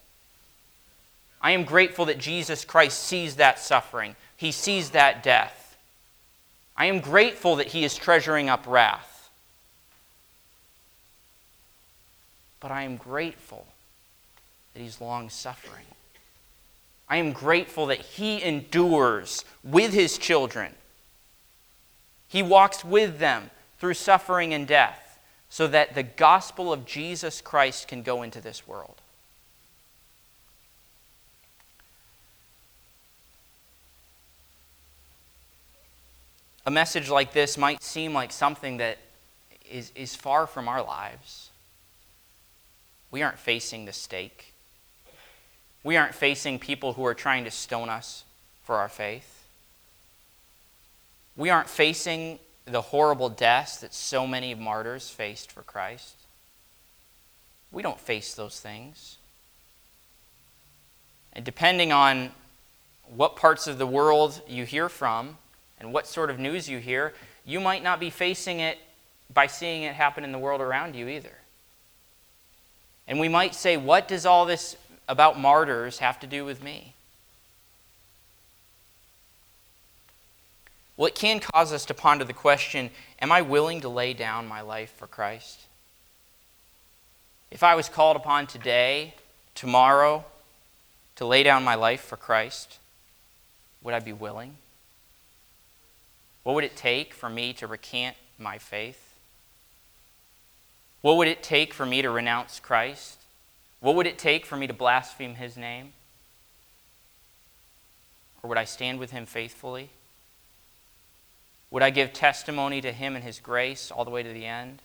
I 1.45 1.51
am 1.51 1.64
grateful 1.64 2.07
that 2.07 2.16
Jesus 2.16 2.64
Christ 2.64 2.99
sees 3.01 3.36
that 3.36 3.59
suffering, 3.59 4.16
he 4.34 4.51
sees 4.51 4.90
that 4.90 5.22
death. 5.22 5.76
I 6.74 6.86
am 6.86 7.01
grateful 7.01 7.57
that 7.57 7.68
he 7.68 7.84
is 7.84 7.95
treasuring 7.95 8.49
up 8.49 8.66
wrath. 8.66 9.28
But 12.61 12.70
I 12.70 12.84
am 12.84 12.97
grateful 12.97 13.66
that 14.72 14.80
he's 14.80 15.03
long 15.03 15.28
suffering. 15.28 15.84
I 17.11 17.18
am 17.18 17.32
grateful 17.32 17.86
that 17.86 18.01
he 18.01 18.42
endures 18.42 19.45
with 19.62 19.92
his 19.92 20.16
children. 20.16 20.72
He 22.26 22.42
walks 22.42 22.82
with 22.82 23.18
them 23.18 23.51
through 23.78 23.95
suffering 23.95 24.55
and 24.55 24.66
death 24.66 25.18
so 25.51 25.66
that 25.68 25.95
the 25.95 26.03
gospel 26.05 26.72
of 26.72 26.86
Jesus 26.86 27.42
Christ 27.42 27.86
can 27.86 28.03
go 28.03 28.22
into 28.22 28.40
this 28.40 28.66
world. 28.66 29.03
A 36.66 36.70
message 36.70 37.10
like 37.10 37.32
this 37.32 37.58
might 37.58 37.82
seem 37.82 38.14
like 38.14 38.32
something 38.32 38.78
that 38.78 38.98
is, 39.70 39.92
is 39.94 40.16
far 40.16 40.46
from 40.46 40.68
our 40.68 40.82
lives. 40.82 41.50
We 43.10 43.22
aren't 43.22 43.38
facing 43.38 43.84
the 43.84 43.92
stake. 43.92 44.54
We 45.82 45.96
aren't 45.96 46.14
facing 46.14 46.58
people 46.58 46.94
who 46.94 47.04
are 47.04 47.14
trying 47.14 47.44
to 47.44 47.50
stone 47.50 47.90
us 47.90 48.24
for 48.62 48.76
our 48.76 48.88
faith. 48.88 49.44
We 51.36 51.50
aren't 51.50 51.68
facing 51.68 52.38
the 52.64 52.80
horrible 52.80 53.28
deaths 53.28 53.78
that 53.78 53.92
so 53.92 54.26
many 54.26 54.54
martyrs 54.54 55.10
faced 55.10 55.52
for 55.52 55.62
Christ. 55.62 56.14
We 57.70 57.82
don't 57.82 58.00
face 58.00 58.34
those 58.34 58.58
things. 58.58 59.18
And 61.34 61.44
depending 61.44 61.92
on 61.92 62.30
what 63.06 63.36
parts 63.36 63.66
of 63.66 63.76
the 63.76 63.86
world 63.86 64.40
you 64.48 64.64
hear 64.64 64.88
from 64.88 65.36
and 65.85 65.93
what 65.93 66.07
sort 66.07 66.30
of 66.30 66.39
news 66.39 66.66
you 66.66 66.78
hear, 66.78 67.12
you 67.45 67.61
might 67.61 67.82
not 67.82 68.01
be 68.01 68.09
facing 68.09 68.59
it 68.59 68.78
by 69.32 69.47
seeing 69.47 69.82
it 69.82 69.95
happen 69.95 70.24
in 70.24 70.32
the 70.32 70.39
world 70.39 70.62
around 70.62 70.97
you 70.97 71.09
either. 71.09 71.37
And 73.07 73.20
we 73.20 73.28
might 73.28 73.55
say, 73.55 73.76
what 73.76 74.09
does 74.09 74.24
all 74.24 74.47
this 74.47 74.76
about 75.07 75.39
martyrs 75.39 75.99
have 75.99 76.18
to 76.20 76.26
do 76.26 76.43
with 76.47 76.62
me? 76.62 76.95
Well, 80.97 81.09
it 81.09 81.14
can 81.14 81.39
cause 81.39 81.70
us 81.70 81.85
to 81.87 81.95
ponder 81.95 82.24
the 82.24 82.32
question 82.32 82.91
Am 83.20 83.30
I 83.30 83.43
willing 83.43 83.82
to 83.82 83.89
lay 83.89 84.14
down 84.14 84.49
my 84.49 84.62
life 84.62 84.93
for 84.97 85.07
Christ? 85.07 85.61
If 87.51 87.62
I 87.62 87.74
was 87.74 87.91
called 87.91 88.16
upon 88.16 88.47
today, 88.47 89.14
tomorrow, 89.55 90.24
to 91.16 91.26
lay 91.26 91.43
down 91.43 91.62
my 91.62 91.74
life 91.74 92.01
for 92.01 92.16
Christ, 92.16 92.78
would 93.82 93.93
I 93.93 94.01
be 94.01 94.12
willing? 94.12 94.57
What 96.45 96.55
would 96.55 96.64
it 96.64 96.76
take 96.76 97.12
for 97.12 97.28
me 97.28 97.53
to 97.55 97.66
recant 97.66 98.16
my 98.38 98.59
faith? 98.59 99.01
What 101.01 101.16
would 101.16 101.28
it 101.28 101.42
take 101.42 101.74
for 101.74 101.84
me 101.84 102.03
to 102.03 102.11
renounce 102.11 102.61
Christ? 102.61 103.18
What 103.80 103.97
would 103.97 104.07
it 104.07 104.18
take 104.18 104.47
for 104.47 104.57
me 104.57 104.66
to 104.66 104.72
blaspheme 104.72 105.34
his 105.34 105.57
name? 105.57 105.92
Or 108.42 108.49
would 108.49 108.59
I 108.59 108.64
stand 108.64 108.99
with 108.99 109.11
him 109.11 109.26
faithfully? 109.26 109.90
Would 111.70 111.82
I 111.82 111.90
give 111.90 112.12
testimony 112.12 112.80
to 112.82 112.92
him 112.92 113.16
and 113.16 113.24
his 113.24 113.40
grace 113.40 113.90
all 113.90 114.05
the 114.05 114.11
way 114.11 114.22
to 114.22 114.32
the 114.32 114.47
end? 114.47 114.80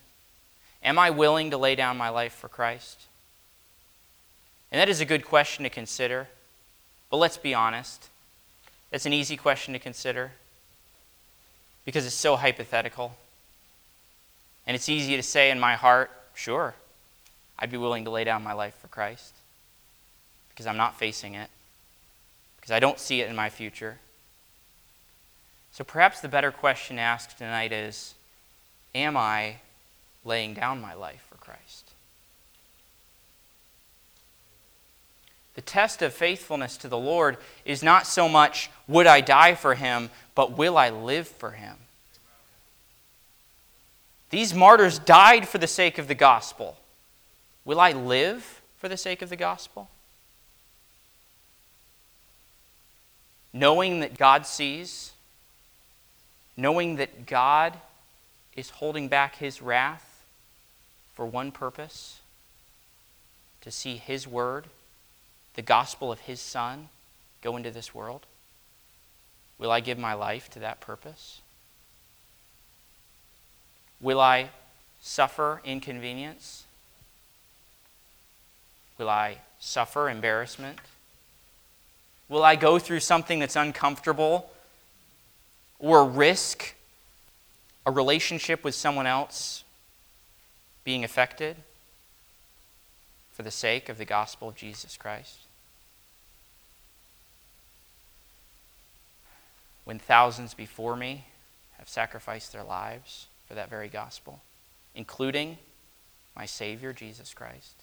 Am 0.82 0.97
I 0.97 1.10
willing 1.10 1.51
to 1.51 1.57
lay 1.57 1.76
down 1.76 1.97
my 1.97 2.10
life 2.10 2.34
for 2.34 2.47
Christ? 2.47 3.01
And 4.72 4.80
that 4.80 4.89
is 4.89 5.01
a 5.01 5.05
good 5.05 5.26
question 5.26 5.64
to 5.64 5.70
consider. 5.70 6.30
But 7.10 7.18
let's 7.18 7.38
be 7.38 7.53
honest. 7.53 8.10
It's 8.91 9.05
an 9.05 9.14
easy 9.14 9.36
question 9.36 9.74
to 9.74 9.80
consider 9.80 10.32
because 11.89 12.05
it's 12.05 12.13
so 12.13 12.35
hypothetical. 12.35 13.15
And 14.67 14.75
it's 14.75 14.89
easy 14.89 15.15
to 15.15 15.23
say 15.23 15.49
in 15.49 15.59
my 15.59 15.73
heart, 15.73 16.11
sure, 16.35 16.75
I'd 17.57 17.71
be 17.71 17.77
willing 17.77 18.03
to 18.03 18.11
lay 18.11 18.23
down 18.23 18.43
my 18.43 18.53
life 18.53 18.75
for 18.79 18.89
Christ 18.89 19.33
because 20.49 20.67
I'm 20.67 20.77
not 20.77 20.99
facing 20.99 21.33
it, 21.33 21.49
because 22.57 22.69
I 22.69 22.79
don't 22.79 22.99
see 22.99 23.21
it 23.21 23.27
in 23.27 23.35
my 23.35 23.49
future. 23.49 23.97
So 25.71 25.83
perhaps 25.83 26.21
the 26.21 26.27
better 26.27 26.51
question 26.51 26.99
asked 26.99 27.39
tonight 27.39 27.71
is 27.71 28.13
Am 28.93 29.17
I 29.17 29.55
laying 30.23 30.53
down 30.53 30.79
my 30.79 30.93
life 30.93 31.25
for 31.27 31.37
Christ? 31.37 31.89
The 35.55 35.61
test 35.61 36.03
of 36.03 36.13
faithfulness 36.13 36.77
to 36.77 36.87
the 36.87 36.99
Lord 36.99 37.37
is 37.65 37.81
not 37.81 38.05
so 38.05 38.29
much 38.29 38.69
would 38.87 39.07
I 39.07 39.21
die 39.21 39.55
for 39.55 39.73
him, 39.73 40.11
but 40.39 40.57
will 40.57 40.77
I 40.77 40.89
live 40.89 41.27
for 41.27 41.51
him? 41.51 41.75
These 44.29 44.53
martyrs 44.53 44.97
died 44.97 45.49
for 45.49 45.57
the 45.57 45.67
sake 45.67 45.97
of 45.97 46.07
the 46.07 46.15
gospel. 46.15 46.77
Will 47.65 47.77
I 47.77 47.91
live 47.91 48.61
for 48.77 48.87
the 48.87 48.95
sake 48.95 49.21
of 49.21 49.27
the 49.27 49.35
gospel? 49.35 49.89
Knowing 53.51 53.99
that 53.99 54.17
God 54.17 54.45
sees, 54.45 55.11
knowing 56.55 56.95
that 56.95 57.25
God 57.25 57.73
is 58.55 58.69
holding 58.69 59.09
back 59.09 59.35
his 59.35 59.61
wrath 59.61 60.23
for 61.15 61.25
one 61.25 61.51
purpose 61.51 62.21
to 63.59 63.71
see 63.71 63.97
his 63.97 64.25
word, 64.25 64.67
the 65.55 65.61
gospel 65.61 66.13
of 66.13 66.21
his 66.21 66.39
Son, 66.39 66.87
go 67.41 67.57
into 67.57 67.71
this 67.71 67.93
world? 67.93 68.25
Will 69.60 69.72
I 69.72 69.82
give 69.82 69.99
my 69.99 70.14
life 70.14 70.49
to 70.51 70.60
that 70.60 70.80
purpose? 70.80 71.41
Will 73.99 74.22
I 74.22 74.49
suffer 75.01 75.62
inconvenience? 75.66 76.64
Will 78.97 79.10
I 79.10 79.38
suffer 79.60 80.10
embarrassment? 80.10 80.80
Will 82.30 82.43
I 82.43 82.55
go 82.55 82.80
through 82.80 83.01
something 83.01 83.39
that's 83.39 83.55
uncomfortable 83.55 84.49
or 85.80 86.05
risk 86.05 86.76
a 87.86 87.91
relationship 87.91 88.64
with 88.64 88.76
someone 88.76 89.07
else 89.07 89.64
being 90.84 91.03
affected 91.03 91.57
for 93.32 93.43
the 93.43 93.51
sake 93.51 93.89
of 93.89 93.97
the 93.97 94.05
gospel 94.05 94.49
of 94.49 94.55
Jesus 94.55 94.95
Christ? 94.95 95.39
When 99.89 99.97
thousands 99.97 100.53
before 100.53 100.95
me 100.95 101.25
have 101.79 101.89
sacrificed 101.89 102.53
their 102.53 102.61
lives 102.63 103.25
for 103.47 103.55
that 103.55 103.71
very 103.71 103.87
gospel, 103.87 104.39
including 104.93 105.57
my 106.35 106.45
Savior, 106.45 106.93
Jesus 106.93 107.33
Christ. 107.33 107.73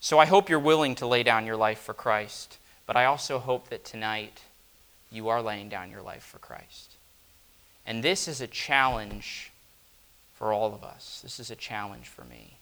So 0.00 0.18
I 0.18 0.26
hope 0.26 0.50
you're 0.50 0.58
willing 0.58 0.94
to 0.96 1.06
lay 1.06 1.22
down 1.22 1.46
your 1.46 1.56
life 1.56 1.78
for 1.78 1.94
Christ, 1.94 2.58
but 2.86 2.94
I 2.94 3.06
also 3.06 3.38
hope 3.38 3.70
that 3.70 3.86
tonight 3.86 4.42
you 5.10 5.30
are 5.30 5.40
laying 5.40 5.70
down 5.70 5.90
your 5.90 6.02
life 6.02 6.24
for 6.24 6.36
Christ. 6.36 6.96
And 7.86 8.04
this 8.04 8.28
is 8.28 8.42
a 8.42 8.46
challenge 8.46 9.50
for 10.34 10.52
all 10.52 10.74
of 10.74 10.84
us. 10.84 11.20
This 11.22 11.40
is 11.40 11.50
a 11.50 11.56
challenge 11.56 12.08
for 12.08 12.24
me. 12.24 12.58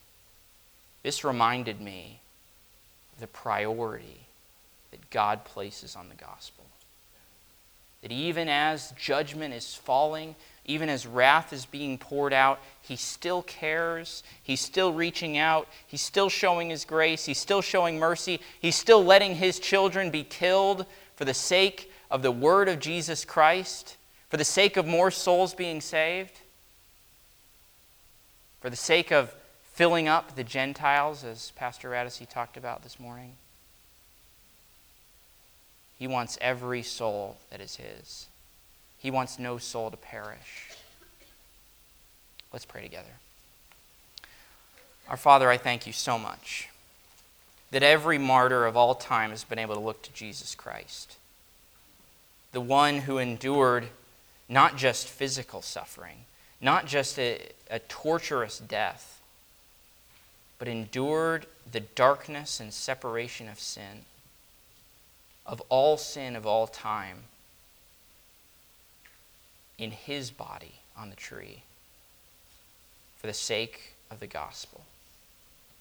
This 1.02 1.24
reminded 1.24 1.80
me 1.80 2.20
of 3.12 3.18
the 3.20 3.26
priority 3.26 4.21
that 4.92 5.10
God 5.10 5.44
places 5.44 5.96
on 5.96 6.08
the 6.08 6.14
gospel. 6.14 6.64
That 8.02 8.12
even 8.12 8.48
as 8.48 8.92
judgment 8.96 9.54
is 9.54 9.74
falling, 9.74 10.36
even 10.64 10.88
as 10.88 11.06
wrath 11.06 11.52
is 11.52 11.66
being 11.66 11.98
poured 11.98 12.32
out, 12.32 12.60
he 12.80 12.94
still 12.94 13.42
cares. 13.42 14.22
He's 14.42 14.60
still 14.60 14.92
reaching 14.92 15.36
out. 15.36 15.66
He's 15.86 16.02
still 16.02 16.28
showing 16.28 16.70
his 16.70 16.84
grace. 16.84 17.24
He's 17.24 17.38
still 17.38 17.62
showing 17.62 17.98
mercy. 17.98 18.40
He's 18.60 18.76
still 18.76 19.04
letting 19.04 19.36
his 19.36 19.58
children 19.58 20.10
be 20.10 20.22
killed 20.22 20.86
for 21.16 21.24
the 21.24 21.34
sake 21.34 21.90
of 22.10 22.22
the 22.22 22.30
word 22.30 22.68
of 22.68 22.78
Jesus 22.78 23.24
Christ, 23.24 23.96
for 24.28 24.36
the 24.36 24.44
sake 24.44 24.76
of 24.76 24.86
more 24.86 25.10
souls 25.10 25.54
being 25.54 25.80
saved, 25.80 26.40
for 28.60 28.70
the 28.70 28.76
sake 28.76 29.10
of 29.10 29.34
filling 29.72 30.06
up 30.06 30.36
the 30.36 30.44
Gentiles, 30.44 31.24
as 31.24 31.50
Pastor 31.52 31.90
Radice 31.90 32.28
talked 32.28 32.56
about 32.56 32.82
this 32.82 33.00
morning. 33.00 33.36
He 36.02 36.08
wants 36.08 36.36
every 36.40 36.82
soul 36.82 37.36
that 37.50 37.60
is 37.60 37.76
his. 37.76 38.26
He 38.98 39.08
wants 39.08 39.38
no 39.38 39.56
soul 39.56 39.88
to 39.88 39.96
perish. 39.96 40.72
Let's 42.52 42.64
pray 42.64 42.82
together. 42.82 43.12
Our 45.08 45.16
Father, 45.16 45.48
I 45.48 45.58
thank 45.58 45.86
you 45.86 45.92
so 45.92 46.18
much 46.18 46.68
that 47.70 47.84
every 47.84 48.18
martyr 48.18 48.66
of 48.66 48.76
all 48.76 48.96
time 48.96 49.30
has 49.30 49.44
been 49.44 49.60
able 49.60 49.76
to 49.76 49.80
look 49.80 50.02
to 50.02 50.12
Jesus 50.12 50.56
Christ, 50.56 51.18
the 52.50 52.60
one 52.60 52.98
who 53.02 53.18
endured 53.18 53.86
not 54.48 54.76
just 54.76 55.06
physical 55.06 55.62
suffering, 55.62 56.24
not 56.60 56.84
just 56.84 57.16
a, 57.16 57.50
a 57.70 57.78
torturous 57.78 58.58
death, 58.58 59.20
but 60.58 60.66
endured 60.66 61.46
the 61.70 61.78
darkness 61.78 62.58
and 62.58 62.72
separation 62.72 63.48
of 63.48 63.60
sin, 63.60 64.02
of 65.46 65.60
all 65.68 65.96
sin 65.96 66.36
of 66.36 66.46
all 66.46 66.66
time 66.66 67.18
in 69.78 69.90
his 69.90 70.30
body 70.30 70.74
on 70.96 71.10
the 71.10 71.16
tree 71.16 71.62
for 73.16 73.26
the 73.26 73.32
sake 73.32 73.94
of 74.10 74.20
the 74.20 74.26
gospel, 74.26 74.82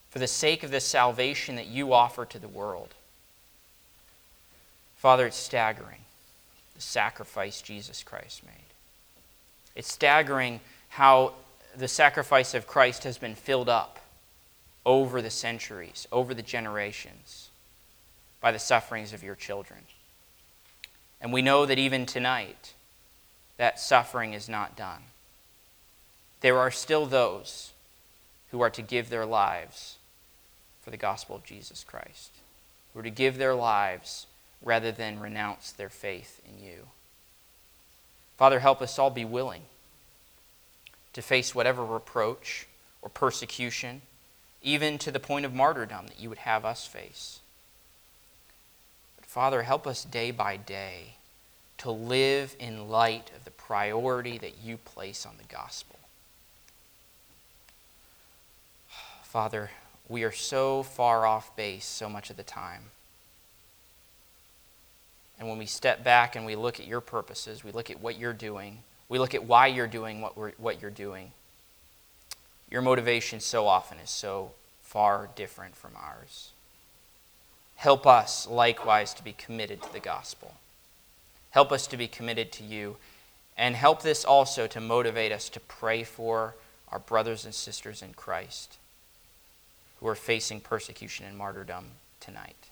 for 0.10 0.20
the 0.20 0.28
sake 0.28 0.64
of 0.64 0.72
the 0.72 0.80
salvation 0.80 1.56
that 1.56 1.68
you 1.68 1.94
offer 1.94 2.26
to 2.26 2.40
the 2.40 2.48
world. 2.48 2.94
Father, 4.98 5.28
it's 5.28 5.38
staggering 5.38 6.02
the 6.76 6.82
sacrifice 6.82 7.62
Jesus 7.62 8.02
Christ 8.04 8.44
made. 8.44 8.54
It's 9.76 9.92
staggering 9.92 10.60
how 10.90 11.34
the 11.78 11.88
sacrifice 11.88 12.54
of 12.54 12.68
Christ 12.68 13.04
has 13.04 13.18
been 13.18 13.36
filled 13.36 13.70
up 13.70 14.00
over 14.86 15.22
the 15.22 15.30
centuries, 15.30 16.08
over 16.12 16.34
the 16.34 16.42
generations, 16.42 17.51
by 18.42 18.52
the 18.52 18.60
sufferings 18.60 19.14
of 19.14 19.24
your 19.24 19.36
children. 19.36 19.82
And 21.22 21.32
we 21.32 21.42
know 21.42 21.66
that 21.66 21.78
even 21.78 22.06
tonight, 22.06 22.74
that 23.58 23.80
suffering 23.80 24.34
is 24.34 24.50
not 24.50 24.76
done. 24.76 25.04
There 26.42 26.58
are 26.58 26.72
still 26.72 27.06
those 27.06 27.72
who 28.50 28.62
are 28.62 28.72
to 28.72 28.82
give 28.82 29.10
their 29.10 29.26
lives 29.26 29.98
for 30.82 30.90
the 30.90 30.98
gospel 30.98 31.36
of 31.36 31.46
Jesus 31.46 31.84
Christ, 31.84 32.32
who 32.94 33.00
are 33.00 33.04
to 33.04 33.12
give 33.12 33.38
their 33.38 33.54
lives 33.54 34.26
rather 34.64 34.92
than 34.92 35.20
renounce 35.20 35.72
their 35.72 35.90
faith 35.90 36.42
in 36.48 36.64
you. 36.64 36.88
Father, 38.38 38.60
help 38.60 38.82
us 38.82 38.98
all 38.98 39.12
be 39.12 39.26
willing 39.26 39.62
to 41.14 41.22
face 41.22 41.54
whatever 41.54 41.86
reproach 41.86 42.66
or 43.02 43.10
persecution, 43.10 44.02
even 44.64 44.98
to 44.98 45.12
the 45.12 45.20
point 45.20 45.46
of 45.46 45.54
martyrdom 45.54 46.08
that 46.08 46.20
you 46.20 46.30
would 46.30 46.40
have 46.40 46.66
us 46.66 46.88
face. 46.88 47.41
Father, 49.32 49.64
help 49.64 49.88
us 49.88 50.04
day 50.04 50.32
by 50.32 50.58
day 50.58 51.14
to 51.78 51.90
live 51.90 52.54
in 52.60 52.90
light 52.90 53.32
of 53.34 53.46
the 53.46 53.52
priority 53.52 54.38
that 54.38 54.56
you 54.62 54.76
place 54.76 55.26
on 55.26 55.36
the 55.38 55.46
gospel. 55.46 55.98
Father, 59.24 59.72
we 60.10 60.26
are 60.26 60.34
so 60.34 60.84
far 60.84 61.26
off 61.26 61.56
base 61.56 61.86
so 61.86 62.10
much 62.10 62.30
of 62.30 62.36
the 62.36 62.44
time. 62.44 62.82
And 65.40 65.48
when 65.48 65.58
we 65.58 65.66
step 65.66 66.04
back 66.04 66.36
and 66.36 66.46
we 66.46 66.58
look 66.58 66.82
at 66.82 66.86
your 66.86 67.00
purposes, 67.00 67.64
we 67.64 67.72
look 67.72 67.90
at 67.90 68.02
what 68.02 68.20
you're 68.20 68.34
doing, 68.34 68.80
we 69.08 69.18
look 69.18 69.34
at 69.34 69.46
why 69.46 69.68
you're 69.68 69.88
doing 69.88 70.20
what, 70.20 70.60
what 70.60 70.82
you're 70.82 70.92
doing. 70.92 71.32
Your 72.70 72.82
motivation 72.82 73.40
so 73.40 73.66
often 73.66 73.98
is 74.00 74.10
so 74.10 74.52
far 74.82 75.30
different 75.38 75.78
from 75.78 75.92
ours. 75.96 76.50
Help 77.82 78.06
us 78.06 78.48
likewise 78.48 79.12
to 79.16 79.24
be 79.24 79.34
committed 79.34 79.82
to 79.82 79.92
the 79.92 80.00
gospel. 80.00 80.54
Help 81.50 81.72
us 81.72 81.88
to 81.88 81.98
be 81.98 82.08
committed 82.08 82.52
to 82.52 82.64
you. 82.64 82.98
And 83.58 83.76
help 83.76 84.04
this 84.04 84.24
also 84.24 84.68
to 84.68 84.80
motivate 84.80 85.32
us 85.32 85.50
to 85.50 85.60
pray 85.60 86.04
for 86.04 86.54
our 86.92 87.00
brothers 87.00 87.44
and 87.44 87.56
sisters 87.56 88.04
in 88.04 88.14
Christ 88.14 88.78
who 90.00 90.08
are 90.08 90.14
facing 90.14 90.60
persecution 90.60 91.26
and 91.26 91.36
martyrdom 91.36 91.86
tonight. 92.20 92.70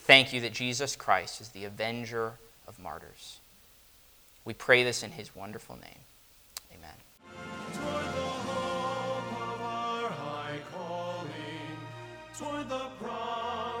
Thank 0.00 0.34
you 0.34 0.42
that 0.42 0.52
Jesus 0.52 0.94
Christ 0.94 1.40
is 1.40 1.48
the 1.48 1.64
avenger 1.64 2.34
of 2.68 2.78
martyrs. 2.78 3.38
We 4.44 4.52
pray 4.52 4.84
this 4.84 5.02
in 5.02 5.12
his 5.12 5.34
wonderful 5.34 5.76
name. 5.76 6.04
Amen. 6.74 6.92